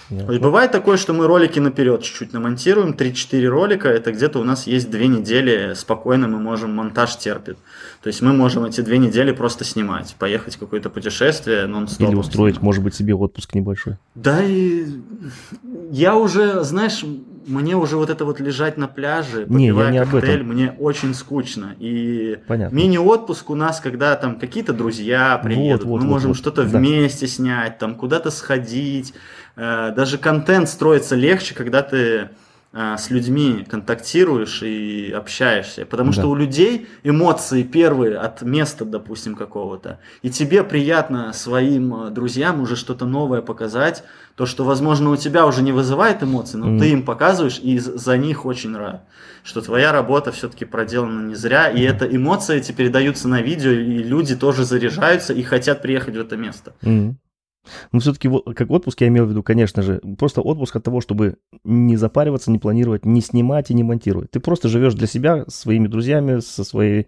да. 0.10 0.26
То 0.26 0.32
есть 0.32 0.42
бывает 0.42 0.72
такое, 0.72 0.96
что 0.96 1.14
мы 1.14 1.28
ролики 1.28 1.60
наперед 1.60 2.02
чуть-чуть 2.02 2.32
намонтируем, 2.32 2.94
3-4 2.94 3.46
ролика, 3.48 3.90
это 3.90 4.14
где-то 4.14 4.40
у 4.40 4.44
нас 4.44 4.66
есть 4.68 4.90
две 4.90 5.08
недели, 5.08 5.74
спокойно 5.76 6.30
мы 6.30 6.40
можем, 6.40 6.74
монтаж 6.74 7.18
терпит. 7.18 7.58
То 8.02 8.08
есть 8.08 8.22
мы 8.22 8.32
можем 8.32 8.64
эти 8.64 8.80
две 8.82 9.00
недели 9.00 9.34
просто 9.34 9.66
снимать, 9.66 10.16
поехать 10.18 10.56
в 10.56 10.60
какое-то 10.60 10.90
путешествие 10.90 11.68
нон-стоп. 11.68 12.08
Или 12.08 12.16
устроить, 12.16 12.56
снимать. 12.56 12.64
может 12.64 12.84
быть, 12.84 12.96
себе 12.96 13.16
отпуск 13.16 13.54
небольшой. 13.54 13.98
Да, 14.16 14.42
и 14.42 14.86
я 15.92 16.16
уже, 16.16 16.64
знаешь, 16.64 17.04
мне 17.48 17.76
уже 17.76 17.98
вот 17.98 18.10
это 18.10 18.26
вот 18.26 18.40
лежать 18.40 18.78
на 18.78 18.88
пляже, 18.88 19.46
попивая 19.46 19.92
не, 19.92 20.00
не 20.00 20.06
коктейль, 20.06 20.44
мне 20.44 20.76
очень 20.78 21.14
скучно. 21.14 21.76
И 21.80 22.40
Понятно. 22.48 22.76
мини-отпуск 22.76 23.50
у 23.50 23.56
нас, 23.56 23.80
когда 23.80 24.16
там 24.16 24.38
какие-то 24.38 24.74
друзья 24.74 25.40
приедут, 25.44 25.84
вот, 25.84 25.90
вот, 25.90 26.02
мы 26.02 26.08
вот, 26.08 26.14
можем 26.14 26.30
вот, 26.30 26.38
что-то 26.38 26.64
да. 26.64 26.78
вместе 26.78 27.28
снять, 27.28 27.78
там 27.80 27.96
куда-то 27.96 28.30
сходить. 28.32 29.14
Э, 29.56 29.94
даже 29.96 30.18
контент 30.18 30.70
строится 30.70 31.16
легче, 31.16 31.56
когда 31.56 31.82
ты 31.82 32.30
с 32.74 33.10
людьми 33.10 33.66
контактируешь 33.70 34.62
и 34.62 35.12
общаешься. 35.12 35.86
Потому 35.86 36.12
да. 36.12 36.20
что 36.20 36.30
у 36.30 36.36
людей 36.36 36.88
эмоции 37.04 37.64
первые 37.64 38.18
от 38.18 38.42
места, 38.42 38.86
допустим, 38.86 39.36
какого-то. 39.36 40.00
И 40.22 40.30
тебе 40.30 40.64
приятно 40.64 41.34
своим 41.34 41.94
а, 41.94 42.10
друзьям 42.10 42.62
уже 42.62 42.76
что-то 42.76 43.06
новое 43.06 43.42
показать. 43.42 44.04
То, 44.36 44.46
что, 44.46 44.64
возможно, 44.64 45.10
у 45.10 45.16
тебя 45.16 45.48
уже 45.48 45.64
не 45.64 45.72
вызывает 45.72 46.22
эмоций, 46.22 46.60
но 46.60 46.72
mm. 46.72 46.80
ты 46.80 46.90
им 46.92 47.04
показываешь, 47.04 47.60
и 47.60 47.80
за 47.80 48.18
них 48.18 48.46
очень 48.46 48.76
рад. 48.76 49.04
Что 49.44 49.62
твоя 49.62 49.92
работа 49.92 50.32
все-таки 50.32 50.66
проделана 50.66 51.26
не 51.26 51.36
зря. 51.36 51.70
И 51.70 51.82
mm. 51.82 51.90
это 51.90 52.06
эмоции 52.06 52.58
эти 52.58 52.74
передаются 52.74 53.28
на 53.28 53.42
видео, 53.42 53.72
и 53.72 54.04
люди 54.04 54.36
тоже 54.36 54.66
заряжаются 54.66 55.34
и 55.34 55.42
хотят 55.42 55.82
приехать 55.82 56.16
в 56.16 56.20
это 56.20 56.36
место. 56.36 56.74
Mm. 56.82 57.16
Но 57.92 58.00
все-таки 58.00 58.30
как 58.56 58.70
отпуск 58.70 59.02
я 59.02 59.08
имел 59.08 59.26
в 59.26 59.30
виду, 59.30 59.44
конечно 59.44 59.82
же, 59.82 60.02
просто 60.18 60.42
отпуск 60.42 60.76
от 60.76 60.84
того, 60.84 61.02
чтобы 61.02 61.38
не 61.64 61.98
запариваться, 61.98 62.52
не 62.52 62.60
планировать, 62.60 63.06
не 63.06 63.22
снимать 63.22 63.72
и 63.72 63.74
не 63.74 63.84
монтировать. 63.84 64.32
Ты 64.32 64.40
просто 64.40 64.68
живешь 64.68 64.94
для 64.94 65.08
себя, 65.08 65.46
со 65.48 65.62
своими 65.62 65.88
друзьями, 65.88 66.40
со 66.40 66.64
своей 66.64 67.08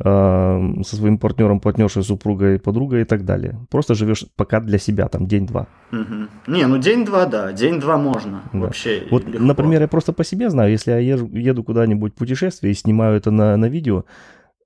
со 0.00 0.84
своим 0.84 1.18
партнером, 1.18 1.58
партнершей, 1.58 2.04
супругой, 2.04 2.60
подругой 2.60 3.02
и 3.02 3.04
так 3.04 3.24
далее. 3.24 3.66
Просто 3.68 3.94
живешь 3.94 4.26
пока 4.36 4.60
для 4.60 4.78
себя, 4.78 5.08
там, 5.08 5.26
день-два. 5.26 5.66
Угу. 5.90 6.52
Не, 6.52 6.66
ну 6.68 6.78
день-два, 6.78 7.26
да, 7.26 7.52
день-два 7.52 7.98
можно 7.98 8.42
да. 8.52 8.58
вообще. 8.60 9.08
Вот, 9.10 9.24
легко. 9.26 9.42
например, 9.42 9.80
я 9.80 9.88
просто 9.88 10.12
по 10.12 10.22
себе 10.22 10.50
знаю, 10.50 10.70
если 10.70 10.92
я 10.92 10.98
езжу, 10.98 11.26
еду 11.32 11.64
куда-нибудь 11.64 12.12
в 12.12 12.16
путешествие 12.16 12.70
и 12.70 12.76
снимаю 12.76 13.16
это 13.16 13.32
на, 13.32 13.56
на 13.56 13.66
видео, 13.66 14.04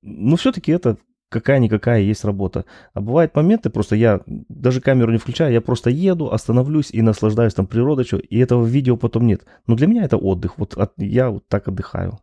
ну, 0.03 0.37
все-таки 0.37 0.71
это 0.71 0.99
какая-никакая 1.33 2.01
есть 2.01 2.25
работа. 2.25 2.65
А 2.95 3.01
бывают 3.01 3.35
моменты, 3.35 3.71
просто 3.71 3.97
я 3.97 4.21
даже 4.27 4.81
камеру 4.81 5.11
не 5.11 5.19
включаю, 5.19 5.53
я 5.53 5.61
просто 5.61 5.91
еду, 5.91 6.33
остановлюсь 6.33 6.91
и 6.91 7.03
наслаждаюсь 7.03 7.55
там 7.55 7.67
природой, 7.67 8.05
и 8.05 8.39
этого 8.39 8.65
видео 8.65 8.97
потом 8.97 9.27
нет. 9.27 9.43
Но 9.67 9.75
для 9.75 9.87
меня 9.87 10.05
это 10.05 10.17
отдых, 10.17 10.59
вот 10.59 10.75
от, 10.75 10.93
я 10.97 11.31
вот 11.31 11.49
так 11.49 11.69
отдыхаю. 11.69 12.21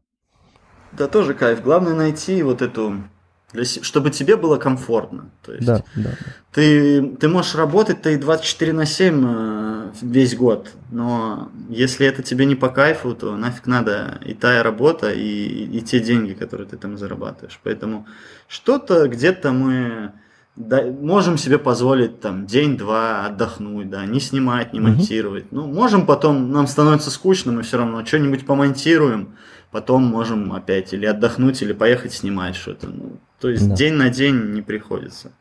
Да, 0.91 1.07
тоже 1.07 1.34
кайф. 1.34 1.62
Главное 1.62 1.93
найти 1.93 2.41
вот 2.43 2.62
эту 2.62 3.03
для, 3.51 3.66
чтобы 3.66 4.12
тебе 4.12 4.36
было 4.38 4.57
комфортно. 4.57 5.32
То 5.43 5.53
есть 5.53 5.66
да, 5.66 5.84
да. 5.95 6.12
Ты, 6.51 7.16
ты 7.16 7.28
можешь 7.28 7.55
работать-то 7.55 8.12
и 8.12 8.18
24 8.18 8.74
на 8.74 8.86
7 8.86 9.26
э, 9.26 9.91
весь 10.01 10.36
год, 10.36 10.72
но 10.91 11.51
если 11.68 12.05
это 12.05 12.22
тебе 12.22 12.45
не 12.45 12.55
по 12.55 12.70
кайфу, 12.70 13.16
то 13.16 13.36
нафиг 13.36 13.66
надо 13.66 14.20
и 14.24 14.36
та 14.36 14.62
работа, 14.62 15.12
и, 15.12 15.66
и 15.66 15.82
те 15.82 15.99
деньги, 15.99 16.34
которые 16.34 16.68
ты 16.68 16.78
там 16.78 16.97
зарабатываешь. 16.97 17.60
Поэтому 17.64 18.05
что-то 18.50 19.08
где-то 19.08 19.54
мы 19.54 20.12
да, 20.56 20.84
можем 20.84 21.38
себе 21.38 21.58
позволить 21.58 22.20
там 22.20 22.45
день-два 22.45 23.26
отдохнуть, 23.28 23.89
да, 23.89 24.06
не 24.06 24.20
снимать, 24.20 24.74
не 24.74 24.82
монтировать. 24.82 25.45
Угу. 25.45 25.56
Ну, 25.56 25.68
можем 25.68 26.06
потом, 26.06 26.52
нам 26.52 26.68
становится 26.68 27.12
скучно, 27.12 27.54
мы 27.54 27.62
все 27.62 27.78
равно 27.78 28.06
что-нибудь 28.06 28.45
помонтируем, 28.45 29.38
потом 29.72 30.04
можем 30.04 30.52
опять 30.52 30.93
или 30.93 31.06
отдохнуть, 31.06 31.62
или 31.62 31.72
поехать 31.72 32.12
снимать 32.12 32.58
что-то. 32.58 32.88
Ну, 32.88 33.20
то 33.39 33.50
есть 33.50 33.70
да. 33.70 33.76
день 33.76 33.93
на 33.93 34.10
день 34.10 34.52
не 34.52 34.62
приходится. 34.62 35.32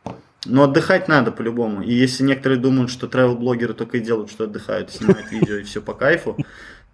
Но 0.46 0.62
отдыхать 0.62 1.08
надо 1.08 1.32
по-любому. 1.32 1.82
И 1.82 1.92
если 1.92 2.22
некоторые 2.22 2.60
думают, 2.60 2.90
что 2.90 3.08
travel-блогеры 3.08 3.74
только 3.74 3.96
и 3.96 4.00
делают, 4.00 4.30
что 4.30 4.44
отдыхают, 4.44 4.92
снимают 4.92 5.32
видео 5.32 5.56
и 5.56 5.64
все 5.64 5.82
по 5.82 5.94
кайфу, 5.94 6.36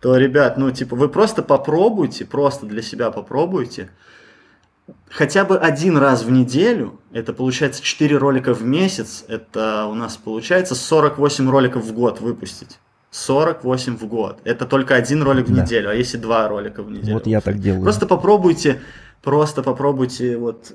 то, 0.00 0.16
ребят, 0.16 0.56
ну, 0.56 0.70
типа, 0.70 0.96
вы 0.96 1.08
просто 1.08 1.42
попробуйте, 1.42 2.24
просто 2.24 2.64
для 2.66 2.80
себя 2.80 3.10
попробуйте. 3.10 3.90
Хотя 5.08 5.44
бы 5.44 5.56
один 5.56 5.96
раз 5.96 6.24
в 6.24 6.30
неделю, 6.30 7.00
это 7.12 7.32
получается 7.32 7.82
4 7.82 8.16
ролика 8.18 8.52
в 8.52 8.64
месяц, 8.64 9.24
это 9.28 9.86
у 9.86 9.94
нас 9.94 10.16
получается 10.16 10.74
48 10.74 11.48
роликов 11.48 11.84
в 11.84 11.92
год 11.92 12.20
выпустить. 12.20 12.78
48 13.10 13.96
в 13.96 14.06
год. 14.06 14.40
Это 14.42 14.66
только 14.66 14.96
один 14.96 15.22
ролик 15.22 15.46
в 15.46 15.54
да. 15.54 15.62
неделю, 15.62 15.90
а 15.90 15.94
если 15.94 16.16
два 16.16 16.48
ролика 16.48 16.82
в 16.82 16.90
неделю? 16.90 17.14
Вот 17.14 17.26
я 17.28 17.40
так 17.40 17.60
делаю. 17.60 17.82
Просто 17.82 18.06
попробуйте, 18.06 18.80
просто 19.22 19.62
попробуйте 19.62 20.36
вот 20.36 20.74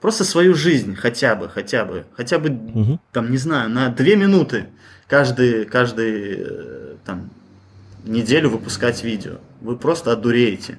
просто 0.00 0.24
свою 0.24 0.54
жизнь 0.54 0.94
хотя 0.94 1.34
бы, 1.34 1.48
хотя 1.48 1.84
бы, 1.84 2.04
хотя 2.14 2.38
бы, 2.38 2.50
угу. 2.50 3.00
там, 3.12 3.30
не 3.30 3.36
знаю, 3.36 3.70
на 3.70 3.88
две 3.88 4.16
минуты 4.16 4.66
каждый, 5.08 5.64
каждый 5.64 6.36
э, 6.38 6.96
там 7.04 7.30
неделю 8.04 8.50
выпускать 8.50 9.02
видео. 9.02 9.38
Вы 9.60 9.76
просто 9.76 10.12
одуреете. 10.12 10.78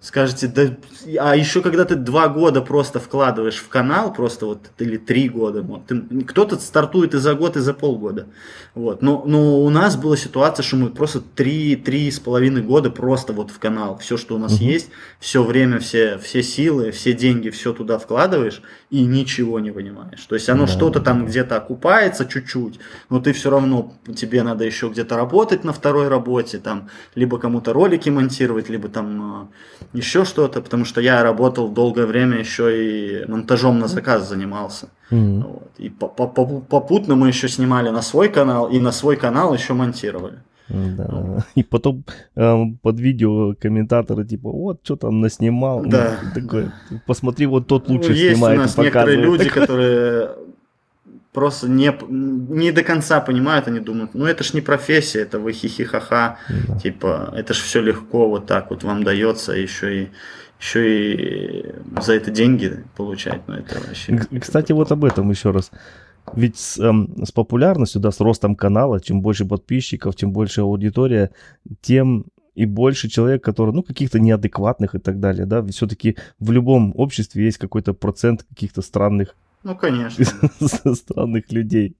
Скажете, 0.00 0.46
да, 0.46 0.76
а 1.18 1.36
еще 1.36 1.60
когда 1.60 1.84
ты 1.84 1.94
два 1.94 2.28
года 2.28 2.62
просто 2.62 2.98
вкладываешь 2.98 3.56
в 3.56 3.68
канал, 3.68 4.14
просто 4.14 4.46
вот, 4.46 4.70
или 4.78 4.96
три 4.96 5.28
года, 5.28 5.62
ты, 5.86 6.24
кто-то 6.24 6.56
стартует 6.56 7.12
и 7.12 7.18
за 7.18 7.34
год, 7.34 7.58
и 7.58 7.60
за 7.60 7.74
полгода, 7.74 8.26
вот, 8.74 9.02
но, 9.02 9.22
но 9.26 9.60
у 9.60 9.68
нас 9.68 9.96
была 9.96 10.16
ситуация, 10.16 10.62
что 10.62 10.76
мы 10.76 10.88
просто 10.88 11.20
три, 11.20 11.76
три 11.76 12.10
с 12.10 12.18
половиной 12.18 12.62
года 12.62 12.90
просто 12.90 13.34
вот 13.34 13.50
в 13.50 13.58
канал, 13.58 13.98
все, 13.98 14.16
что 14.16 14.36
у 14.36 14.38
нас 14.38 14.54
угу. 14.54 14.64
есть, 14.64 14.88
все 15.18 15.42
время, 15.42 15.80
все, 15.80 16.16
все 16.16 16.42
силы, 16.42 16.92
все 16.92 17.12
деньги, 17.12 17.50
все 17.50 17.74
туда 17.74 17.98
вкладываешь, 17.98 18.62
и 18.88 19.04
ничего 19.04 19.60
не 19.60 19.70
понимаешь, 19.70 20.24
то 20.24 20.34
есть 20.34 20.48
оно 20.48 20.64
да. 20.64 20.72
что-то 20.72 21.00
там 21.00 21.26
где-то 21.26 21.56
окупается 21.56 22.24
чуть-чуть, 22.24 22.80
но 23.10 23.20
ты 23.20 23.34
все 23.34 23.50
равно, 23.50 23.92
тебе 24.16 24.42
надо 24.44 24.64
еще 24.64 24.88
где-то 24.88 25.18
работать 25.18 25.62
на 25.62 25.74
второй 25.74 26.08
работе, 26.08 26.56
там, 26.56 26.88
либо 27.14 27.38
кому-то 27.38 27.74
ролики 27.74 28.08
монтировать, 28.08 28.70
либо 28.70 28.88
там 28.88 29.22
а, 29.22 29.48
еще 29.92 30.24
что-то, 30.24 30.60
потому 30.60 30.84
что 30.84 31.00
я 31.00 31.22
работал 31.22 31.68
долгое 31.68 32.06
время 32.06 32.38
еще 32.38 32.70
и 32.70 33.24
монтажом 33.28 33.78
на 33.78 33.88
заказ 33.88 34.28
занимался. 34.28 34.88
Mm-hmm. 35.10 35.42
Вот. 35.42 35.70
И 35.78 35.90
попутно 35.90 37.16
мы 37.16 37.28
еще 37.28 37.48
снимали 37.48 37.90
на 37.90 38.02
свой 38.02 38.28
канал, 38.28 38.68
и 38.68 38.78
на 38.78 38.92
свой 38.92 39.16
канал 39.16 39.54
еще 39.54 39.74
монтировали. 39.74 40.38
Да. 40.68 41.06
Вот. 41.10 41.44
И 41.56 41.62
потом 41.64 42.04
э, 42.36 42.64
под 42.82 43.00
видео 43.00 43.54
комментаторы 43.54 44.24
типа, 44.24 44.50
вот 44.50 44.80
что 44.84 44.96
там 44.96 45.20
наснимал. 45.20 45.84
Да. 45.84 46.18
Ну, 46.22 46.40
такой, 46.40 46.70
посмотри, 47.06 47.46
вот 47.46 47.66
тот 47.66 47.88
лучше 47.88 48.12
Есть 48.12 48.36
снимает. 48.36 48.60
Есть 48.60 48.78
у 48.78 48.82
нас 48.82 48.86
некоторые 48.86 49.18
люди, 49.18 49.48
которые 49.48 50.30
просто 51.32 51.68
не, 51.68 51.92
не 52.08 52.72
до 52.72 52.82
конца 52.82 53.20
понимают, 53.20 53.68
они 53.68 53.80
думают, 53.80 54.14
ну 54.14 54.26
это 54.26 54.44
ж 54.44 54.54
не 54.54 54.60
профессия, 54.60 55.20
это 55.20 55.38
вы 55.38 55.52
хихихаха, 55.52 56.38
да. 56.48 56.78
типа, 56.78 57.32
это 57.36 57.54
ж 57.54 57.58
все 57.58 57.80
легко 57.80 58.28
вот 58.28 58.46
так 58.46 58.70
вот 58.70 58.82
вам 58.82 59.04
дается, 59.04 59.52
еще 59.52 60.04
и 60.04 60.08
еще 60.58 61.14
и 61.14 61.74
за 62.00 62.14
это 62.14 62.30
деньги 62.30 62.84
получать, 62.96 63.40
ну 63.46 63.54
это 63.54 63.80
вообще... 63.80 64.18
Кстати, 64.40 64.72
вот 64.72 64.92
об 64.92 65.04
этом 65.04 65.30
еще 65.30 65.52
раз. 65.52 65.70
Ведь 66.34 66.58
с, 66.58 66.78
эм, 66.78 67.24
с 67.24 67.32
популярностью, 67.32 68.00
да, 68.00 68.10
с 68.10 68.20
ростом 68.20 68.54
канала, 68.54 69.00
чем 69.00 69.22
больше 69.22 69.46
подписчиков, 69.46 70.16
чем 70.16 70.32
больше 70.32 70.60
аудитория, 70.60 71.30
тем 71.80 72.26
и 72.54 72.66
больше 72.66 73.08
человек, 73.08 73.42
который, 73.42 73.72
ну, 73.72 73.82
каких-то 73.82 74.20
неадекватных 74.20 74.94
и 74.94 74.98
так 74.98 75.18
далее, 75.18 75.46
да, 75.46 75.60
ведь 75.60 75.74
все-таки 75.74 76.16
в 76.38 76.50
любом 76.50 76.92
обществе 76.94 77.44
есть 77.44 77.56
какой-то 77.56 77.94
процент 77.94 78.42
каких-то 78.42 78.82
странных 78.82 79.34
ну, 79.62 79.76
конечно. 79.76 80.24
Странных 80.94 81.52
людей. 81.52 81.96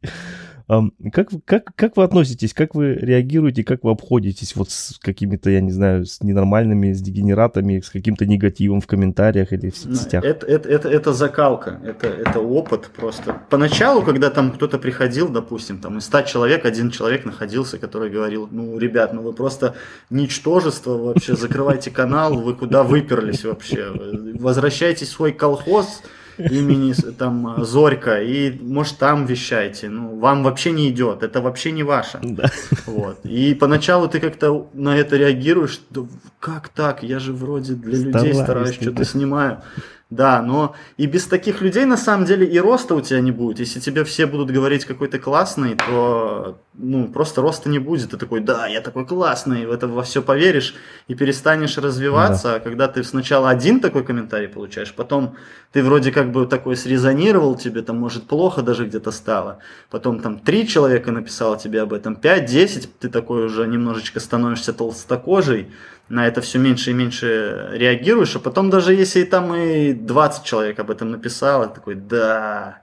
Как, 1.12 1.30
как, 1.46 1.74
как 1.74 1.96
вы 1.96 2.04
относитесь, 2.04 2.54
как 2.54 2.76
вы 2.76 2.94
реагируете, 2.94 3.64
как 3.64 3.82
вы 3.82 3.90
обходитесь 3.90 4.54
вот 4.54 4.70
с 4.70 5.00
какими-то, 5.00 5.50
я 5.50 5.60
не 5.60 5.72
знаю, 5.72 6.06
с 6.06 6.22
ненормальными, 6.22 6.92
с 6.92 7.00
дегенератами, 7.00 7.80
с 7.80 7.90
каким-то 7.90 8.24
негативом 8.24 8.80
в 8.80 8.86
комментариях 8.86 9.52
или 9.52 9.70
в 9.70 9.76
соцсетях? 9.76 10.24
Это, 10.24 10.46
это, 10.46 10.68
это, 10.68 10.88
это 10.88 11.12
закалка, 11.12 11.80
это, 11.84 12.06
это 12.06 12.38
опыт 12.38 12.88
просто. 12.96 13.42
Поначалу, 13.50 14.02
когда 14.02 14.30
там 14.30 14.52
кто-то 14.52 14.78
приходил, 14.78 15.28
допустим, 15.28 15.78
там 15.78 15.98
из 15.98 16.04
100 16.04 16.22
человек 16.22 16.64
один 16.64 16.90
человек 16.92 17.24
находился, 17.24 17.76
который 17.76 18.08
говорил, 18.08 18.48
ну, 18.48 18.78
ребят, 18.78 19.12
ну 19.12 19.22
вы 19.22 19.32
просто 19.32 19.74
ничтожество 20.08 20.96
вообще, 20.96 21.34
закрывайте 21.34 21.90
канал, 21.90 22.40
вы 22.40 22.54
куда 22.54 22.84
выперлись 22.84 23.42
вообще, 23.42 23.92
возвращайтесь 24.38 25.08
в 25.08 25.12
свой 25.12 25.32
колхоз, 25.32 26.02
имени 26.50 26.92
там 27.12 27.64
Зорька, 27.64 28.22
и 28.22 28.50
может 28.60 28.98
там 28.98 29.26
вещайте. 29.26 29.88
Ну, 29.88 30.18
вам 30.18 30.42
вообще 30.42 30.72
не 30.72 30.88
идет, 30.88 31.22
это 31.22 31.40
вообще 31.40 31.72
не 31.72 31.82
ваше. 31.82 32.18
Да. 32.22 32.50
Вот. 32.86 33.18
И 33.24 33.54
поначалу 33.54 34.08
ты 34.08 34.20
как-то 34.20 34.68
на 34.74 34.96
это 34.96 35.16
реагируешь, 35.16 35.80
да, 35.90 36.02
как 36.38 36.68
так, 36.68 37.02
я 37.02 37.18
же 37.18 37.32
вроде 37.32 37.74
для 37.74 37.98
людей 37.98 38.34
стараюсь, 38.34 38.74
что-то 38.74 39.04
снимаю. 39.04 39.62
Да, 40.10 40.42
но 40.42 40.74
и 40.96 41.06
без 41.06 41.26
таких 41.26 41.60
людей 41.60 41.84
на 41.84 41.96
самом 41.96 42.26
деле 42.26 42.44
и 42.44 42.58
роста 42.58 42.96
у 42.96 43.00
тебя 43.00 43.20
не 43.20 43.30
будет. 43.30 43.60
Если 43.60 43.78
тебе 43.78 44.02
все 44.02 44.26
будут 44.26 44.50
говорить, 44.50 44.84
какой 44.84 45.06
ты 45.06 45.20
классный, 45.20 45.76
то 45.76 46.58
ну, 46.74 47.06
просто 47.06 47.42
роста 47.42 47.68
не 47.68 47.78
будет. 47.78 48.10
Ты 48.10 48.16
такой, 48.16 48.40
да, 48.40 48.66
я 48.66 48.80
такой 48.80 49.06
классный, 49.06 49.66
в 49.66 49.70
это 49.70 49.86
во 49.86 50.02
все 50.02 50.20
поверишь 50.20 50.74
и 51.06 51.14
перестанешь 51.14 51.78
развиваться. 51.78 52.48
Да. 52.48 52.54
А 52.56 52.60
когда 52.60 52.88
ты 52.88 53.04
сначала 53.04 53.50
один 53.50 53.78
такой 53.78 54.02
комментарий 54.02 54.48
получаешь, 54.48 54.92
потом 54.92 55.36
ты 55.70 55.80
вроде 55.80 56.10
как 56.10 56.32
бы 56.32 56.44
такой 56.44 56.76
срезонировал, 56.76 57.54
тебе 57.54 57.82
там 57.82 57.96
может 57.96 58.26
плохо 58.26 58.62
даже 58.62 58.86
где-то 58.86 59.12
стало. 59.12 59.58
Потом 59.90 60.18
там 60.18 60.40
три 60.40 60.66
человека 60.66 61.12
написало 61.12 61.56
тебе 61.56 61.82
об 61.82 61.92
этом, 61.92 62.16
пять, 62.16 62.46
десять, 62.46 62.92
ты 62.98 63.08
такой 63.08 63.44
уже 63.44 63.64
немножечко 63.64 64.18
становишься 64.18 64.72
толстокожий 64.72 65.70
на 66.10 66.26
это 66.26 66.40
все 66.40 66.58
меньше 66.58 66.90
и 66.90 66.94
меньше 66.94 67.70
реагируешь, 67.72 68.36
а 68.36 68.40
потом 68.40 68.68
даже 68.68 68.94
если 68.94 69.24
там 69.24 69.54
и 69.54 69.92
20 69.92 70.44
человек 70.44 70.78
об 70.80 70.90
этом 70.90 71.12
написало, 71.12 71.68
такой, 71.68 71.94
да, 71.94 72.82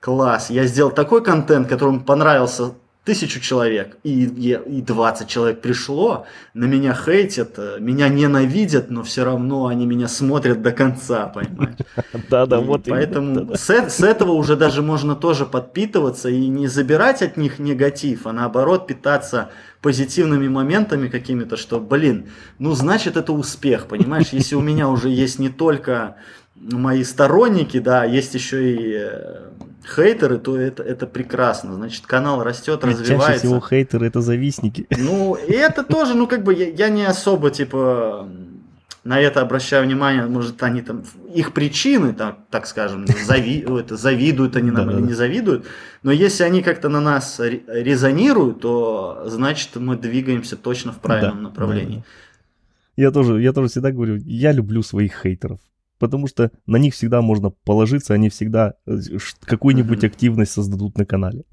класс, 0.00 0.50
я 0.50 0.66
сделал 0.66 0.90
такой 0.90 1.22
контент, 1.22 1.68
которому 1.68 2.00
понравился 2.00 2.74
тысячу 3.06 3.40
человек, 3.40 3.96
и, 4.02 4.24
и 4.24 4.82
20 4.82 5.28
человек 5.28 5.60
пришло, 5.60 6.26
на 6.54 6.64
меня 6.64 6.92
хейтят, 6.92 7.56
меня 7.78 8.08
ненавидят, 8.08 8.90
но 8.90 9.04
все 9.04 9.24
равно 9.24 9.68
они 9.68 9.86
меня 9.86 10.08
смотрят 10.08 10.60
до 10.60 10.72
конца, 10.72 11.26
понимаешь? 11.28 11.76
Да-да, 12.28 12.58
вот 12.58 12.82
Поэтому 12.88 13.54
с, 13.54 13.70
с 13.70 14.00
этого 14.00 14.32
уже 14.32 14.56
даже 14.56 14.82
можно 14.82 15.14
тоже 15.14 15.46
подпитываться 15.46 16.28
и 16.28 16.48
не 16.48 16.66
забирать 16.66 17.22
от 17.22 17.36
них 17.36 17.60
негатив, 17.60 18.26
а 18.26 18.32
наоборот 18.32 18.88
питаться 18.88 19.50
позитивными 19.82 20.48
моментами 20.48 21.06
какими-то, 21.06 21.56
что, 21.56 21.78
блин, 21.78 22.26
ну 22.58 22.72
значит 22.72 23.16
это 23.16 23.32
успех, 23.32 23.86
понимаешь? 23.86 24.30
Если 24.32 24.56
у 24.56 24.60
меня 24.60 24.88
уже 24.88 25.10
есть 25.10 25.38
не 25.38 25.48
только 25.48 26.16
мои 26.56 27.04
сторонники, 27.04 27.78
да, 27.78 28.04
есть 28.04 28.34
еще 28.34 28.72
и 28.72 28.94
э, 28.98 29.50
хейтеры, 29.86 30.38
то 30.38 30.58
это, 30.58 30.82
это 30.82 31.06
прекрасно. 31.06 31.74
Значит, 31.74 32.06
канал 32.06 32.42
растет, 32.42 32.84
развивается. 32.84 33.26
Чаще 33.26 33.38
всего 33.38 33.60
хейтеры 33.60 34.06
это 34.06 34.20
завистники. 34.20 34.86
Ну, 34.90 35.34
и 35.34 35.52
это 35.52 35.82
тоже, 35.84 36.14
ну, 36.14 36.26
как 36.26 36.42
бы 36.42 36.54
я, 36.54 36.68
я 36.68 36.88
не 36.88 37.04
особо, 37.04 37.50
типа, 37.50 38.28
на 39.04 39.20
это 39.20 39.40
обращаю 39.40 39.84
внимание, 39.84 40.26
может, 40.26 40.62
они 40.62 40.82
там, 40.82 41.04
их 41.32 41.52
причины, 41.52 42.12
так, 42.12 42.38
так 42.50 42.66
скажем, 42.66 43.06
зави, 43.06 43.60
это, 43.80 43.96
завидуют 43.96 44.56
они 44.56 44.70
нам 44.70 44.90
или 44.90 45.00
не 45.00 45.14
завидуют, 45.14 45.66
но 46.02 46.10
если 46.10 46.42
они 46.42 46.62
как-то 46.62 46.88
на 46.88 47.00
нас 47.00 47.40
резонируют, 47.40 48.60
то 48.60 49.22
значит 49.26 49.76
мы 49.76 49.96
двигаемся 49.96 50.56
точно 50.56 50.92
в 50.92 50.98
правильном 50.98 51.44
направлении. 51.44 52.02
Я 52.96 53.10
тоже, 53.10 53.40
я 53.42 53.52
тоже 53.52 53.68
всегда 53.68 53.92
говорю, 53.92 54.16
я 54.24 54.52
люблю 54.52 54.82
своих 54.82 55.20
хейтеров 55.22 55.60
потому 55.98 56.26
что 56.26 56.50
на 56.66 56.76
них 56.76 56.94
всегда 56.94 57.22
можно 57.22 57.50
положиться, 57.50 58.14
они 58.14 58.28
всегда 58.28 58.74
э, 58.86 58.98
какую-нибудь 59.42 60.02
mm-hmm. 60.02 60.06
активность 60.06 60.52
создадут 60.52 60.98
на 60.98 61.06
канале. 61.06 61.44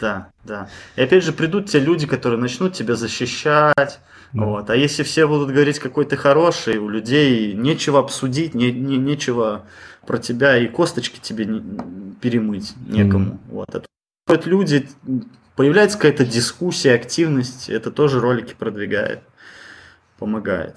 Да, 0.00 0.30
да. 0.44 0.68
И 0.94 1.02
опять 1.02 1.24
же 1.24 1.32
придут 1.32 1.66
те 1.66 1.80
люди, 1.80 2.06
которые 2.06 2.38
начнут 2.38 2.72
тебя 2.72 2.94
защищать. 2.94 3.74
Да. 4.32 4.44
Вот. 4.44 4.70
А 4.70 4.76
если 4.76 5.02
все 5.02 5.26
будут 5.26 5.50
говорить, 5.50 5.78
какой 5.78 6.04
ты 6.04 6.16
хороший, 6.16 6.78
у 6.78 6.88
людей 6.88 7.52
нечего 7.52 7.98
обсудить, 7.98 8.54
не, 8.54 8.70
не, 8.70 8.96
нечего 8.96 9.64
про 10.06 10.18
тебя 10.18 10.56
и 10.56 10.68
косточки 10.68 11.18
тебе 11.20 11.46
не, 11.46 11.62
перемыть 12.20 12.74
некому. 12.86 13.32
Mm. 13.32 13.38
Вот. 13.50 13.88
Это 14.28 14.48
люди, 14.48 14.88
появляется 15.56 15.96
какая-то 15.96 16.24
дискуссия, 16.24 16.94
активность, 16.94 17.68
это 17.68 17.90
тоже 17.90 18.20
ролики 18.20 18.54
продвигает, 18.54 19.22
помогает. 20.18 20.76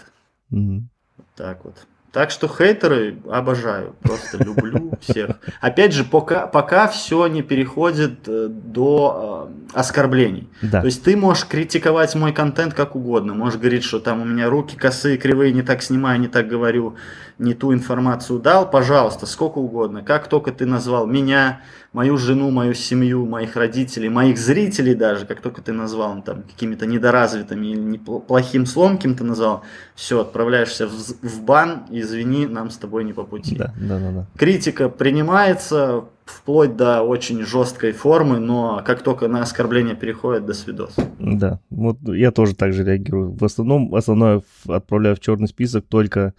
Mm. 0.51 0.83
Вот 1.17 1.27
так 1.35 1.65
вот. 1.65 1.75
Так 2.11 2.29
что 2.29 2.49
хейтеры 2.49 3.19
обожаю, 3.29 3.95
просто 4.01 4.43
люблю 4.43 4.91
всех. 5.01 5.37
Опять 5.61 5.93
же, 5.93 6.03
пока, 6.03 6.45
пока 6.45 6.89
все 6.89 7.27
не 7.27 7.41
переходит 7.41 8.27
э, 8.27 8.47
до 8.49 9.49
э, 9.49 9.79
оскорблений. 9.79 10.49
Да. 10.61 10.81
То 10.81 10.87
есть 10.87 11.03
ты 11.03 11.15
можешь 11.15 11.45
критиковать 11.45 12.13
мой 12.15 12.33
контент 12.33 12.73
как 12.73 12.97
угодно. 12.97 13.33
Можешь 13.33 13.59
говорить, 13.59 13.85
что 13.85 13.99
там 13.99 14.21
у 14.21 14.25
меня 14.25 14.49
руки 14.49 14.75
косые, 14.75 15.17
кривые, 15.17 15.53
не 15.53 15.61
так 15.61 15.81
снимаю, 15.81 16.19
не 16.19 16.27
так 16.27 16.49
говорю, 16.49 16.97
не 17.41 17.55
ту 17.55 17.73
информацию 17.73 18.39
дал. 18.39 18.69
Пожалуйста, 18.69 19.25
сколько 19.25 19.57
угодно. 19.57 20.03
Как 20.03 20.27
только 20.27 20.51
ты 20.51 20.65
назвал 20.65 21.07
меня, 21.07 21.61
мою 21.91 22.17
жену, 22.17 22.51
мою 22.51 22.75
семью, 22.75 23.25
моих 23.25 23.55
родителей, 23.55 24.09
моих 24.09 24.37
зрителей 24.37 24.93
даже, 24.93 25.25
как 25.25 25.41
только 25.41 25.61
ты 25.61 25.73
назвал 25.73 26.21
там 26.21 26.43
какими-то 26.43 26.85
недоразвитыми 26.85 27.67
или 27.67 27.97
плохим 27.97 28.65
словом 28.65 28.97
кем-то 28.97 29.23
назвал, 29.23 29.63
все, 29.95 30.21
отправляешься 30.21 30.87
в, 30.87 30.91
в 30.91 31.41
бан, 31.41 31.85
извини, 31.89 32.45
нам 32.45 32.69
с 32.69 32.77
тобой 32.77 33.03
не 33.03 33.13
по 33.13 33.23
пути. 33.23 33.55
Да, 33.55 33.73
да, 33.75 33.99
да, 33.99 34.11
да. 34.11 34.25
Критика 34.37 34.87
принимается 34.89 36.05
вплоть 36.25 36.77
до 36.77 37.01
очень 37.01 37.43
жесткой 37.43 37.91
формы, 37.91 38.39
но 38.39 38.81
как 38.85 39.01
только 39.01 39.27
на 39.27 39.41
оскорбление 39.41 39.95
переходит, 39.95 40.45
до 40.45 40.53
свидос. 40.53 40.95
Да, 41.19 41.59
вот 41.71 41.97
я 42.05 42.31
тоже 42.31 42.55
так 42.55 42.73
же 42.73 42.83
реагирую. 42.83 43.31
В 43.33 43.43
основном 43.43 43.93
основное 43.95 44.43
отправляю 44.67 45.15
в 45.15 45.19
черный 45.19 45.47
список 45.47 45.85
только 45.87 46.33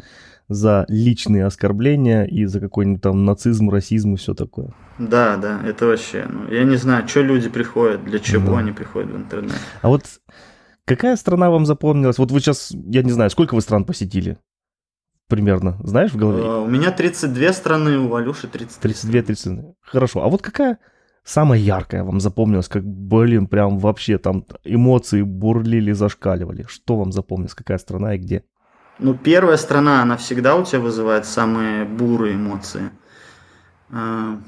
за 0.49 0.85
личные 0.89 1.47
оскорбления 1.47 2.25
и 2.25 2.45
за 2.45 2.61
какой-нибудь 2.61 3.03
там 3.03 3.25
нацизм, 3.25 3.71
расизм 3.71 4.15
и 4.15 4.17
все 4.17 4.35
такое. 4.35 4.75
Да, 4.99 5.37
да, 5.37 5.61
это 5.65 5.87
вообще, 5.87 6.27
ну, 6.29 6.49
я 6.51 6.65
не 6.65 6.77
знаю, 6.77 7.09
что 7.09 7.23
люди 7.23 7.49
приходят, 7.49 8.05
для 8.05 8.19
чего 8.19 8.53
да. 8.53 8.59
они 8.59 8.73
приходят 8.73 9.11
в 9.11 9.17
интернет. 9.17 9.57
А 9.81 9.89
вот 9.89 10.05
какая 10.85 11.17
страна 11.17 11.51
вам 11.51 11.67
запомнилась? 11.67 12.19
Вот 12.19 12.31
вы 12.31 12.41
сейчас, 12.41 12.71
я 12.71 13.03
не 13.03 13.11
знаю, 13.11 13.31
сколько 13.31 13.55
вы 13.55 13.61
стран 13.61 13.85
посетили? 13.85 14.39
Примерно, 15.29 15.79
знаешь 15.83 16.13
в 16.13 16.17
голове? 16.17 16.43
Uh, 16.43 16.65
у 16.65 16.69
меня 16.69 16.91
32 16.91 17.53
страны, 17.55 17.99
у 17.99 18.09
Валюши 18.09 18.49
30. 18.49 18.81
32, 18.81 19.23
30. 19.23 19.59
Хорошо, 19.81 20.23
а 20.23 20.29
вот 20.29 20.43
какая 20.43 20.79
самая 21.25 21.59
яркая 21.59 22.05
вам 22.05 22.21
запомнилась, 22.21 22.69
как, 22.69 22.85
блин, 22.85 23.47
прям 23.47 23.79
вообще 23.79 24.19
там 24.19 24.45
эмоции 24.65 25.23
бурлили, 25.23 25.93
зашкаливали? 25.93 26.67
Что 26.69 26.97
вам 26.97 27.13
запомнилось, 27.13 27.55
какая 27.55 27.79
страна 27.79 28.15
и 28.15 28.19
где? 28.19 28.45
Ну, 29.03 29.15
первая 29.15 29.57
страна, 29.57 30.03
она 30.03 30.17
всегда 30.17 30.55
у 30.55 30.65
тебя 30.65 30.81
вызывает 30.81 31.27
самые 31.27 31.85
бурые 31.85 32.37
эмоции. 32.37 32.91
А, 33.91 34.39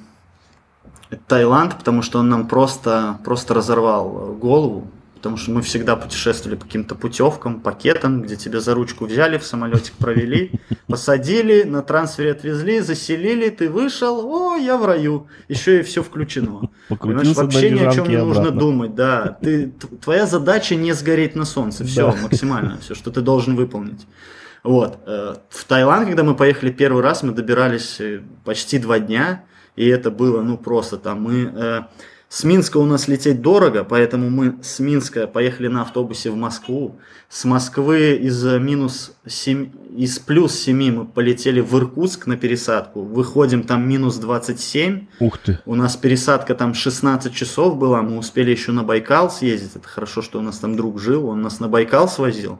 это 1.11 1.23
Таиланд, 1.27 1.77
потому 1.77 2.03
что 2.03 2.21
он 2.21 2.29
нам 2.29 2.47
просто, 2.47 3.19
просто 3.25 3.55
разорвал 3.55 4.37
голову 4.41 4.89
потому 5.25 5.39
что 5.39 5.53
мы 5.53 5.63
всегда 5.63 5.97
путешествовали 5.97 6.55
по 6.55 6.67
каким-то 6.67 6.95
путевкам, 6.95 7.61
пакетам, 7.61 8.21
где 8.21 8.37
тебя 8.37 8.61
за 8.61 8.75
ручку 8.75 9.07
взяли, 9.07 9.39
в 9.39 9.47
самолетик 9.47 9.95
провели, 9.95 10.53
посадили, 10.87 11.63
на 11.63 11.81
трансфере 11.81 12.33
отвезли, 12.33 12.81
заселили, 12.81 13.49
ты 13.49 13.71
вышел, 13.71 14.21
о, 14.23 14.57
я 14.57 14.77
в 14.77 14.85
раю, 14.85 15.27
еще 15.49 15.81
и 15.81 15.83
все 15.83 16.03
включено. 16.03 16.69
Понимаешь, 16.91 17.35
вообще 17.35 17.71
ни 17.71 17.81
о 17.81 17.91
чем 17.91 18.07
не 18.07 18.19
нужно 18.19 18.51
думать, 18.51 18.95
да. 18.95 19.39
Ты, 19.41 19.73
твоя 20.03 20.27
задача 20.27 20.75
не 20.75 20.93
сгореть 20.93 21.35
на 21.35 21.47
солнце, 21.47 21.85
все, 21.87 22.13
да. 22.13 22.19
максимально, 22.21 22.77
все, 22.83 22.95
что 22.95 23.11
ты 23.11 23.23
должен 23.23 23.57
выполнить. 23.57 24.07
Вот. 24.65 24.99
Э, 25.07 25.37
в 25.51 25.65
Таиланд, 25.67 26.07
когда 26.07 26.25
мы 26.25 26.35
поехали 26.35 26.73
первый 26.73 27.03
раз, 27.03 27.23
мы 27.23 27.33
добирались 27.33 28.01
э, 28.01 28.23
почти 28.45 28.79
два 28.79 28.99
дня, 28.99 29.45
и 29.77 29.87
это 29.87 30.11
было, 30.11 30.41
ну, 30.41 30.57
просто 30.57 30.97
там 30.97 31.23
мы 31.23 31.53
э, 31.55 31.83
с 32.31 32.45
Минска 32.45 32.79
у 32.79 32.87
нас 32.87 33.07
лететь 33.07 33.43
дорого, 33.43 33.85
поэтому 33.85 34.31
мы 34.31 34.57
с 34.63 34.79
Минска 34.79 35.27
поехали 35.27 35.69
на 35.69 35.83
автобусе 35.83 36.31
в 36.31 36.37
Москву. 36.37 36.99
С 37.29 37.45
Москвы 37.45 38.15
из 38.15 38.43
минус 38.43 39.13
7, 39.27 39.71
из 39.99 40.19
плюс 40.19 40.55
7 40.55 40.93
мы 40.93 41.05
полетели 41.05 41.61
в 41.61 41.77
Иркутск 41.77 42.27
на 42.27 42.39
пересадку. 42.39 43.03
Выходим 43.03 43.65
там 43.65 43.87
минус 43.87 44.17
27. 44.17 45.07
Ух 45.21 45.39
ты. 45.39 45.59
У 45.67 45.75
нас 45.75 45.97
пересадка 45.97 46.55
там 46.55 46.73
16 46.73 47.35
часов 47.35 47.77
была, 47.77 48.01
мы 48.01 48.17
успели 48.17 48.51
еще 48.51 48.73
на 48.73 48.83
Байкал 48.83 49.31
съездить. 49.31 49.77
Это 49.77 49.87
хорошо, 49.87 50.23
что 50.23 50.39
у 50.39 50.43
нас 50.43 50.59
там 50.59 50.75
друг 50.75 50.99
жил, 50.99 51.27
он 51.29 51.43
нас 51.43 51.61
на 51.61 51.69
Байкал 51.69 52.09
свозил 52.09 52.59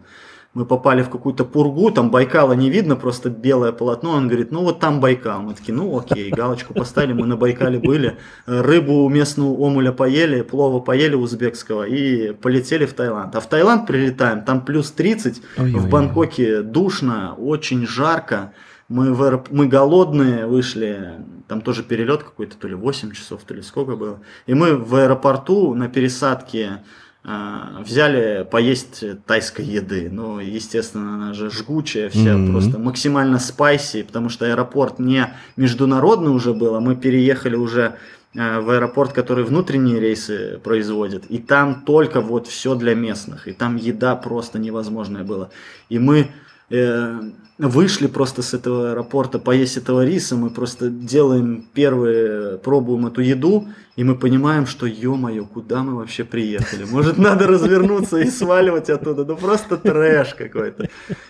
мы 0.55 0.65
попали 0.65 1.03
в 1.03 1.11
какую-то 1.11 1.45
пургу, 1.45 1.91
там 1.91 2.11
Байкала 2.11 2.53
не 2.53 2.71
видно, 2.71 2.95
просто 2.95 3.29
белое 3.29 3.73
полотно, 3.73 4.11
он 4.11 4.29
говорит, 4.29 4.53
ну 4.53 4.63
вот 4.63 4.79
там 4.79 5.01
Байкал. 5.01 5.43
Мы 5.43 5.55
такие, 5.55 5.75
ну 5.75 5.99
окей, 5.99 6.31
галочку 6.31 6.75
поставили, 6.75 7.13
мы 7.13 7.27
на 7.27 7.37
Байкале 7.37 7.81
были, 7.81 8.17
рыбу 8.47 9.09
местную 9.09 9.53
омуля 9.53 9.91
поели, 9.91 10.43
плова 10.43 10.79
поели 10.79 11.17
узбекского 11.17 11.83
и 11.83 12.33
полетели 12.33 12.87
в 12.87 12.95
Таиланд. 12.95 13.35
А 13.35 13.41
в 13.41 13.49
Таиланд 13.49 13.87
прилетаем, 13.87 14.43
там 14.45 14.65
плюс 14.65 14.93
30, 14.93 15.43
Ой-ой-ой. 15.59 15.81
в 15.81 15.91
Бангкоке 15.91 16.63
душно, 16.63 17.35
очень 17.37 17.85
жарко, 17.87 18.53
мы, 18.89 19.13
в 19.13 19.23
аэроп... 19.23 19.49
мы 19.51 19.67
голодные 19.67 20.47
вышли, 20.47 21.15
там 21.49 21.63
тоже 21.63 21.83
перелет 21.83 22.23
какой-то, 22.23 22.57
то 22.57 22.69
ли 22.69 22.75
8 22.75 23.13
часов, 23.13 23.41
то 23.45 23.55
ли 23.55 23.63
сколько 23.63 23.97
было. 23.97 24.21
И 24.47 24.55
мы 24.55 24.77
в 24.77 24.95
аэропорту 24.95 25.75
на 25.75 25.89
пересадке 25.89 26.83
взяли 27.25 28.47
поесть 28.51 29.03
тайской 29.25 29.65
еды. 29.65 30.11
Ну, 30.13 30.41
естественно, 30.41 31.15
она 31.15 31.33
же 31.33 31.51
жгучая 31.51 32.11
вся, 32.11 32.35
mm-hmm. 32.35 32.51
просто 32.51 32.79
максимально 32.79 33.39
спайси, 33.39 34.03
потому 34.03 34.29
что 34.29 34.45
аэропорт 34.45 34.99
не 34.99 35.35
международный 35.57 36.31
уже 36.31 36.53
был, 36.53 36.75
а 36.75 36.81
мы 36.81 36.97
переехали 36.97 37.57
уже 37.57 37.97
а, 38.37 38.61
в 38.61 38.69
аэропорт, 38.71 39.13
который 39.13 39.45
внутренние 39.45 40.01
рейсы 40.01 40.61
производит, 40.63 41.25
и 41.31 41.39
там 41.39 41.83
только 41.87 42.21
вот 42.21 42.47
все 42.47 42.75
для 42.75 42.95
местных, 42.95 43.49
и 43.49 43.53
там 43.53 43.77
еда 43.77 44.17
просто 44.17 44.59
невозможная 44.59 45.25
была. 45.25 45.51
И 45.89 45.99
мы 45.99 46.29
э, 46.75 47.21
вышли 47.59 48.09
просто 48.09 48.43
с 48.43 48.53
этого 48.53 48.91
аэропорта 48.91 49.39
поесть 49.39 49.77
этого 49.77 50.05
риса, 50.05 50.35
мы 50.35 50.51
просто 50.51 50.89
делаем 50.89 51.65
первые, 51.73 52.59
пробуем 52.59 53.07
эту 53.07 53.21
еду, 53.21 53.69
и 53.97 54.03
мы 54.03 54.17
понимаем, 54.17 54.67
что, 54.67 54.87
ё-моё, 54.87 55.45
куда 55.45 55.85
мы 55.85 55.95
вообще 55.95 56.25
приехали? 56.25 56.85
Может, 56.85 57.17
надо 57.17 57.47
развернуться 57.47 58.19
и 58.19 58.29
сваливать 58.29 58.91
оттуда? 58.91 59.25
Ну, 59.25 59.37
просто 59.37 59.77
трэш 59.77 60.35
какой-то. 60.35 60.89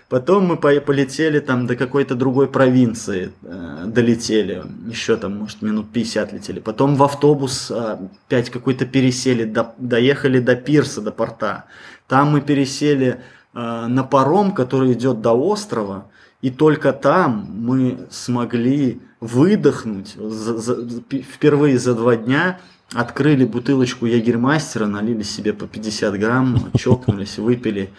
Потом 0.09 0.47
мы 0.47 0.57
полетели 0.57 1.41
там 1.41 1.67
до 1.67 1.77
какой-то 1.77 2.15
другой 2.15 2.47
провинции, 2.47 3.33
э, 3.43 3.85
долетели, 3.87 4.63
еще 4.89 5.17
там, 5.17 5.41
может, 5.41 5.61
минут 5.61 5.93
50 5.93 6.33
летели. 6.33 6.61
Потом 6.61 6.97
в 6.97 7.03
автобус 7.03 7.71
э, 7.71 7.99
опять 8.27 8.49
какой-то 8.49 8.87
пересели, 8.87 9.45
до, 9.45 9.75
доехали 9.77 10.39
до 10.39 10.57
пирса, 10.57 11.03
до 11.03 11.11
порта. 11.11 11.65
Там 12.09 12.31
мы 12.31 12.41
пересели 12.41 13.21
на 13.55 14.03
паром, 14.03 14.53
который 14.53 14.93
идет 14.93 15.21
до 15.21 15.33
острова, 15.33 16.07
и 16.43 16.51
только 16.51 16.93
там 16.93 17.47
мы 17.51 18.07
смогли 18.11 19.01
выдохнуть. 19.21 20.15
За, 20.17 20.59
за, 20.59 20.77
впервые 21.11 21.79
за 21.79 21.95
два 21.95 22.17
дня 22.17 22.59
открыли 22.93 23.45
бутылочку 23.45 24.07
ягермастера, 24.07 24.87
налили 24.87 25.23
себе 25.23 25.53
по 25.53 25.67
50 25.67 26.19
грамм, 26.19 26.71
чокнулись, 26.77 27.39
выпили. 27.39 27.91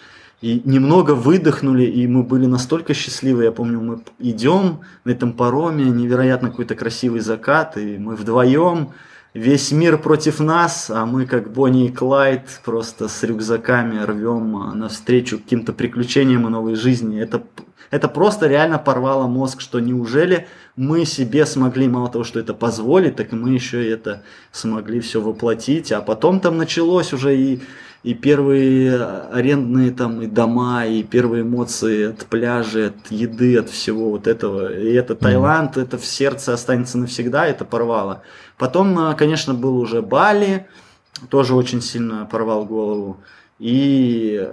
И 0.42 0.62
немного 0.64 1.12
выдохнули, 1.12 1.84
и 1.84 2.06
мы 2.06 2.22
были 2.22 2.46
настолько 2.46 2.94
счастливы. 2.94 3.44
Я 3.44 3.52
помню, 3.52 3.80
мы 3.80 4.00
идем 4.18 4.80
на 5.04 5.10
этом 5.10 5.32
пароме, 5.32 5.84
невероятно 5.84 6.50
какой-то 6.50 6.74
красивый 6.74 7.20
закат, 7.20 7.76
и 7.78 7.96
мы 7.98 8.14
вдвоем, 8.14 8.90
весь 9.36 9.70
мир 9.70 9.98
против 9.98 10.40
нас, 10.40 10.90
а 10.90 11.04
мы 11.06 11.26
как 11.26 11.52
Бонни 11.52 11.86
и 11.86 11.92
Клайд 11.92 12.60
просто 12.64 13.08
с 13.08 13.22
рюкзаками 13.22 14.02
рвем 14.02 14.56
а, 14.56 14.74
навстречу 14.74 15.38
каким-то 15.38 15.72
приключениям 15.72 16.46
и 16.46 16.50
новой 16.50 16.74
жизни. 16.74 17.20
Это 17.20 17.42
это 17.90 18.08
просто 18.08 18.48
реально 18.48 18.78
порвало 18.78 19.28
мозг, 19.28 19.60
что 19.60 19.78
неужели 19.78 20.48
мы 20.74 21.04
себе 21.04 21.46
смогли, 21.46 21.86
мало 21.86 22.08
того, 22.08 22.24
что 22.24 22.40
это 22.40 22.52
позволить, 22.52 23.14
так 23.14 23.32
и 23.32 23.36
мы 23.36 23.50
еще 23.50 23.88
это 23.88 24.22
смогли 24.50 24.98
все 24.98 25.20
воплотить. 25.20 25.92
А 25.92 26.00
потом 26.00 26.40
там 26.40 26.56
началось 26.58 27.12
уже 27.12 27.36
и, 27.36 27.60
и 28.02 28.14
первые 28.14 29.02
арендные 29.32 29.90
там 29.90 30.22
и 30.22 30.26
дома, 30.26 30.86
и 30.86 31.02
первые 31.02 31.42
эмоции 31.42 32.10
от 32.10 32.26
пляжа, 32.26 32.88
от 32.88 33.10
еды, 33.10 33.58
от 33.58 33.68
всего 33.68 34.10
вот 34.10 34.26
этого. 34.26 34.72
И 34.72 34.92
это 34.92 35.14
Таиланд, 35.14 35.76
mm-hmm. 35.76 35.82
это 35.82 35.98
в 35.98 36.04
сердце 36.04 36.54
останется 36.54 36.98
навсегда, 36.98 37.46
это 37.46 37.64
порвало. 37.64 38.22
Потом, 38.58 38.98
а, 38.98 39.14
конечно, 39.14 39.54
был 39.54 39.76
уже 39.78 40.02
Бали, 40.02 40.66
тоже 41.30 41.54
очень 41.54 41.82
сильно 41.82 42.26
порвал 42.30 42.64
голову. 42.64 43.18
И 43.58 44.46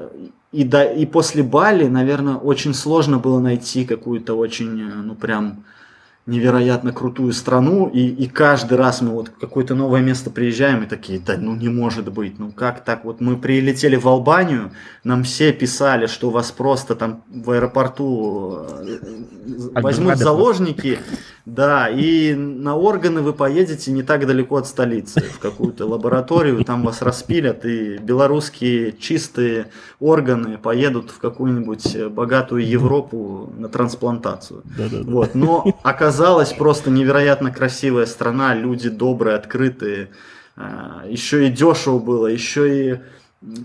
и, 0.53 0.63
да, 0.63 0.85
и 0.85 1.07
после 1.07 1.41
Бали, 1.41 1.87
наверное, 1.87 2.35
очень 2.35 2.75
сложно 2.75 3.17
было 3.17 3.39
найти 3.39 3.85
какую-то 3.85 4.35
очень, 4.35 4.81
э, 4.81 4.93
ну, 5.03 5.15
прям 5.15 5.65
невероятно 6.25 6.93
крутую 6.93 7.33
страну, 7.33 7.89
и, 7.89 8.07
и 8.07 8.27
каждый 8.27 8.77
раз 8.77 9.01
мы 9.01 9.11
вот 9.11 9.27
в 9.27 9.39
какое-то 9.39 9.75
новое 9.75 10.01
место 10.01 10.29
приезжаем 10.29 10.83
и 10.83 10.85
такие, 10.85 11.19
да 11.19 11.35
ну 11.37 11.53
не 11.53 11.67
может 11.67 12.11
быть, 12.13 12.39
ну 12.39 12.51
как 12.51 12.85
так, 12.85 13.03
вот 13.03 13.19
мы 13.19 13.35
прилетели 13.35 13.97
в 13.97 14.07
Албанию, 14.07 14.71
нам 15.03 15.23
все 15.23 15.51
писали, 15.51 16.07
что 16.07 16.29
вас 16.29 16.51
просто 16.51 16.95
там 16.95 17.23
в 17.29 17.51
аэропорту 17.51 18.65
э, 18.79 18.99
возьмут 19.75 20.17
заложники, 20.17 20.99
да, 21.45 21.89
и 21.89 22.33
на 22.33 22.77
органы 22.77 23.21
вы 23.21 23.33
поедете 23.33 23.91
не 23.91 24.01
так 24.01 24.25
далеко 24.25 24.57
от 24.57 24.67
столицы, 24.67 25.19
в 25.19 25.39
какую-то 25.39 25.85
лабораторию, 25.85 26.63
там 26.63 26.83
вас 26.83 27.01
распилят, 27.01 27.65
и 27.65 27.97
белорусские 27.97 28.93
чистые 28.93 29.67
органы 29.99 30.57
поедут 30.57 31.11
в 31.11 31.19
какую-нибудь 31.19 32.05
богатую 32.11 32.65
Европу 32.65 33.51
на 33.57 33.67
трансплантацию. 33.67 34.63
Вот, 35.03 35.35
но 35.35 35.65
оказалось 35.83 36.12
просто 36.53 36.89
невероятно 36.89 37.51
красивая 37.51 38.05
страна, 38.05 38.55
люди 38.55 38.89
добрые, 38.89 39.35
открытые, 39.35 40.09
а, 40.55 41.03
еще 41.07 41.47
и 41.47 41.49
дешево 41.49 41.99
было, 41.99 42.27
еще 42.27 42.91
и 42.91 42.99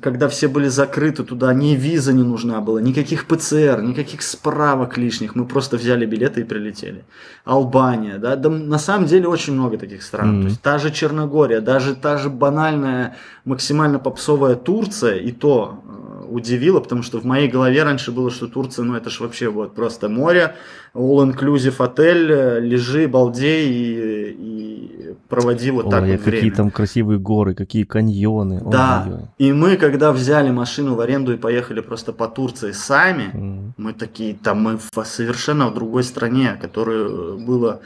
когда 0.03 0.29
все 0.29 0.49
были 0.49 0.69
закрыты, 0.69 1.23
туда 1.23 1.55
ни 1.55 1.77
виза 1.77 2.13
не 2.13 2.25
нужна 2.25 2.61
была, 2.61 2.81
никаких 2.81 3.27
ПЦР, 3.27 3.81
никаких 3.83 4.23
справок 4.23 4.99
лишних. 4.99 5.37
Мы 5.37 5.47
просто 5.47 5.77
взяли 5.77 6.05
билеты 6.05 6.41
и 6.41 6.45
прилетели. 6.45 7.05
Албания, 7.45 8.19
да, 8.19 8.35
да 8.37 8.49
на 8.49 8.79
самом 8.79 9.07
деле 9.07 9.29
очень 9.29 9.53
много 9.53 9.79
таких 9.79 10.03
стран. 10.03 10.29
Mm-hmm. 10.29 10.43
То 10.43 10.49
есть 10.49 10.63
та 10.63 10.79
же 10.79 10.91
Черногория, 10.91 11.61
даже 11.61 11.95
та 11.95 12.19
же 12.19 12.29
банальная, 12.29 13.17
максимально 13.45 13.99
попсовая 13.99 14.57
Турция, 14.57 15.17
и 15.17 15.31
то 15.31 15.81
э, 15.85 16.08
удивило, 16.31 16.81
потому 16.81 17.03
что 17.03 17.19
в 17.19 17.25
моей 17.25 17.49
голове 17.49 17.83
раньше 17.83 18.13
было, 18.13 18.31
что 18.31 18.47
Турция, 18.47 18.85
ну 18.85 18.95
это 18.95 19.11
ж 19.11 19.21
вообще 19.21 19.49
вот 19.49 19.75
просто 19.75 20.09
море, 20.09 20.55
all-inclusive 20.95 21.75
отель, 21.79 22.67
лежи, 22.67 23.09
балдей 23.09 23.69
и, 23.69 24.37
и 24.39 25.15
проводи 25.29 25.71
вот 25.71 25.87
Ой, 25.87 25.91
так 25.91 26.03
вот 26.05 26.19
какие 26.19 26.41
время. 26.41 26.57
там 26.57 26.71
красивые 26.71 27.19
горы, 27.19 27.55
какие 27.55 27.85
каньоны. 27.85 28.63
Да, 28.65 29.07
Ой, 29.07 29.29
и 29.39 29.53
мы, 29.53 29.77
когда 29.77 30.13
взяли 30.13 30.51
машину 30.51 30.95
в 30.95 31.01
аренду 31.01 31.33
и 31.33 31.37
поехали 31.37 31.81
просто 31.81 32.13
по 32.13 32.29
Турции 32.29 32.73
сами, 32.73 33.31
mm. 33.33 33.73
мы 33.77 33.93
такие, 33.93 34.35
там 34.35 34.63
мы 34.63 34.79
в, 34.79 35.05
совершенно 35.05 35.69
в 35.69 35.75
другой 35.75 36.03
стране, 36.03 36.59
которая 36.61 37.37
была 37.37 37.81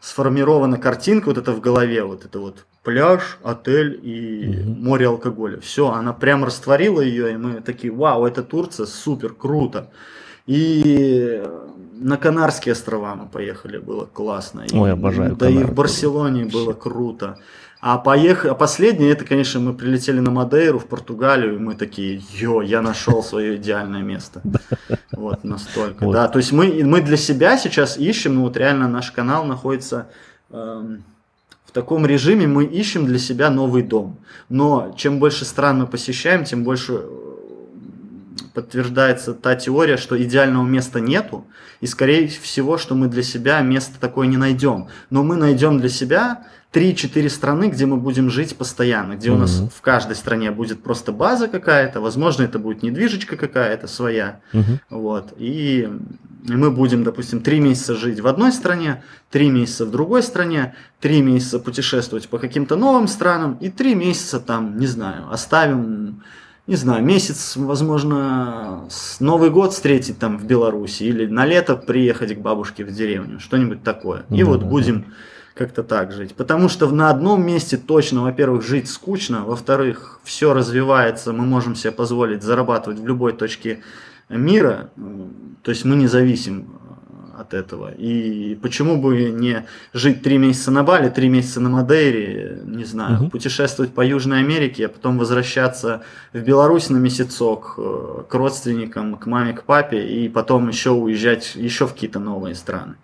сформирована 0.00 0.78
картинка 0.78 1.26
вот 1.26 1.38
это 1.38 1.52
в 1.52 1.60
голове, 1.60 2.04
вот 2.04 2.24
это 2.24 2.38
вот 2.38 2.64
пляж, 2.82 3.38
отель 3.42 3.98
и 4.02 4.44
mm 4.44 4.76
море 4.76 5.08
алкоголя. 5.08 5.58
Все, 5.60 5.90
она 5.90 6.12
прям 6.12 6.44
растворила 6.44 7.00
ее, 7.00 7.32
и 7.32 7.36
мы 7.36 7.60
такие, 7.60 7.92
вау, 7.92 8.24
это 8.24 8.42
Турция, 8.42 8.86
супер, 8.86 9.32
круто. 9.32 9.90
И 10.46 11.42
на 11.92 12.16
Канарские 12.16 12.72
острова 12.72 13.14
мы 13.16 13.26
поехали, 13.26 13.78
было 13.78 14.06
классно. 14.06 14.64
Ой, 14.72 14.92
обожаю. 14.92 15.34
Да 15.34 15.46
Канары. 15.46 15.64
и 15.64 15.64
в 15.64 15.74
Барселоне 15.74 16.44
было 16.44 16.72
круто. 16.72 17.38
А, 17.80 17.98
поех... 17.98 18.46
а 18.46 18.54
последнее, 18.54 19.12
это, 19.12 19.24
конечно, 19.24 19.60
мы 19.60 19.74
прилетели 19.74 20.18
на 20.18 20.30
Мадейру, 20.30 20.78
в 20.78 20.86
Португалию, 20.86 21.56
и 21.56 21.58
мы 21.58 21.74
такие, 21.74 22.22
йо, 22.32 22.62
я 22.62 22.80
нашел 22.82 23.22
свое 23.22 23.56
идеальное 23.56 24.02
место. 24.02 24.42
Вот, 25.12 25.44
настолько. 25.44 26.06
Да, 26.10 26.28
то 26.28 26.38
есть 26.38 26.52
мы, 26.52 26.84
мы 26.84 27.00
для 27.00 27.16
себя 27.16 27.56
сейчас 27.56 27.96
ищем, 27.96 28.34
ну 28.34 28.42
вот 28.42 28.56
реально 28.58 28.86
наш 28.86 29.10
канал 29.10 29.46
находится 29.46 30.08
эм, 30.50 31.04
в 31.64 31.72
таком 31.72 32.04
режиме, 32.04 32.46
мы 32.46 32.64
ищем 32.64 33.06
для 33.06 33.18
себя 33.18 33.48
новый 33.48 33.82
дом. 33.82 34.18
Но 34.50 34.94
чем 34.94 35.18
больше 35.18 35.46
стран 35.46 35.78
мы 35.78 35.86
посещаем, 35.86 36.44
тем 36.44 36.64
больше 36.64 37.02
подтверждается 38.52 39.32
та 39.32 39.54
теория, 39.54 39.96
что 39.96 40.22
идеального 40.22 40.64
места 40.64 41.00
нету, 41.00 41.46
и 41.80 41.86
скорее 41.86 42.28
всего, 42.28 42.76
что 42.76 42.94
мы 42.94 43.08
для 43.08 43.22
себя 43.22 43.60
место 43.60 43.98
такое 44.00 44.26
не 44.26 44.36
найдем. 44.36 44.88
Но 45.08 45.22
мы 45.22 45.36
найдем 45.36 45.78
для 45.78 45.88
себя 45.88 46.46
3-4 46.76 47.30
страны, 47.30 47.70
где 47.70 47.86
мы 47.86 47.96
будем 47.96 48.28
жить 48.28 48.54
постоянно, 48.54 49.14
где 49.14 49.30
mm-hmm. 49.30 49.34
у 49.34 49.38
нас 49.38 49.62
в 49.74 49.80
каждой 49.80 50.14
стране 50.14 50.50
будет 50.50 50.82
просто 50.82 51.10
база 51.10 51.48
какая-то, 51.48 52.02
возможно, 52.02 52.42
это 52.42 52.58
будет 52.58 52.82
недвижечка 52.82 53.36
какая-то 53.36 53.86
своя, 53.86 54.40
mm-hmm. 54.52 54.78
вот, 54.90 55.32
и, 55.38 55.88
мы 56.46 56.70
будем, 56.70 57.02
допустим, 57.02 57.40
3 57.40 57.60
месяца 57.60 57.94
жить 57.94 58.20
в 58.20 58.26
одной 58.26 58.52
стране, 58.52 59.02
3 59.30 59.48
месяца 59.48 59.86
в 59.86 59.90
другой 59.90 60.22
стране, 60.22 60.74
3 61.00 61.22
месяца 61.22 61.58
путешествовать 61.58 62.28
по 62.28 62.36
каким-то 62.38 62.76
новым 62.76 63.08
странам, 63.08 63.56
и 63.62 63.70
3 63.70 63.94
месяца 63.94 64.38
там, 64.38 64.78
не 64.78 64.86
знаю, 64.86 65.32
оставим 65.32 66.22
не 66.66 66.74
знаю, 66.74 67.04
месяц, 67.04 67.54
возможно, 67.54 68.86
с 68.90 69.20
Новый 69.20 69.50
год 69.50 69.72
встретить 69.72 70.18
там 70.18 70.36
в 70.36 70.46
Беларуси 70.46 71.04
или 71.04 71.24
на 71.24 71.46
лето 71.46 71.76
приехать 71.76 72.34
к 72.34 72.40
бабушке 72.40 72.84
в 72.84 72.92
деревню, 72.92 73.38
что-нибудь 73.38 73.84
такое. 73.84 74.24
И 74.30 74.42
да, 74.42 74.46
вот 74.46 74.64
будем. 74.64 75.04
Как-то 75.56 75.82
так 75.82 76.12
жить. 76.12 76.34
Потому 76.34 76.68
что 76.68 76.88
на 76.90 77.10
одном 77.10 77.44
месте 77.44 77.78
точно, 77.78 78.22
во-первых, 78.22 78.62
жить 78.62 78.88
скучно, 78.88 79.44
во-вторых, 79.44 80.20
все 80.22 80.52
развивается, 80.52 81.32
мы 81.32 81.44
можем 81.44 81.74
себе 81.74 81.92
позволить 81.92 82.42
зарабатывать 82.42 82.98
в 82.98 83.06
любой 83.06 83.32
точке 83.32 83.80
мира, 84.28 84.90
то 85.62 85.70
есть 85.70 85.84
мы 85.84 85.96
не 85.96 86.08
зависим 86.08 86.68
от 87.38 87.54
этого. 87.54 87.92
И 87.92 88.54
почему 88.56 89.00
бы 89.00 89.30
не 89.30 89.66
жить 89.92 90.22
три 90.22 90.38
месяца 90.38 90.70
на 90.70 90.82
Бали, 90.82 91.08
три 91.08 91.28
месяца 91.28 91.60
на 91.60 91.68
Мадейре, 91.68 92.60
не 92.64 92.84
знаю, 92.84 93.22
угу. 93.22 93.30
путешествовать 93.30 93.92
по 93.94 94.04
Южной 94.04 94.40
Америке, 94.40 94.86
а 94.86 94.88
потом 94.88 95.18
возвращаться 95.18 96.02
в 96.32 96.38
Беларусь 96.38 96.90
на 96.90 96.96
месяцок 96.96 97.74
э, 97.78 98.22
к 98.28 98.34
родственникам, 98.34 99.16
к 99.16 99.26
маме, 99.26 99.52
к 99.52 99.64
папе, 99.64 100.06
и 100.06 100.28
потом 100.28 100.68
еще 100.68 100.90
уезжать 100.90 101.54
еще 101.56 101.86
в 101.86 101.92
какие-то 101.92 102.18
новые 102.18 102.54
страны. 102.54 102.94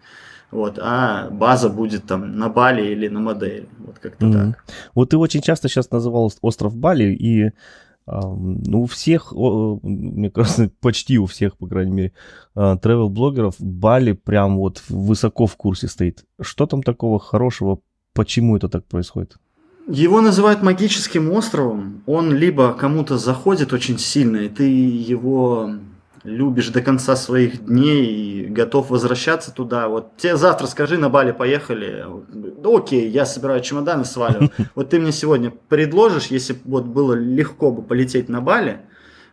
Вот, 0.53 0.78
а 0.78 1.30
база 1.30 1.70
будет 1.70 2.05
там 2.05 2.38
на 2.38 2.48
Бали 2.48 2.92
или 2.92 3.09
на 3.09 3.20
Мадейре. 3.20 3.66
Вот 3.78 3.98
как-то 3.98 4.26
mm 4.26 4.32
так. 4.32 4.64
Вот 4.94 5.11
ты 5.11 5.16
очень 5.16 5.40
часто 5.40 5.68
сейчас 5.68 5.90
называл 5.90 6.30
остров 6.42 6.76
Бали, 6.76 7.05
и 7.05 7.53
ну, 8.07 8.82
у 8.82 8.86
всех, 8.86 9.32
мне 9.32 10.30
кажется, 10.30 10.70
почти 10.80 11.18
у 11.18 11.26
всех, 11.26 11.57
по 11.57 11.66
крайней 11.66 11.92
мере, 11.92 12.12
travel-блогеров 12.55 13.55
Бали 13.59 14.12
прям 14.12 14.59
вот 14.59 14.82
высоко 14.88 15.46
в 15.46 15.57
курсе 15.57 15.88
стоит. 15.88 16.24
Что 16.40 16.66
там 16.66 16.82
такого 16.82 17.18
хорошего? 17.18 17.78
Почему 18.12 18.57
это 18.57 18.68
так 18.68 18.84
происходит? 18.84 19.36
Его 19.88 20.20
называют 20.20 20.62
магическим 20.62 21.30
островом. 21.32 22.03
Он 22.07 22.32
либо 22.32 22.72
кому-то 22.74 23.18
заходит 23.18 23.72
очень 23.72 23.98
сильно, 23.98 24.36
и 24.36 24.48
ты 24.48 24.64
его 24.64 25.70
любишь 26.24 26.68
до 26.68 26.80
конца 26.80 27.16
своих 27.16 27.64
дней 27.64 28.06
и 28.06 28.46
готов 28.46 28.90
возвращаться 28.90 29.52
туда. 29.52 29.88
Вот 29.88 30.16
тебе 30.16 30.36
завтра 30.36 30.66
скажи, 30.66 30.98
на 30.98 31.08
Бали 31.08 31.32
поехали. 31.32 32.04
Окей, 32.64 33.08
я 33.08 33.26
собираю 33.26 33.60
чемоданы, 33.60 34.04
свалю. 34.04 34.50
Вот 34.74 34.90
ты 34.90 35.00
мне 35.00 35.12
сегодня 35.12 35.52
предложишь, 35.68 36.26
если 36.26 36.56
вот 36.64 36.84
было 36.84 37.14
легко 37.14 37.70
бы 37.70 37.82
полететь 37.82 38.28
на 38.28 38.40
Бали, 38.40 38.80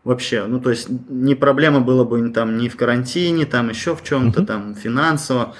вообще, 0.03 0.45
ну 0.45 0.59
то 0.59 0.69
есть 0.69 0.87
не 0.89 1.35
проблема 1.35 1.81
было 1.81 2.03
бы 2.03 2.29
там 2.29 2.57
ни 2.57 2.67
в 2.67 2.75
карантине, 2.75 3.45
там 3.45 3.69
еще 3.69 3.95
в 3.95 4.03
чем-то, 4.03 4.45
там 4.45 4.75
финансово. 4.75 5.55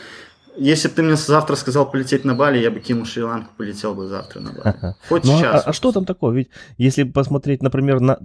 Если 0.60 0.90
бы 0.90 0.94
ты 0.96 1.04
мне 1.04 1.16
завтра 1.16 1.56
сказал 1.56 1.90
полететь 1.90 2.26
на 2.26 2.36
Бали, 2.36 2.60
я 2.60 2.70
бы 2.70 2.80
кинул 2.80 3.06
Шри-Ланку, 3.06 3.52
полетел 3.58 3.96
бы 3.96 4.08
завтра 4.08 4.42
на 4.42 4.52
Бали. 4.52 4.96
Хоть 5.08 5.24
ну, 5.24 5.38
сейчас. 5.38 5.66
А, 5.66 5.70
а 5.70 5.74
что 5.74 5.92
там 5.92 6.06
такое? 6.06 6.34
Ведь 6.36 6.50
если 6.78 7.04
посмотреть, 7.04 7.64
например, 7.64 8.00
на 8.00 8.20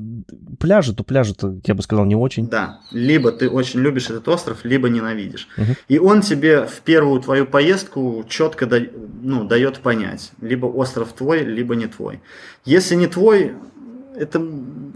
пляжи, 0.59 0.95
то 0.95 1.05
пляжи-то, 1.05 1.57
я 1.65 1.75
бы 1.75 1.83
сказал, 1.83 2.05
не 2.05 2.17
очень. 2.17 2.49
Да, 2.49 2.81
либо 2.91 3.31
ты 3.31 3.49
очень 3.49 3.81
любишь 3.81 4.11
этот 4.11 4.29
остров, 4.29 4.65
либо 4.65 4.89
ненавидишь. 4.89 5.49
Угу. 5.57 5.67
И 5.89 5.99
он 5.99 6.23
тебе 6.23 6.67
в 6.67 6.81
первую 6.81 7.21
твою 7.21 7.47
поездку 7.47 8.25
четко 8.29 8.67
да, 8.67 8.79
ну, 9.23 9.45
дает 9.45 9.79
понять, 9.79 10.33
либо 10.41 10.67
остров 10.67 11.13
твой, 11.13 11.45
либо 11.45 11.77
не 11.77 11.87
твой. 11.87 12.21
Если 12.65 12.95
не 12.97 13.07
твой, 13.07 13.55
это, 14.17 14.47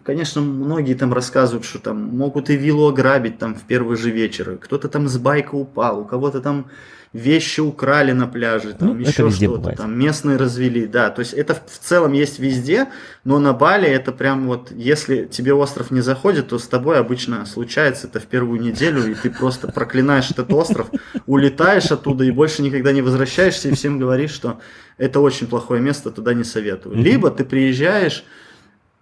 конечно, 0.04 0.40
многие 0.40 0.94
там 0.94 1.12
рассказывают, 1.12 1.64
что 1.64 1.78
там 1.78 2.02
могут 2.16 2.50
и 2.50 2.56
виллу 2.56 2.88
ограбить 2.88 3.38
там 3.38 3.54
в 3.54 3.62
первый 3.62 3.96
же 3.96 4.10
вечер. 4.10 4.58
Кто-то 4.60 4.88
там 4.88 5.08
с 5.08 5.18
байка 5.18 5.54
упал, 5.54 6.00
у 6.00 6.04
кого-то 6.04 6.40
там 6.40 6.66
вещи 7.12 7.60
украли 7.60 8.12
на 8.12 8.26
пляже, 8.26 8.74
там 8.74 8.88
ну, 8.88 8.98
еще 8.98 9.30
что-то, 9.30 9.72
там 9.72 9.98
местные 9.98 10.36
развели, 10.36 10.86
да, 10.86 11.08
то 11.08 11.20
есть 11.20 11.32
это 11.32 11.54
в 11.54 11.78
целом 11.78 12.12
есть 12.12 12.38
везде, 12.38 12.88
но 13.24 13.38
на 13.38 13.54
Бали 13.54 13.88
это 13.88 14.12
прям 14.12 14.46
вот, 14.46 14.70
если 14.72 15.24
тебе 15.24 15.54
остров 15.54 15.90
не 15.90 16.02
заходит, 16.02 16.48
то 16.48 16.58
с 16.58 16.68
тобой 16.68 16.98
обычно 16.98 17.46
случается 17.46 18.08
это 18.08 18.20
в 18.20 18.26
первую 18.26 18.60
неделю, 18.60 19.10
и 19.10 19.14
ты 19.14 19.30
просто 19.30 19.68
проклинаешь 19.68 20.30
этот 20.30 20.52
остров, 20.52 20.90
улетаешь 21.26 21.90
оттуда 21.90 22.24
и 22.24 22.30
больше 22.30 22.60
никогда 22.60 22.92
не 22.92 23.00
возвращаешься, 23.00 23.70
и 23.70 23.74
всем 23.74 23.98
говоришь, 23.98 24.32
что 24.32 24.60
это 24.98 25.20
очень 25.20 25.46
плохое 25.46 25.80
место, 25.80 26.10
туда 26.10 26.34
не 26.34 26.44
советую. 26.44 26.96
Либо 26.96 27.30
ты 27.30 27.44
приезжаешь, 27.44 28.24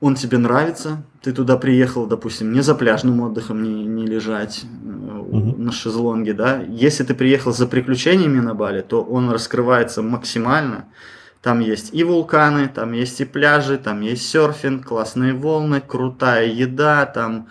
он 0.01 0.15
тебе 0.15 0.39
нравится, 0.39 1.03
ты 1.23 1.33
туда 1.33 1.57
приехал, 1.57 2.07
допустим, 2.07 2.53
не 2.53 2.61
за 2.61 2.75
пляжным 2.75 3.23
отдыхом, 3.23 3.63
не, 3.63 3.87
не 3.87 4.07
лежать 4.07 4.65
угу. 4.65 5.55
на 5.57 5.73
шезлонге, 5.73 6.35
да. 6.35 6.63
Если 6.69 7.03
ты 7.05 7.15
приехал 7.15 7.53
за 7.53 7.67
приключениями 7.67 8.41
на 8.41 8.55
Бали, 8.55 8.83
то 8.83 9.03
он 9.03 9.31
раскрывается 9.31 10.03
максимально. 10.03 10.87
Там 11.41 11.61
есть 11.61 11.95
и 11.95 12.05
вулканы, 12.05 12.69
там 12.69 12.93
есть 12.93 13.21
и 13.21 13.25
пляжи, 13.25 13.79
там 13.79 14.01
есть 14.01 14.29
серфинг, 14.29 14.87
классные 14.87 15.33
волны, 15.33 15.81
крутая 15.81 16.49
еда, 16.49 17.07
там 17.07 17.49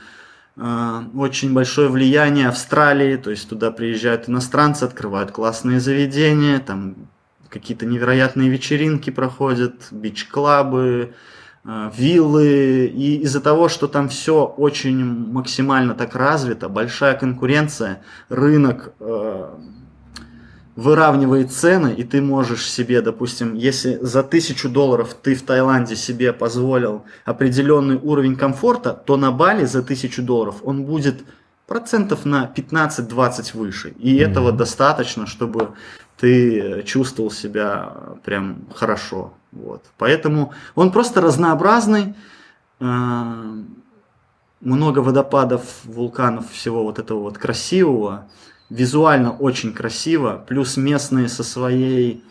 э, 0.58 1.02
очень 1.16 1.54
большое 1.54 1.90
влияние 1.90 2.50
Австралии, 2.50 3.16
то 3.16 3.32
есть 3.32 3.50
туда 3.50 3.72
приезжают 3.72 4.30
иностранцы, 4.30 4.84
открывают 4.84 5.32
классные 5.32 5.80
заведения, 5.80 6.60
там 6.60 6.96
какие-то 7.50 7.86
невероятные 7.86 8.50
вечеринки 8.50 9.12
проходят, 9.12 9.88
бич-клабы, 9.92 11.12
э, 11.12 11.14
виллы, 11.66 12.86
и 12.86 13.18
из-за 13.24 13.42
того, 13.42 13.70
что 13.70 13.88
там 13.88 14.08
все 14.08 14.46
очень 14.46 15.04
максимально 15.04 15.96
так 15.96 16.16
развито, 16.16 16.70
большая 16.70 17.16
конкуренция, 17.16 18.02
рынок 18.30 18.94
э, 19.00 19.50
выравнивает 20.76 21.52
цены, 21.52 21.94
и 21.98 22.04
ты 22.04 22.22
можешь 22.22 22.70
себе, 22.70 23.02
допустим, 23.02 23.56
если 23.56 23.98
за 24.02 24.22
тысячу 24.22 24.70
долларов 24.70 25.16
ты 25.20 25.34
в 25.34 25.42
Таиланде 25.42 25.96
себе 25.96 26.34
позволил 26.34 27.06
определенный 27.24 27.96
уровень 27.96 28.36
комфорта, 28.36 28.94
то 28.94 29.18
на 29.18 29.32
Бали 29.32 29.66
за 29.66 29.82
тысячу 29.82 30.22
долларов 30.22 30.58
он 30.64 30.84
будет 30.84 31.24
процентов 31.66 32.26
на 32.26 32.52
15-20 32.56 33.58
выше. 33.58 33.90
И 33.98 34.18
mm-hmm. 34.18 34.30
этого 34.30 34.52
достаточно, 34.52 35.26
чтобы 35.26 35.70
ты 36.18 36.84
чувствовал 36.84 37.32
себя 37.32 37.92
прям 38.24 38.66
хорошо. 38.74 39.34
Вот. 39.52 39.84
Поэтому 39.98 40.54
он 40.76 40.92
просто 40.92 41.22
разнообразный, 41.22 42.16
э, 42.80 43.64
много 44.62 45.00
водопадов, 45.00 45.62
вулканов, 45.84 46.52
всего 46.52 46.84
вот 46.84 47.00
этого 47.00 47.20
вот 47.20 47.38
красивого 47.38 48.28
визуально 48.70 49.32
очень 49.32 49.74
красиво, 49.74 50.44
плюс 50.48 50.78
местные 50.78 51.30
со 51.30 51.44
своей 51.44 52.24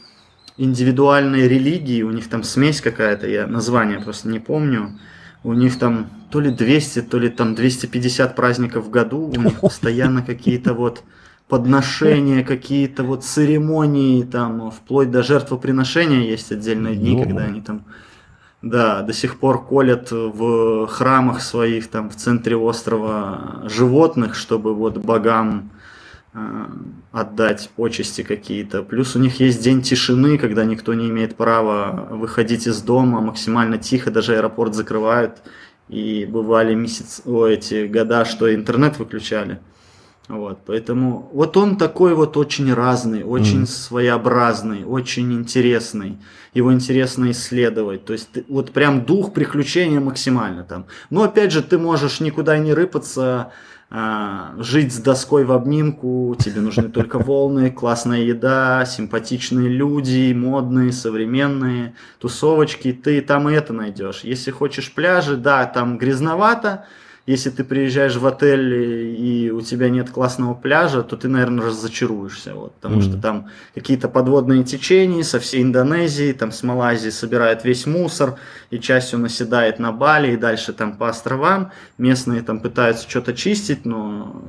индивидуальной 0.57 1.49
религией, 1.49 2.03
у 2.03 2.11
них 2.11 2.29
там 2.29 2.43
смесь 2.43 2.81
какая-то, 2.81 3.29
я 3.29 3.47
название 3.47 4.01
просто 4.01 4.29
не 4.29 4.39
помню, 4.39 4.99
у 5.43 5.53
них 5.53 5.79
там 5.79 6.11
то 6.31 6.41
ли 6.41 6.51
200, 6.51 7.03
то 7.03 7.19
ли 7.19 7.29
там 7.29 7.55
250 7.55 8.35
праздников 8.35 8.87
в 8.87 8.91
году, 8.91 9.29
у 9.29 9.41
них 9.41 9.61
постоянно 9.61 10.23
какие-то 10.23 10.75
вот 10.75 11.03
подношения, 11.49 12.43
какие-то 12.43 13.05
вот 13.05 13.25
церемонии, 13.25 14.23
там, 14.23 14.71
вплоть 14.71 15.11
до 15.11 15.23
жертвоприношения 15.23 16.23
есть 16.23 16.53
отдельные 16.53 16.97
дни, 16.97 17.23
когда 17.23 17.43
они 17.43 17.61
там, 17.61 17.85
да, 18.63 19.03
до 19.03 19.13
сих 19.13 19.39
пор 19.39 19.65
колят 19.67 20.11
в 20.11 20.87
храмах 20.87 21.43
своих, 21.43 21.89
там, 21.89 22.11
в 22.11 22.17
центре 22.17 22.57
острова 22.57 23.63
животных, 23.65 24.35
чтобы 24.35 24.75
вот 24.75 24.99
богам 24.99 25.71
Э, 26.37 26.67
отдать 27.13 27.71
почести 27.77 28.23
какие-то. 28.23 28.83
Плюс 28.83 29.15
у 29.15 29.21
них 29.21 29.39
есть 29.39 29.63
день 29.63 29.83
тишины, 29.83 30.37
когда 30.37 30.65
никто 30.65 30.93
не 30.93 31.09
имеет 31.09 31.37
права 31.37 32.09
выходить 32.11 32.67
из 32.67 32.83
дома 32.83 33.21
максимально 33.21 33.79
тихо, 33.79 34.11
даже 34.11 34.35
аэропорт 34.35 34.75
закрывают. 34.75 35.43
И 35.89 36.27
бывали 36.29 36.75
месяц, 36.75 37.23
о, 37.25 37.47
эти 37.47 37.87
года, 37.87 38.25
что 38.25 38.53
интернет 38.53 38.99
выключали. 38.99 39.61
Вот, 40.27 40.61
поэтому 40.65 41.29
вот 41.35 41.55
он 41.59 41.77
такой 41.77 42.15
вот 42.15 42.39
очень 42.39 42.73
разный, 42.73 43.23
очень 43.25 43.65
mm. 43.65 43.67
своеобразный, 43.67 44.85
очень 44.85 45.31
интересный. 45.35 46.19
Его 46.55 46.73
интересно 46.73 47.31
исследовать. 47.31 48.07
То 48.07 48.15
есть 48.15 48.31
вот 48.49 48.73
прям 48.73 49.05
дух 49.05 49.35
приключения 49.35 50.01
максимально 50.01 50.65
там. 50.65 50.87
Но 51.11 51.25
опять 51.25 51.53
же, 51.53 51.63
ты 51.63 51.77
можешь 51.77 52.21
никуда 52.21 52.57
не 52.57 52.73
рыпаться, 52.73 53.53
а, 53.91 54.55
жить 54.59 54.95
с 54.95 54.99
доской 54.99 55.45
в 55.45 55.53
обнимку, 55.53 56.35
тебе 56.39 56.63
нужны 56.63 56.89
только 56.89 57.19
волны, 57.21 57.71
классная 57.71 58.23
еда, 58.23 58.87
симпатичные 58.87 59.69
люди, 59.69 60.33
модные, 60.33 60.91
современные, 60.91 61.95
тусовочки, 62.19 62.93
ты 62.93 63.21
там 63.21 63.49
и 63.51 63.53
это 63.53 63.73
найдешь. 63.75 64.21
Если 64.25 64.51
хочешь 64.51 64.93
пляжи, 64.93 65.37
да, 65.37 65.67
там 65.67 65.99
грязновато, 65.99 66.87
если 67.27 67.49
ты 67.49 67.65
приезжаешь 67.65 68.17
в 68.17 68.27
отель 68.27 68.75
и 69.19 69.51
у 69.51 69.63
тебя 69.63 69.89
нет 69.89 70.11
классного 70.11 70.55
пляжа, 70.55 71.03
то 71.03 71.17
ты, 71.17 71.29
наверное, 71.29 71.67
разочаруешься, 71.67 72.55
вот, 72.55 72.75
потому 72.75 73.01
mm-hmm. 73.01 73.03
что 73.03 73.21
там 73.21 73.49
какие-то 73.75 74.09
подводные 74.09 74.63
течения 74.63 75.23
со 75.23 75.41
всей 75.41 75.63
Индонезии, 75.63 76.33
там 76.33 76.53
с 76.53 76.63
Малайзии 76.63 77.09
собирает 77.09 77.65
весь 77.65 77.87
мусор, 77.87 78.37
и 78.71 78.79
частью 78.79 79.21
наседает 79.21 79.79
на 79.79 79.91
Бали, 79.93 80.33
и 80.33 80.37
дальше 80.37 80.75
там 80.75 80.97
по 80.97 81.09
островам. 81.09 81.73
Местные 81.97 82.43
там 82.43 82.61
пытаются 82.61 83.09
что-то 83.09 83.33
чистить, 83.33 83.87
но 83.87 84.43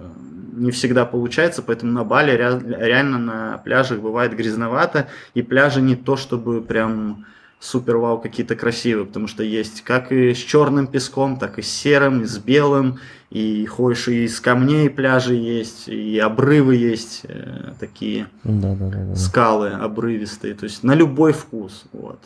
не 0.54 0.72
всегда 0.72 1.06
получается, 1.06 1.62
поэтому 1.62 1.94
на 1.94 2.04
Бали 2.04 2.32
реально 2.32 3.20
на 3.20 3.58
пляжах 3.60 4.00
бывает 4.00 4.36
грязновато, 4.36 5.08
и 5.34 5.42
пляжи 5.42 5.82
не 5.82 5.96
то 5.96 6.18
чтобы 6.18 6.62
прям 6.62 7.26
супер 7.66 7.98
вау 7.98 8.20
какие-то 8.20 8.56
красивые, 8.56 9.06
потому 9.06 9.28
что 9.28 9.44
есть 9.44 9.82
как 9.82 10.12
и 10.12 10.34
с 10.34 10.38
черным 10.38 10.88
песком, 10.88 11.38
так 11.38 11.58
и 11.58 11.62
с 11.62 11.68
серым, 11.68 12.22
и 12.22 12.26
с 12.26 12.38
белым, 12.38 13.00
и 13.32 13.66
ходишь 13.66 14.08
и 14.08 14.26
из 14.26 14.40
камней 14.40 14.90
пляжи 14.90 15.34
есть, 15.34 15.88
и 15.88 16.20
обрывы 16.20 16.76
есть 16.76 17.22
э, 17.24 17.74
такие 17.80 18.28
да, 18.44 18.76
да, 18.76 18.88
да, 18.88 19.04
да. 19.06 19.16
скалы 19.16 19.70
обрывистые, 19.70 20.54
то 20.54 20.66
есть 20.66 20.84
на 20.84 20.94
любой 20.94 21.34
вкус, 21.34 21.86
вот. 21.92 22.20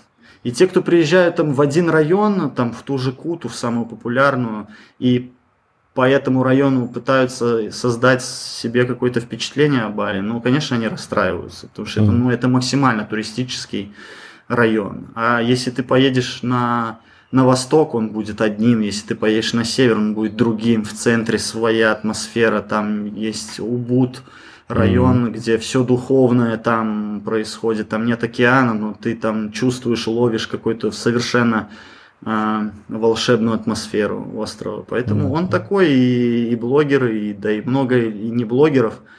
И 0.44 0.52
те, 0.52 0.68
кто 0.68 0.82
приезжают 0.82 1.38
там 1.38 1.54
в 1.54 1.62
один 1.62 1.90
район, 1.90 2.52
там 2.52 2.72
в 2.72 2.82
ту 2.84 2.98
же 2.98 3.12
Куту, 3.12 3.50
в 3.50 3.56
самую 3.56 3.86
популярную, 3.86 4.68
и 4.98 5.32
по 5.94 6.08
этому 6.08 6.44
району 6.44 6.88
пытаются 6.88 7.72
создать 7.72 8.24
себе 8.24 8.86
какое-то 8.86 9.20
впечатление 9.20 9.82
о 9.82 9.90
Бали, 9.90 10.20
ну, 10.20 10.40
конечно, 10.40 10.78
они 10.78 10.88
расстраиваются, 10.88 11.68
потому 11.68 11.88
что 11.88 12.02
mm. 12.02 12.04
это, 12.04 12.12
ну, 12.12 12.30
это 12.30 12.48
максимально 12.48 13.06
туристический 13.06 13.94
район. 14.50 15.08
А 15.16 15.42
если 15.42 15.70
ты 15.70 15.84
поедешь 15.84 16.40
на, 16.42 17.00
на 17.32 17.46
восток, 17.46 17.96
он 17.96 18.10
будет 18.10 18.42
одним, 18.42 18.82
если 18.82 19.08
ты 19.10 19.16
поедешь 19.16 19.54
на 19.54 19.64
север, 19.64 19.98
он 19.98 20.14
будет 20.14 20.36
другим. 20.36 20.84
В 20.84 20.92
центре 20.92 21.40
своя 21.40 21.92
атмосфера, 21.94 22.62
там 22.62 23.06
есть 23.06 23.60
Убуд, 23.60 24.24
район, 24.68 25.28
mm-hmm. 25.28 25.32
где 25.32 25.58
все 25.58 25.84
духовное 25.84 26.58
там 26.58 27.22
происходит, 27.24 27.90
там 27.90 28.06
нет 28.06 28.24
океана, 28.24 28.74
но 28.74 28.96
ты 29.00 29.16
там 29.16 29.52
чувствуешь, 29.52 30.08
ловишь 30.08 30.48
какой-то 30.48 30.92
совершенно 30.92 31.70
э, 32.26 32.70
волшебную 32.88 33.56
атмосферу 33.56 34.32
острова. 34.36 34.84
Поэтому 34.88 35.30
mm-hmm. 35.30 35.38
он 35.38 35.48
такой, 35.48 35.92
и, 35.92 36.50
и 36.52 36.56
блогеры, 36.56 37.18
и, 37.20 37.34
да 37.34 37.52
и 37.52 37.62
много 37.62 38.00
и 38.00 38.30
не 38.30 38.46
блогеров– 38.46 38.96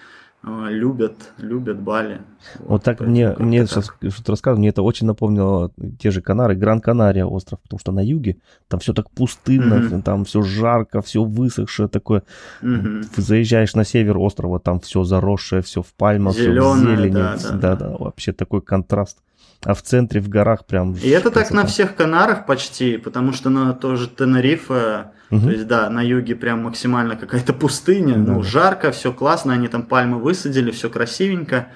любят, 0.42 1.32
любят 1.38 1.80
Бали. 1.80 2.22
Вот, 2.60 2.68
вот 2.68 2.82
так 2.82 3.00
мне, 3.00 3.34
мне 3.38 3.66
сейчас 3.66 3.90
что-то 4.08 4.32
рассказывал, 4.32 4.60
мне 4.60 4.70
это 4.70 4.82
очень 4.82 5.06
напомнило 5.06 5.70
те 5.98 6.10
же 6.10 6.22
Канары, 6.22 6.54
Гран-Канария 6.54 7.26
остров, 7.26 7.60
потому 7.60 7.78
что 7.78 7.92
на 7.92 8.00
юге 8.00 8.38
там 8.68 8.80
все 8.80 8.94
так 8.94 9.10
пустынно, 9.10 9.74
mm-hmm. 9.74 10.02
там 10.02 10.24
все 10.24 10.40
жарко, 10.42 11.02
все 11.02 11.22
высохшее 11.22 11.88
такое. 11.88 12.22
Mm-hmm. 12.62 13.08
Заезжаешь 13.16 13.74
на 13.74 13.84
север 13.84 14.16
острова, 14.18 14.60
там 14.60 14.80
все 14.80 15.04
заросшее, 15.04 15.60
все 15.60 15.82
в 15.82 15.92
пальмах, 15.92 16.34
Зеленое, 16.34 16.74
все 16.74 16.94
в 16.94 16.96
зелени. 16.96 17.12
Да, 17.12 17.36
да, 17.36 17.52
да, 17.52 17.76
да, 17.76 17.96
вообще 17.98 18.32
такой 18.32 18.62
контраст. 18.62 19.18
А 19.62 19.74
в 19.74 19.82
центре, 19.82 20.22
в 20.22 20.28
горах 20.30 20.64
прям... 20.64 20.94
И 20.94 21.08
это 21.10 21.30
красота. 21.30 21.40
так 21.40 21.50
на 21.50 21.66
всех 21.66 21.94
Канарах 21.94 22.46
почти, 22.46 22.96
потому 22.96 23.34
что 23.34 23.50
на 23.50 23.74
тоже 23.74 24.08
Тенерифе 24.08 25.10
Угу. 25.30 25.40
То 25.40 25.50
есть, 25.50 25.66
да, 25.66 25.88
на 25.90 26.02
юге 26.02 26.34
прям 26.34 26.64
максимально 26.64 27.16
какая-то 27.16 27.52
пустыня, 27.52 28.16
да. 28.16 28.32
ну, 28.32 28.42
жарко, 28.42 28.90
все 28.90 29.12
классно, 29.12 29.52
они 29.52 29.68
там 29.68 29.82
пальмы 29.82 30.18
высадили, 30.18 30.70
все 30.70 30.90
красивенько. 30.90 31.68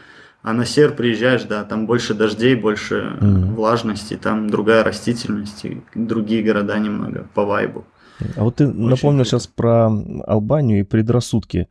А 0.43 0.53
на 0.53 0.67
север 0.67 0.95
приезжаешь, 0.95 1.45
да, 1.45 1.65
там 1.65 1.87
больше 1.87 2.13
дождей, 2.13 2.55
больше 2.55 3.17
угу. 3.19 3.55
влажности, 3.55 4.17
там 4.17 4.51
другая 4.51 4.85
растительность, 4.85 5.65
и 5.65 5.83
другие 5.95 6.43
города 6.43 6.79
немного 6.79 7.27
по 7.33 7.45
вайбу. 7.45 7.87
А 8.37 8.45
вот 8.45 8.57
ты 8.57 8.69
Очень 8.69 8.81
напомнил 8.81 9.25
круто. 9.25 9.31
сейчас 9.31 9.47
про 9.47 9.91
Албанию 10.27 10.81
и 10.81 10.85
предрассудки. 10.85 11.69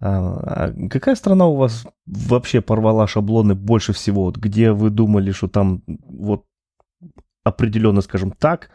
А, 0.00 0.70
а 0.70 0.88
какая 0.88 1.16
страна 1.16 1.46
у 1.46 1.56
вас 1.56 1.86
вообще 2.06 2.60
порвала 2.60 3.06
шаблоны 3.06 3.54
больше 3.54 3.92
всего? 3.92 4.24
Вот 4.24 4.36
где 4.36 4.70
вы 4.72 4.90
думали, 4.90 5.32
что 5.32 5.48
там 5.48 5.82
вот 5.86 6.44
определенно, 7.44 8.00
скажем 8.00 8.30
так, 8.30 8.70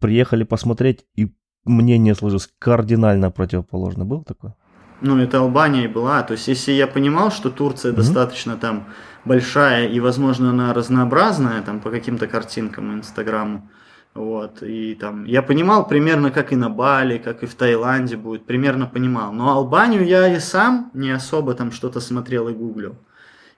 приехали 0.00 0.44
посмотреть 0.44 1.04
и 1.14 1.32
мнение 1.64 2.14
сложилось 2.14 2.48
кардинально 2.58 3.30
противоположно. 3.30 4.04
Был 4.04 4.22
такое? 4.22 4.54
Ну, 5.00 5.18
это 5.18 5.38
Албания 5.38 5.84
и 5.84 5.88
была. 5.88 6.22
То 6.22 6.32
есть, 6.32 6.48
если 6.48 6.72
я 6.72 6.86
понимал, 6.86 7.30
что 7.30 7.50
Турция 7.50 7.92
mm-hmm. 7.92 7.96
достаточно 7.96 8.56
там 8.56 8.88
большая 9.24 9.88
и, 9.88 10.00
возможно, 10.00 10.50
она 10.50 10.74
разнообразная 10.74 11.62
там 11.62 11.80
по 11.80 11.90
каким-то 11.90 12.26
картинкам 12.26 12.94
Инстаграму, 12.94 13.68
вот, 14.14 14.62
и 14.62 14.96
там, 14.96 15.24
я 15.24 15.42
понимал 15.42 15.86
примерно, 15.86 16.32
как 16.32 16.52
и 16.52 16.56
на 16.56 16.68
Бали, 16.68 17.18
как 17.18 17.44
и 17.44 17.46
в 17.46 17.54
Таиланде 17.54 18.16
будет, 18.16 18.46
примерно 18.46 18.86
понимал. 18.86 19.32
Но 19.32 19.52
Албанию 19.52 20.04
я 20.04 20.34
и 20.34 20.40
сам 20.40 20.90
не 20.94 21.10
особо 21.10 21.54
там 21.54 21.70
что-то 21.70 22.00
смотрел 22.00 22.48
и 22.48 22.52
гуглил. 22.52 22.96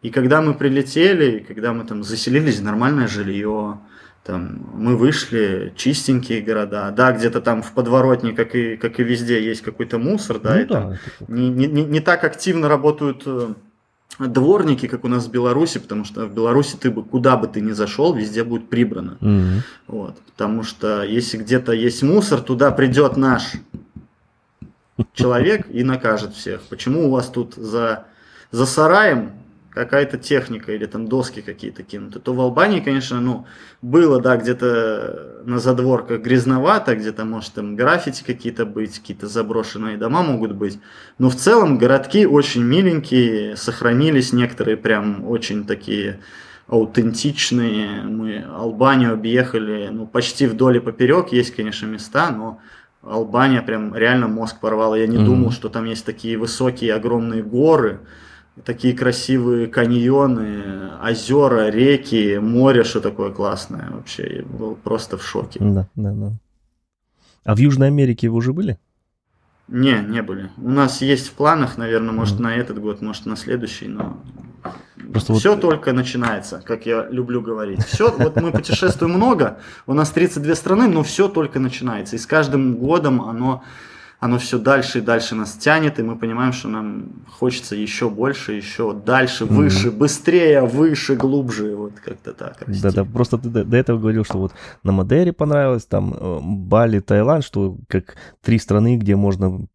И 0.03 0.11
когда 0.11 0.43
мы 0.43 0.53
прилетели, 0.55 1.39
когда 1.47 1.73
мы 1.73 1.85
там 1.85 2.03
заселились, 2.03 2.61
нормальное 2.61 3.07
жилье, 3.07 3.81
там, 4.31 4.65
мы 4.75 4.97
вышли, 4.97 5.73
чистенькие 5.75 6.41
города. 6.41 6.93
Да, 6.93 7.11
где-то 7.11 7.41
там 7.41 7.63
в 7.63 7.73
подворотне, 7.73 8.33
как 8.33 8.55
и, 8.55 8.77
как 8.77 9.01
и 9.01 9.03
везде, 9.03 9.45
есть 9.45 9.61
какой-то 9.61 9.99
мусор, 9.99 10.39
да, 10.39 10.55
ну, 10.55 10.61
и 10.61 10.65
да, 10.65 10.75
там 10.75 10.99
не, 11.27 11.49
не, 11.49 11.67
не 11.67 11.99
так 11.99 12.23
активно 12.23 12.69
работают 12.69 13.25
э, 13.27 13.55
дворники, 14.21 14.87
как 14.87 15.03
у 15.03 15.09
нас 15.09 15.27
в 15.27 15.33
Беларуси, 15.33 15.81
потому 15.81 16.05
что 16.05 16.27
в 16.27 16.33
Беларуси 16.33 16.77
ты 16.81 16.93
бы 16.93 17.03
куда 17.03 17.37
бы 17.37 17.49
ты 17.49 17.61
ни 17.61 17.73
зашел, 17.73 18.15
везде 18.15 18.45
будет 18.45 18.69
прибрано. 18.69 19.19
Mm-hmm. 19.21 19.59
Вот, 19.89 20.17
потому 20.27 20.63
что 20.63 21.03
если 21.03 21.37
где-то 21.37 21.73
есть 21.73 22.05
мусор, 22.05 22.41
туда 22.41 22.71
придет 22.71 23.17
наш 23.17 23.55
человек 25.13 25.67
и 25.71 25.83
накажет 25.83 26.35
всех. 26.35 26.61
Почему 26.69 27.09
у 27.09 27.11
вас 27.11 27.31
тут 27.31 27.55
за, 27.57 28.05
за 28.53 28.65
сараем 28.65 29.33
какая-то 29.71 30.19
техника 30.19 30.73
или 30.73 30.87
там 30.87 31.07
доски 31.07 31.41
какие-то 31.41 31.83
кинуты, 31.83 32.19
то 32.19 32.35
в 32.35 32.41
Албании, 32.41 32.81
конечно, 32.81 33.21
ну, 33.21 33.47
было, 33.83 34.21
да, 34.21 34.37
где-то 34.37 35.43
на 35.45 35.59
задворках 35.59 36.21
грязновато, 36.21 36.97
где-то, 36.97 37.25
может, 37.25 37.55
там 37.55 37.77
граффити 37.77 38.25
какие-то 38.25 38.67
быть, 38.67 38.99
какие-то 38.99 39.29
заброшенные 39.29 39.97
дома 39.97 40.23
могут 40.23 40.53
быть, 40.53 40.79
но 41.19 41.31
в 41.31 41.37
целом 41.37 41.79
городки 41.79 42.27
очень 42.27 42.65
миленькие, 42.65 43.57
сохранились 43.57 44.33
некоторые 44.33 44.77
прям 44.77 45.25
очень 45.27 45.65
такие 45.65 46.21
аутентичные. 46.67 48.03
Мы 48.03 48.45
Албанию 48.45 49.13
объехали, 49.13 49.89
ну, 49.91 50.07
почти 50.07 50.47
вдоль 50.47 50.77
и 50.77 50.81
поперек, 50.81 51.33
есть, 51.33 51.55
конечно, 51.55 51.87
места, 51.87 52.31
но 52.31 52.61
Албания 53.03 53.63
прям 53.63 53.95
реально 53.95 54.29
мозг 54.29 54.61
порвала. 54.61 54.95
Я 54.95 55.07
не 55.07 55.17
mm-hmm. 55.17 55.25
думал, 55.25 55.51
что 55.53 55.69
там 55.69 55.85
есть 55.87 56.05
такие 56.05 56.37
высокие 56.37 56.95
огромные 56.95 57.43
горы, 57.43 58.01
такие 58.65 58.95
красивые 58.95 59.67
каньоны, 59.67 60.99
озера, 61.03 61.69
реки, 61.71 62.39
море, 62.39 62.85
что 62.85 63.01
такое 63.01 63.31
классное 63.31 63.91
вообще. 63.91 64.39
Я 64.39 64.43
был 64.43 64.75
просто 64.75 65.17
в 65.17 65.25
шоке. 65.25 65.59
Да, 65.61 65.87
да, 65.97 66.13
да. 66.13 66.33
А 67.45 67.55
в 67.55 67.59
Южной 67.59 67.89
Америке 67.89 68.29
вы 68.29 68.37
уже 68.37 68.53
были? 68.53 68.79
Не, 69.69 70.01
не 70.01 70.23
были. 70.23 70.51
У 70.57 70.69
нас 70.69 71.01
есть 71.01 71.29
в 71.29 71.33
планах, 71.33 71.79
наверное, 71.79 72.13
может 72.13 72.39
mm. 72.39 72.43
на 72.43 72.57
этот 72.57 72.81
год, 72.81 73.01
может 73.03 73.27
на 73.27 73.37
следующий, 73.37 73.87
но 73.87 74.21
Просто 75.13 75.35
все 75.35 75.53
вот... 75.53 75.61
только 75.61 75.93
начинается, 75.93 76.63
как 76.65 76.87
я 76.87 77.09
люблю 77.09 77.41
говорить. 77.41 77.85
Все, 77.85 78.15
вот 78.17 78.37
мы 78.37 78.53
путешествуем 78.53 79.15
много, 79.15 79.59
у 79.87 79.95
нас 79.95 80.11
32 80.11 80.55
страны, 80.55 80.89
но 80.89 81.03
все 81.03 81.29
только 81.29 81.59
начинается. 81.59 82.17
И 82.17 82.19
с 82.19 82.27
каждым 82.27 82.77
годом 82.77 83.23
оно 83.23 83.63
оно 84.21 84.39
все 84.39 84.59
дальше 84.59 84.99
и 84.99 85.01
дальше 85.03 85.35
нас 85.35 85.55
тянет, 85.55 85.99
и 85.99 86.03
мы 86.03 86.17
понимаем, 86.17 86.53
что 86.53 86.69
нам 86.69 87.25
хочется 87.27 87.75
еще 87.75 88.11
больше, 88.11 88.53
еще 88.53 88.93
дальше, 88.93 89.47
выше, 89.47 89.89
mm-hmm. 89.89 89.97
быстрее, 89.97 90.63
выше, 90.63 91.17
глубже, 91.17 91.75
вот 91.75 91.93
как-то 92.05 92.35
так. 92.35 92.63
Да-да, 92.67 93.05
просто 93.05 93.39
ты 93.39 93.49
до, 93.49 93.65
до 93.65 93.77
этого 93.79 93.99
говорил, 93.99 94.25
что 94.25 94.39
вот 94.39 94.53
на 94.83 94.93
Мадере 94.93 95.33
понравилось, 95.33 95.87
там 95.87 96.15
э, 96.15 96.39
Бали, 96.43 97.01
Таиланд, 97.01 97.45
что 97.45 97.79
как 97.89 98.17
три 98.43 98.59
страны, 98.59 98.99
где 98.99 99.17
можно 99.17 99.67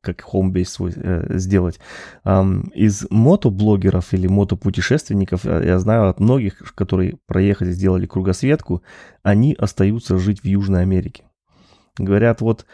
как 0.00 0.22
хомбейс 0.22 0.70
свой 0.70 0.92
э, 0.96 1.38
сделать. 1.38 1.78
Um, 2.24 2.72
из 2.72 3.06
мотоблогеров 3.10 4.12
или 4.14 4.26
мотопутешественников 4.26 5.44
я, 5.44 5.62
я 5.62 5.78
знаю 5.78 6.08
от 6.08 6.18
многих, 6.18 6.74
которые 6.74 7.18
проехали, 7.26 7.70
сделали 7.70 8.06
кругосветку, 8.06 8.82
они 9.22 9.54
остаются 9.54 10.18
жить 10.18 10.40
в 10.40 10.46
Южной 10.46 10.82
Америке. 10.82 11.24
Говорят, 11.98 12.40
вот 12.40 12.66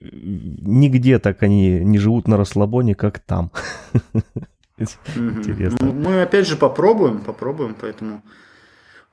нигде 0.00 1.18
так 1.18 1.42
они 1.42 1.80
не 1.80 1.98
живут 1.98 2.28
на 2.28 2.36
расслабоне, 2.36 2.94
как 2.94 3.18
там. 3.18 3.50
Интересно. 4.78 5.78
Ну, 5.80 5.92
мы 5.92 6.22
опять 6.22 6.46
же 6.46 6.56
попробуем, 6.56 7.20
попробуем, 7.20 7.74
поэтому 7.78 8.22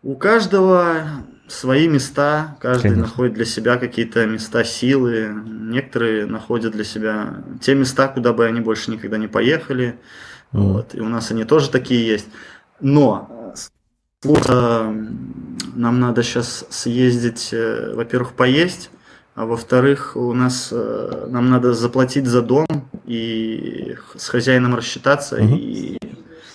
у 0.03 0.15
каждого 0.15 1.07
свои 1.47 1.87
места, 1.87 2.57
каждый 2.61 2.89
Конечно. 2.89 3.03
находит 3.03 3.33
для 3.33 3.45
себя 3.45 3.77
какие-то 3.77 4.25
места 4.27 4.63
силы, 4.63 5.29
некоторые 5.45 6.27
находят 6.27 6.73
для 6.73 6.83
себя 6.83 7.43
те 7.61 7.73
места, 7.73 8.07
куда 8.07 8.33
бы 8.33 8.45
они 8.45 8.61
больше 8.61 8.91
никогда 8.91 9.17
не 9.17 9.27
поехали, 9.27 9.99
mm. 10.53 10.59
вот, 10.59 10.95
и 10.95 11.01
у 11.01 11.09
нас 11.09 11.31
они 11.31 11.43
тоже 11.43 11.69
такие 11.71 12.05
есть. 12.05 12.27
Но 12.79 13.53
нам 14.23 15.99
надо 15.99 16.23
сейчас 16.23 16.65
съездить, 16.69 17.49
э, 17.51 17.93
во-первых, 17.95 18.33
поесть, 18.33 18.89
а 19.35 19.45
во-вторых, 19.45 20.15
у 20.15 20.33
нас 20.33 20.69
э, 20.71 21.27
нам 21.29 21.49
надо 21.49 21.73
заплатить 21.73 22.25
за 22.25 22.41
дом 22.41 22.65
и 23.05 23.95
с 24.15 24.29
хозяином 24.29 24.75
рассчитаться, 24.75 25.35
угу. 25.35 25.55
и, 25.55 25.97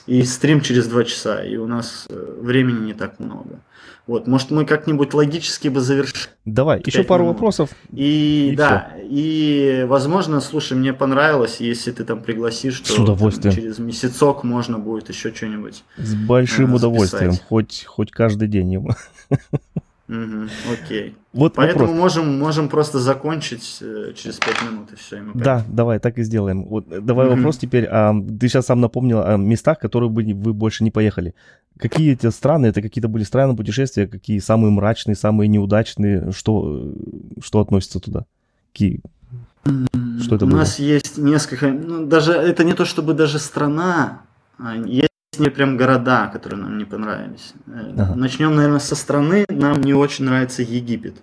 и 0.07 0.22
стрим 0.22 0.62
через 0.62 0.87
два 0.89 1.05
часа, 1.05 1.45
и 1.45 1.57
у 1.57 1.66
нас 1.66 2.07
э, 2.09 2.37
времени 2.41 2.87
не 2.87 2.95
так 2.95 3.20
много. 3.20 3.61
Вот, 4.07 4.26
может, 4.26 4.51
мы 4.51 4.64
как-нибудь 4.64 5.12
логически 5.14 5.68
бы 5.68 5.81
завершили. 5.81 6.31
Давай, 6.45 6.83
еще 6.85 7.05
пару 7.05 7.24
минут. 7.24 7.37
вопросов. 7.37 7.70
И, 7.93 8.51
и 8.53 8.57
да, 8.57 8.93
все. 8.97 9.07
и, 9.09 9.85
возможно, 9.87 10.41
слушай, 10.41 10.76
мне 10.76 10.93
понравилось, 10.93 11.59
если 11.61 11.93
ты 11.93 12.05
там 12.05 12.22
пригласишь, 12.22 12.76
что 12.76 12.95
С 12.95 12.99
удовольствием. 12.99 13.55
через 13.55 13.78
месяцок 13.78 14.43
можно 14.43 14.78
будет 14.78 15.11
еще 15.11 15.33
что-нибудь. 15.33 15.85
С 15.99 16.14
большим 16.14 16.72
э, 16.72 16.76
удовольствием, 16.76 17.35
хоть, 17.49 17.85
хоть 17.87 18.11
каждый 18.11 18.49
день 18.49 18.72
его. 18.72 18.97
Угу, 20.11 20.49
окей. 20.73 21.15
Вот 21.33 21.55
Поэтому 21.55 21.87
вопрос. 21.87 21.99
можем, 22.01 22.39
можем 22.41 22.69
просто 22.69 22.99
закончить 22.99 23.79
э, 23.81 24.13
через 24.17 24.39
пять 24.39 24.61
минут 24.63 24.93
и 24.93 24.97
все. 24.97 25.19
И 25.19 25.23
да, 25.35 25.65
давай, 25.69 26.01
так 26.01 26.19
и 26.19 26.25
сделаем. 26.25 26.65
Вот, 26.65 26.91
э, 26.91 27.01
давай 27.01 27.29
угу. 27.29 27.37
вопрос 27.37 27.59
теперь. 27.59 27.87
А, 27.87 28.13
ты 28.13 28.49
сейчас 28.49 28.67
сам 28.67 28.81
напомнил 28.81 29.23
о 29.23 29.37
местах, 29.37 29.79
которые 29.79 30.11
бы 30.11 30.25
вы 30.35 30.53
больше 30.53 30.83
не 30.83 30.91
поехали. 30.91 31.37
Какие 31.79 32.15
эти 32.15 32.29
страны? 32.31 32.67
Это 32.67 32.83
какие-то 32.83 33.07
были 33.07 33.23
странные 33.23 33.57
путешествия? 33.57 34.09
Какие 34.09 34.41
самые 34.41 34.73
мрачные, 34.73 35.15
самые 35.15 35.47
неудачные? 35.47 36.33
Что, 36.33 36.93
что 37.41 37.61
относится 37.61 38.01
туда? 38.01 38.25
Какие, 38.73 39.01
что 39.63 40.35
это 40.35 40.45
У 40.45 40.49
было? 40.49 40.59
нас 40.59 40.81
есть 40.81 41.19
несколько... 41.19 41.69
Ну, 41.69 42.07
даже 42.07 42.33
это 42.33 42.65
не 42.65 42.73
то 42.73 42.85
чтобы 42.85 43.15
даже 43.15 43.39
страна, 43.39 44.23
а 44.59 44.75
есть 44.75 45.11
не 45.41 45.51
прям 45.51 45.76
города, 45.76 46.28
которые 46.32 46.61
нам 46.61 46.78
не 46.78 46.84
понравились. 46.84 47.55
Э, 47.66 47.93
ага. 47.95 48.14
Начнем, 48.14 48.55
наверное, 48.55 48.78
со 48.78 48.95
страны. 48.95 49.45
Нам 49.49 49.80
не 49.80 49.95
очень 49.95 50.26
нравится 50.26 50.62
Египет. 50.62 51.16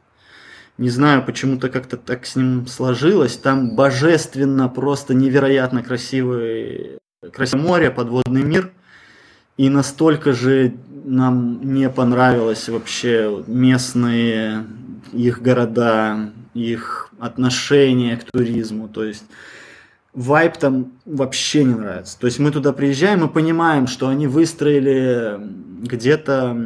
Не 0.78 0.90
знаю, 0.90 1.24
почему-то 1.24 1.70
как-то 1.70 1.98
так 1.98 2.26
с 2.26 2.36
ним 2.36 2.68
сложилось. 2.68 3.38
Там 3.38 3.76
божественно, 3.76 4.68
просто 4.68 5.14
невероятно 5.14 5.82
красивое, 5.82 7.00
красивое 7.34 7.64
море, 7.64 7.92
подводный 7.92 8.44
мир. 8.44 8.72
И 9.58 9.70
настолько 9.70 10.34
же 10.34 10.76
нам 11.06 11.74
не 11.74 11.90
понравилось 11.90 12.70
вообще 12.70 13.44
местные 13.48 14.66
их 15.14 15.42
города, 15.42 16.32
их 16.54 17.12
отношение 17.20 18.18
к 18.18 18.26
туризму. 18.26 18.88
То 18.88 19.04
есть 19.04 19.24
вайп 20.18 20.58
там 20.58 20.94
вообще 21.06 21.64
не 21.64 21.76
нравится. 21.76 22.18
То 22.20 22.26
есть 22.26 22.40
мы 22.40 22.50
туда 22.50 22.74
приезжаем 22.74 23.24
и 23.24 23.32
понимаем, 23.32 23.86
что 23.86 24.08
они 24.08 24.26
выстроили 24.26 25.40
где-то 25.84 26.58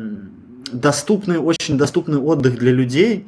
доступный, 0.72 1.38
очень 1.38 1.78
доступный 1.78 2.18
отдых 2.18 2.58
для 2.58 2.72
людей. 2.72 3.28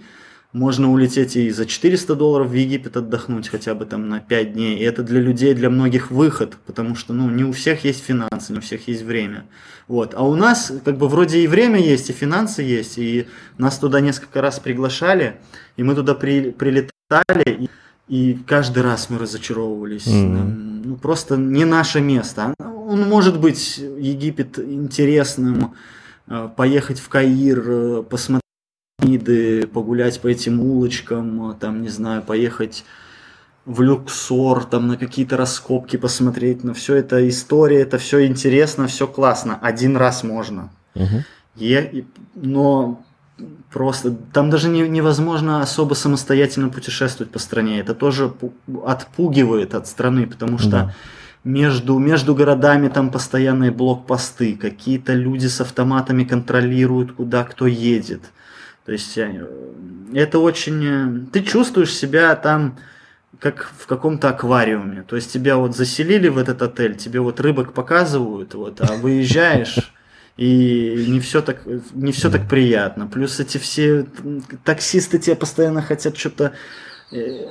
Можно 0.53 0.93
улететь 0.93 1.35
и 1.35 1.49
за 1.49 1.65
400 1.65 2.15
долларов 2.15 2.47
в 2.47 2.53
Египет 2.53 2.95
отдохнуть 2.95 3.49
хотя 3.49 3.75
бы 3.75 3.85
там 3.85 4.07
на 4.07 4.21
5 4.21 4.53
дней. 4.53 4.77
И 4.77 4.83
это 4.83 5.03
для 5.03 5.19
людей, 5.19 5.53
для 5.55 5.69
многих 5.69 6.09
выход, 6.09 6.55
потому 6.65 6.95
что 6.95 7.11
ну, 7.13 7.29
не 7.29 7.43
у 7.43 7.51
всех 7.51 7.83
есть 7.83 8.01
финансы, 8.01 8.53
не 8.53 8.59
у 8.59 8.61
всех 8.61 8.87
есть 8.87 9.01
время. 9.01 9.43
Вот. 9.89 10.13
А 10.15 10.23
у 10.23 10.35
нас 10.35 10.71
как 10.85 10.97
бы 10.97 11.09
вроде 11.09 11.39
и 11.39 11.47
время 11.47 11.81
есть, 11.81 12.09
и 12.09 12.13
финансы 12.13 12.61
есть, 12.61 12.97
и 12.97 13.27
нас 13.57 13.77
туда 13.77 13.99
несколько 13.99 14.39
раз 14.39 14.59
приглашали, 14.59 15.35
и 15.75 15.83
мы 15.83 15.95
туда 15.95 16.15
при, 16.15 16.51
прилетали, 16.51 17.65
и 17.65 17.69
и 18.07 18.37
каждый 18.45 18.83
раз 18.83 19.09
мы 19.09 19.17
разочаровывались. 19.17 20.07
Mm-hmm. 20.07 20.81
Ну, 20.85 20.95
просто 20.97 21.37
не 21.37 21.65
наше 21.65 22.01
место. 22.01 22.53
Он 22.59 23.07
может 23.07 23.39
быть 23.39 23.77
Египет 23.77 24.59
интересным, 24.59 25.73
э, 26.27 26.49
поехать 26.55 26.99
в 26.99 27.07
Каир, 27.09 27.63
э, 27.65 28.03
посмотреть 28.03 28.43
виды, 28.99 29.67
погулять 29.67 30.19
по 30.19 30.27
этим 30.27 30.59
улочкам, 30.59 31.51
э, 31.51 31.55
там, 31.59 31.81
не 31.81 31.89
знаю, 31.89 32.21
поехать 32.21 32.83
в 33.65 33.81
Люксор, 33.81 34.65
там 34.65 34.87
на 34.89 34.97
какие-то 34.97 35.37
раскопки 35.37 35.95
посмотреть, 35.95 36.65
на 36.65 36.73
все 36.73 36.95
это 36.95 37.27
история, 37.29 37.81
это 37.81 37.97
все 37.97 38.25
интересно, 38.25 38.87
все 38.87 39.07
классно. 39.07 39.57
Один 39.61 39.95
раз 39.95 40.23
можно. 40.23 40.69
Uh-huh. 40.95 41.23
Я, 41.55 41.89
но 42.35 43.01
просто 43.71 44.11
там 44.31 44.49
даже 44.49 44.69
не, 44.69 44.87
невозможно 44.87 45.61
особо 45.61 45.95
самостоятельно 45.95 46.69
путешествовать 46.69 47.31
по 47.31 47.39
стране. 47.39 47.79
Это 47.79 47.95
тоже 47.95 48.31
отпугивает 48.85 49.73
от 49.73 49.87
страны, 49.87 50.27
потому 50.27 50.57
что 50.57 50.69
да. 50.69 50.93
между, 51.43 51.97
между 51.97 52.35
городами 52.35 52.87
там 52.87 53.09
постоянные 53.09 53.71
блокпосты, 53.71 54.55
какие-то 54.55 55.13
люди 55.13 55.47
с 55.47 55.61
автоматами 55.61 56.23
контролируют, 56.23 57.13
куда 57.13 57.43
кто 57.43 57.67
едет. 57.67 58.21
То 58.85 58.91
есть 58.91 59.17
э, 59.17 59.47
это 60.13 60.39
очень... 60.39 60.85
Э, 60.85 61.25
ты 61.31 61.41
чувствуешь 61.41 61.93
себя 61.93 62.35
там 62.35 62.77
как 63.39 63.73
в 63.77 63.87
каком-то 63.87 64.29
аквариуме. 64.29 65.03
То 65.03 65.15
есть 65.15 65.33
тебя 65.33 65.57
вот 65.57 65.75
заселили 65.75 66.29
в 66.29 66.37
этот 66.37 66.61
отель, 66.61 66.95
тебе 66.95 67.19
вот 67.19 67.39
рыбок 67.39 67.73
показывают, 67.73 68.53
вот, 68.53 68.79
а 68.79 68.93
выезжаешь 68.93 69.93
и 70.37 71.05
не 71.07 71.19
все 71.19 71.41
так, 71.41 71.61
не 71.93 72.11
все 72.11 72.31
так 72.31 72.49
приятно. 72.49 73.07
Плюс 73.07 73.39
эти 73.39 73.57
все 73.57 74.05
таксисты 74.63 75.19
тебе 75.19 75.35
постоянно 75.35 75.81
хотят 75.81 76.17
что-то 76.17 76.53
э, 77.11 77.45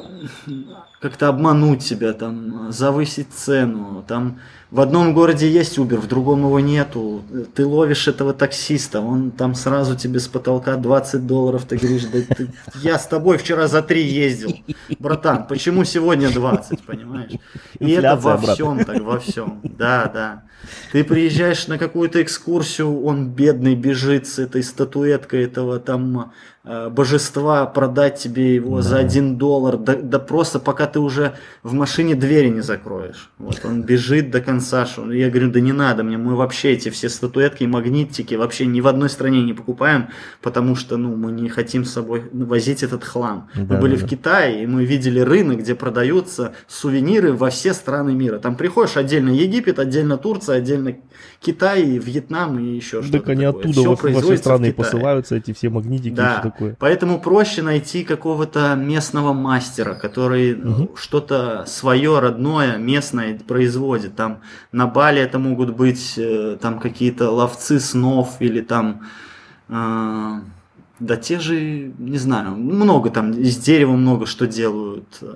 как-то 1.02 1.26
обмануть 1.28 1.82
себя, 1.82 2.12
там, 2.12 2.70
завысить 2.70 3.32
цену, 3.34 4.04
там, 4.06 4.38
в 4.70 4.80
одном 4.80 5.12
городе 5.12 5.50
есть 5.50 5.76
Uber, 5.76 5.96
в 5.96 6.06
другом 6.06 6.44
его 6.44 6.60
нету. 6.60 7.22
Ты 7.54 7.66
ловишь 7.66 8.08
этого 8.08 8.32
таксиста, 8.32 9.00
он 9.00 9.32
там 9.32 9.54
сразу 9.54 9.96
тебе 9.96 10.20
с 10.20 10.28
потолка 10.28 10.76
20 10.76 11.26
долларов, 11.26 11.64
ты 11.68 11.76
говоришь, 11.76 12.04
да 12.04 12.20
ты, 12.34 12.48
я 12.82 12.98
с 12.98 13.06
тобой 13.06 13.36
вчера 13.36 13.66
за 13.66 13.82
3 13.82 14.02
ездил. 14.02 14.56
Братан, 14.98 15.46
почему 15.48 15.84
сегодня 15.84 16.30
20, 16.30 16.80
понимаешь? 16.84 17.32
И 17.80 17.96
Инфляция, 17.96 17.98
это 17.98 18.16
во 18.16 18.38
брат. 18.38 18.54
всем 18.54 18.84
так, 18.84 19.00
во 19.02 19.18
всем. 19.18 19.60
Да, 19.64 20.10
да. 20.14 20.42
Ты 20.92 21.02
приезжаешь 21.04 21.66
на 21.66 21.76
какую-то 21.76 22.22
экскурсию, 22.22 23.02
он 23.04 23.28
бедный 23.28 23.74
бежит 23.74 24.26
с 24.28 24.38
этой 24.38 24.62
статуэткой 24.62 25.44
этого 25.44 25.80
там 25.80 26.32
божества, 26.64 27.66
продать 27.66 28.18
тебе 28.18 28.54
его 28.54 28.76
да. 28.76 28.82
за 28.82 28.98
один 28.98 29.36
доллар, 29.36 29.76
да, 29.76 29.96
да 29.96 30.20
просто 30.20 30.60
пока 30.60 30.86
ты 30.86 31.00
уже 31.00 31.34
в 31.64 31.72
машине 31.72 32.14
двери 32.14 32.50
не 32.50 32.60
закроешь. 32.60 33.30
Вот 33.38 33.60
он 33.64 33.82
бежит 33.82 34.30
до 34.30 34.40
конца. 34.40 34.86
Что... 34.86 35.10
Я 35.10 35.28
говорю, 35.28 35.50
да 35.50 35.60
не 35.60 35.72
надо 35.72 36.04
мне, 36.04 36.18
мы 36.18 36.36
вообще 36.36 36.72
эти 36.72 36.88
все 36.90 37.08
статуэтки, 37.08 37.64
магнитики 37.64 38.34
вообще 38.34 38.66
ни 38.66 38.80
в 38.80 38.86
одной 38.86 39.08
стране 39.08 39.42
не 39.42 39.54
покупаем, 39.54 40.08
потому 40.40 40.76
что 40.76 40.96
ну, 40.96 41.16
мы 41.16 41.32
не 41.32 41.48
хотим 41.48 41.84
с 41.84 41.92
собой 41.92 42.22
возить 42.32 42.84
этот 42.84 43.02
хлам. 43.02 43.48
Да, 43.56 43.74
мы 43.74 43.80
были 43.80 43.96
да, 43.96 44.06
в 44.06 44.08
Китае, 44.08 44.62
и 44.62 44.66
мы 44.66 44.84
видели 44.84 45.18
рынок, 45.18 45.58
где 45.58 45.74
продаются 45.74 46.54
сувениры 46.68 47.32
во 47.32 47.50
все 47.50 47.74
страны 47.74 48.12
мира. 48.14 48.38
Там 48.38 48.54
приходишь 48.54 48.96
отдельно 48.96 49.30
Египет, 49.30 49.80
отдельно 49.80 50.16
Турция, 50.16 50.58
отдельно 50.58 50.96
Китай, 51.40 51.82
Вьетнам 51.98 52.60
и 52.60 52.76
еще 52.76 53.02
что-то. 53.02 53.18
Так 53.18 53.30
они 53.30 53.46
такое. 53.46 53.60
оттуда 53.60 53.72
все 53.72 53.88
во, 53.88 54.14
во 54.14 54.20
все 54.20 54.36
страны 54.36 54.72
посылаются, 54.72 55.34
эти 55.34 55.52
все 55.52 55.68
магнитики. 55.68 56.14
Да, 56.14 56.51
такое. 56.52 56.76
Поэтому 56.78 57.20
проще 57.20 57.62
найти 57.62 58.04
какого-то 58.04 58.74
местного 58.74 59.32
мастера, 59.32 59.94
который 59.94 60.54
угу. 60.54 60.90
что-то 60.96 61.64
свое, 61.66 62.18
родное, 62.18 62.76
местное 62.76 63.38
производит. 63.38 64.16
Там 64.16 64.40
на 64.72 64.86
Бали 64.86 65.20
это 65.20 65.38
могут 65.38 65.76
быть 65.76 66.14
э, 66.16 66.56
там 66.60 66.78
какие-то 66.78 67.30
ловцы 67.30 67.80
снов 67.80 68.36
или 68.40 68.60
там... 68.60 69.02
Э, 69.68 70.40
да 71.00 71.16
те 71.16 71.40
же, 71.40 71.92
не 71.98 72.18
знаю, 72.18 72.52
много 72.52 73.10
там, 73.10 73.32
из 73.32 73.56
дерева 73.56 73.92
много 73.92 74.24
что 74.26 74.46
делают 74.46 75.18
э, 75.20 75.34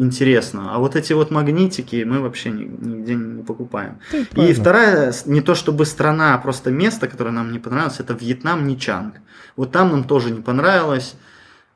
интересно. 0.00 0.74
А 0.74 0.78
вот 0.78 0.96
эти 0.96 1.12
вот 1.12 1.30
магнитики 1.30 2.04
мы 2.04 2.20
вообще 2.20 2.50
нигде 2.50 3.14
не 3.14 3.42
покупаем. 3.42 3.98
Да, 4.32 4.46
и 4.46 4.52
вторая, 4.52 5.12
не 5.26 5.40
то 5.40 5.54
чтобы 5.54 5.84
страна, 5.84 6.34
а 6.34 6.38
просто 6.38 6.70
место, 6.70 7.08
которое 7.08 7.30
нам 7.30 7.52
не 7.52 7.58
понравилось, 7.58 8.00
это 8.00 8.14
Вьетнам 8.14 8.66
Ничанг. 8.66 9.14
Вот 9.56 9.72
там 9.72 9.90
нам 9.90 10.04
тоже 10.04 10.30
не 10.30 10.40
понравилось. 10.40 11.14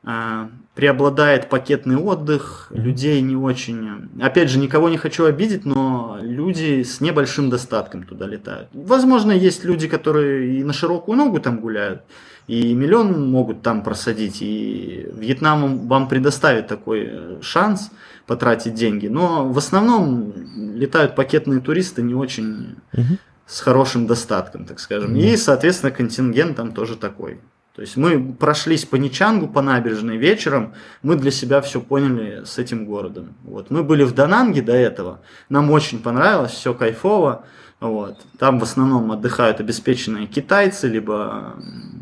А, 0.03 0.49
преобладает 0.75 1.49
пакетный 1.49 1.95
отдых, 1.95 2.67
людей 2.69 3.21
не 3.21 3.35
очень... 3.35 4.09
Опять 4.21 4.49
же, 4.49 4.59
никого 4.59 4.89
не 4.89 4.97
хочу 4.97 5.25
обидеть, 5.25 5.65
но 5.65 6.19
люди 6.21 6.83
с 6.83 7.01
небольшим 7.01 7.49
достатком 7.49 8.03
туда 8.03 8.27
летают. 8.27 8.67
Возможно, 8.73 9.31
есть 9.31 9.63
люди, 9.63 9.87
которые 9.87 10.59
и 10.59 10.63
на 10.63 10.73
широкую 10.73 11.17
ногу 11.17 11.39
там 11.39 11.59
гуляют, 11.59 12.01
и 12.47 12.73
миллион 12.73 13.29
могут 13.31 13.61
там 13.63 13.83
просадить, 13.83 14.41
и 14.41 15.07
Вьетнам 15.13 15.87
вам 15.87 16.07
предоставит 16.07 16.67
такой 16.67 17.09
э, 17.09 17.41
шанс 17.41 17.91
потратить 18.27 18.75
деньги. 18.75 19.07
Но 19.07 19.49
в 19.49 19.57
основном 19.57 20.33
летают 20.75 21.15
пакетные 21.15 21.59
туристы 21.59 22.03
не 22.03 22.13
очень 22.13 22.77
угу. 22.93 23.17
с 23.47 23.61
хорошим 23.61 24.05
достатком, 24.05 24.65
так 24.65 24.79
скажем. 24.79 25.11
Угу. 25.11 25.19
И, 25.19 25.37
соответственно, 25.37 25.91
контингент 25.91 26.57
там 26.57 26.71
тоже 26.71 26.95
такой. 26.97 27.39
То 27.75 27.81
есть 27.81 27.97
мы 27.97 28.33
прошлись 28.33 28.85
по 28.85 28.95
Ничангу, 28.95 29.47
по 29.47 29.61
набережной 29.61 30.15
вечером, 30.15 30.75
мы 31.01 31.17
для 31.17 31.29
себя 31.29 31.59
все 31.61 31.81
поняли 31.81 32.45
с 32.45 32.57
этим 32.57 32.85
городом. 32.85 33.35
Вот. 33.43 33.69
Мы 33.69 33.83
были 33.83 34.03
в 34.03 34.13
Дананге 34.13 34.61
до 34.61 34.71
этого, 34.71 35.19
нам 35.49 35.69
очень 35.71 36.01
понравилось, 36.01 36.51
все 36.51 36.73
кайфово. 36.73 37.43
Вот. 37.85 38.17
Там 38.39 38.59
в 38.59 38.63
основном 38.63 39.11
отдыхают 39.11 39.59
обеспеченные 39.59 40.25
китайцы, 40.27 40.87
либо 40.87 41.55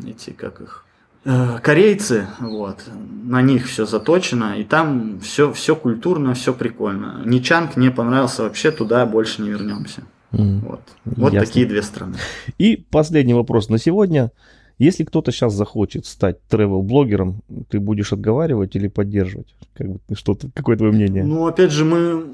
эти, 0.06 0.30
как 0.30 0.60
их, 0.60 0.84
э, 1.24 1.58
корейцы, 1.62 2.26
вот, 2.40 2.78
на 3.24 3.42
них 3.42 3.66
все 3.66 3.84
заточено, 3.84 4.58
и 4.58 4.64
там 4.64 5.20
все, 5.20 5.52
все 5.52 5.76
культурно, 5.76 6.32
все 6.34 6.54
прикольно. 6.54 7.22
Ничанг 7.24 7.76
не 7.76 7.90
понравился 7.90 8.42
вообще, 8.42 8.70
туда 8.70 9.04
больше 9.06 9.42
не 9.42 9.50
вернемся. 9.50 10.02
Mm. 10.32 10.60
Вот, 10.60 10.80
вот 11.04 11.32
такие 11.32 11.66
две 11.66 11.82
страны. 11.82 12.16
И 12.58 12.76
последний 12.76 13.34
вопрос 13.34 13.68
на 13.68 13.78
сегодня. 13.78 14.32
Если 14.78 15.04
кто-то 15.04 15.30
сейчас 15.30 15.54
захочет 15.54 16.04
стать 16.04 16.38
travel-блогером, 16.50 17.42
ты 17.68 17.78
будешь 17.78 18.12
отговаривать 18.12 18.74
или 18.74 18.88
поддерживать? 18.88 19.54
Как 19.74 19.88
бы, 19.88 19.98
что-то, 20.14 20.48
какое 20.52 20.76
твое 20.76 20.92
мнение? 20.92 21.22
Ну, 21.22 21.46
опять 21.46 21.70
же, 21.70 21.84
мы 21.84 22.24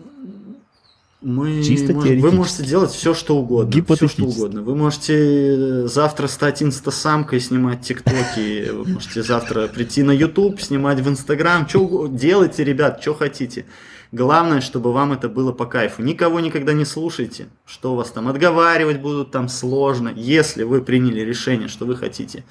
мы 1.23 1.63
Чисто 1.63 1.93
мож, 1.93 2.07
вы 2.07 2.31
можете 2.33 2.65
делать 2.65 2.91
все, 2.93 3.13
что 3.13 3.37
угодно. 3.37 3.85
Все, 3.95 4.09
что 4.09 4.25
угодно. 4.25 4.63
Вы 4.63 4.75
можете 4.75 5.15
э, 5.15 5.87
завтра 5.87 6.29
стать 6.29 6.63
инстасамкой, 6.63 7.41
снимать 7.41 7.83
тиктоки. 7.83 8.71
Вы 8.73 8.95
можете 8.95 9.23
завтра 9.23 9.69
прийти 9.69 10.03
на 10.03 10.13
YouTube, 10.13 10.61
снимать 10.61 11.01
в 11.01 11.09
Инстаграм. 11.09 11.69
Что 11.69 12.07
делайте, 12.07 12.65
ребят, 12.65 13.03
что 13.03 13.15
хотите. 13.15 13.67
Главное, 14.13 14.63
чтобы 14.63 14.93
вам 14.93 15.13
это 15.13 15.29
было 15.29 15.53
по 15.53 15.67
кайфу. 15.67 16.03
Никого 16.03 16.41
никогда 16.41 16.73
не 16.73 16.87
слушайте, 16.87 17.49
что 17.67 17.95
вас 17.95 18.11
там 18.11 18.27
отговаривать 18.27 19.01
будут 19.01 19.31
там 19.31 19.49
сложно. 19.51 20.11
Если 20.17 20.63
вы 20.63 20.81
приняли 20.81 21.21
решение, 21.21 21.69
что 21.69 21.85
вы 21.85 21.97
хотите 21.97 22.45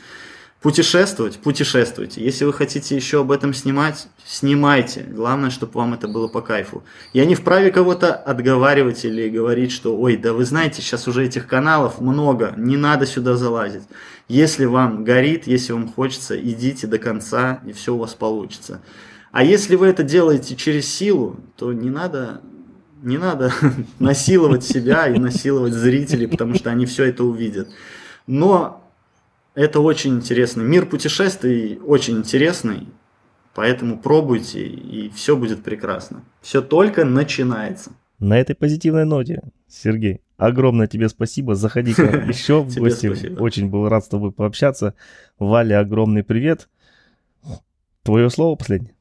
Путешествовать, 0.62 1.38
путешествуйте. 1.38 2.22
Если 2.22 2.44
вы 2.44 2.52
хотите 2.52 2.94
еще 2.94 3.22
об 3.22 3.32
этом 3.32 3.54
снимать, 3.54 4.10
снимайте. 4.26 5.04
Главное, 5.04 5.52
чтобы 5.52 5.72
вам 5.76 5.94
это 5.94 6.10
было 6.10 6.28
по 6.28 6.42
кайфу. 6.42 6.84
Я 7.14 7.26
не 7.26 7.36
вправе 7.36 7.72
кого-то 7.72 8.14
отговаривать 8.14 9.06
или 9.06 9.30
говорить, 9.30 9.72
что 9.72 9.98
ой, 9.98 10.18
да 10.18 10.34
вы 10.34 10.44
знаете, 10.44 10.82
сейчас 10.82 11.08
уже 11.08 11.26
этих 11.26 11.48
каналов 11.48 12.02
много, 12.02 12.54
не 12.58 12.76
надо 12.76 13.06
сюда 13.06 13.38
залазить. 13.38 13.84
Если 14.28 14.66
вам 14.66 15.06
горит, 15.06 15.48
если 15.48 15.72
вам 15.72 15.88
хочется, 15.88 16.38
идите 16.38 16.88
до 16.88 16.98
конца, 16.98 17.62
и 17.66 17.72
все 17.72 17.96
у 17.96 17.98
вас 17.98 18.14
получится. 18.14 18.82
А 19.32 19.46
если 19.46 19.78
вы 19.78 19.88
это 19.88 20.04
делаете 20.04 20.58
через 20.58 20.94
силу, 20.94 21.40
то 21.56 21.72
не 21.72 21.90
надо, 21.90 22.42
не 23.02 23.18
надо 23.18 23.54
насиловать 24.00 24.66
себя 24.66 25.08
и 25.08 25.20
насиловать 25.20 25.74
зрителей, 25.74 26.28
потому 26.28 26.56
что 26.56 26.70
они 26.70 26.86
все 26.86 27.06
это 27.06 27.24
увидят. 27.24 27.70
Но 28.28 28.79
это 29.60 29.82
очень 29.82 30.16
интересно. 30.16 30.62
Мир 30.62 30.86
путешествий 30.86 31.80
очень 31.86 32.20
интересный, 32.20 32.88
поэтому 33.54 34.00
пробуйте, 34.00 34.66
и 34.66 35.10
все 35.10 35.36
будет 35.36 35.64
прекрасно. 35.64 36.24
Все 36.42 36.62
только 36.62 37.04
начинается. 37.04 37.92
На 38.20 38.40
этой 38.40 38.56
позитивной 38.56 39.04
ноте, 39.04 39.42
Сергей, 39.68 40.22
огромное 40.38 40.88
тебе 40.88 41.10
спасибо. 41.10 41.56
Заходи 41.56 41.92
еще 41.92 42.62
в 42.62 42.74
гости. 42.78 43.08
Очень 43.38 43.70
был 43.70 43.90
рад 43.90 44.06
с 44.06 44.08
тобой 44.08 44.32
пообщаться. 44.32 44.94
Валя, 45.40 45.82
огромный 45.82 46.24
привет. 46.24 46.70
Твое 48.04 48.30
слово 48.30 48.56
последнее. 48.56 48.96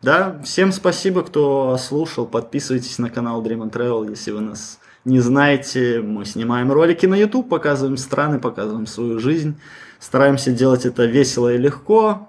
Да, 0.00 0.40
всем 0.42 0.72
спасибо, 0.72 1.22
кто 1.22 1.76
слушал. 1.76 2.26
Подписывайтесь 2.26 2.98
на 2.98 3.10
канал 3.10 3.44
Dream 3.44 3.68
and 3.68 3.70
Travel, 3.70 4.08
если 4.08 4.30
вы 4.30 4.40
нас 4.40 4.80
не 5.04 5.20
знаете, 5.20 6.00
мы 6.00 6.24
снимаем 6.24 6.70
ролики 6.70 7.06
на 7.06 7.14
YouTube, 7.14 7.48
показываем 7.48 7.96
страны, 7.96 8.38
показываем 8.38 8.86
свою 8.86 9.18
жизнь. 9.18 9.56
Стараемся 9.98 10.52
делать 10.52 10.86
это 10.86 11.04
весело 11.06 11.52
и 11.52 11.58
легко. 11.58 12.28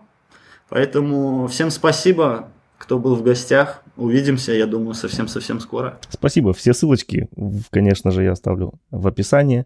Поэтому 0.70 1.48
всем 1.48 1.70
спасибо, 1.70 2.50
кто 2.78 2.98
был 2.98 3.16
в 3.16 3.24
гостях. 3.24 3.84
Увидимся, 3.96 4.54
я 4.54 4.66
думаю, 4.66 4.96
совсем-совсем 4.96 5.60
скоро. 5.60 6.00
Спасибо. 6.10 6.54
Все 6.54 6.74
ссылочки, 6.74 7.30
конечно 7.70 8.10
же, 8.10 8.24
я 8.24 8.32
оставлю 8.32 8.74
в 8.90 9.06
описании. 9.08 9.66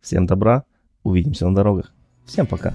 Всем 0.00 0.26
добра. 0.26 0.64
Увидимся 1.02 1.46
на 1.46 1.54
дорогах. 1.54 1.92
Всем 2.24 2.46
пока. 2.46 2.74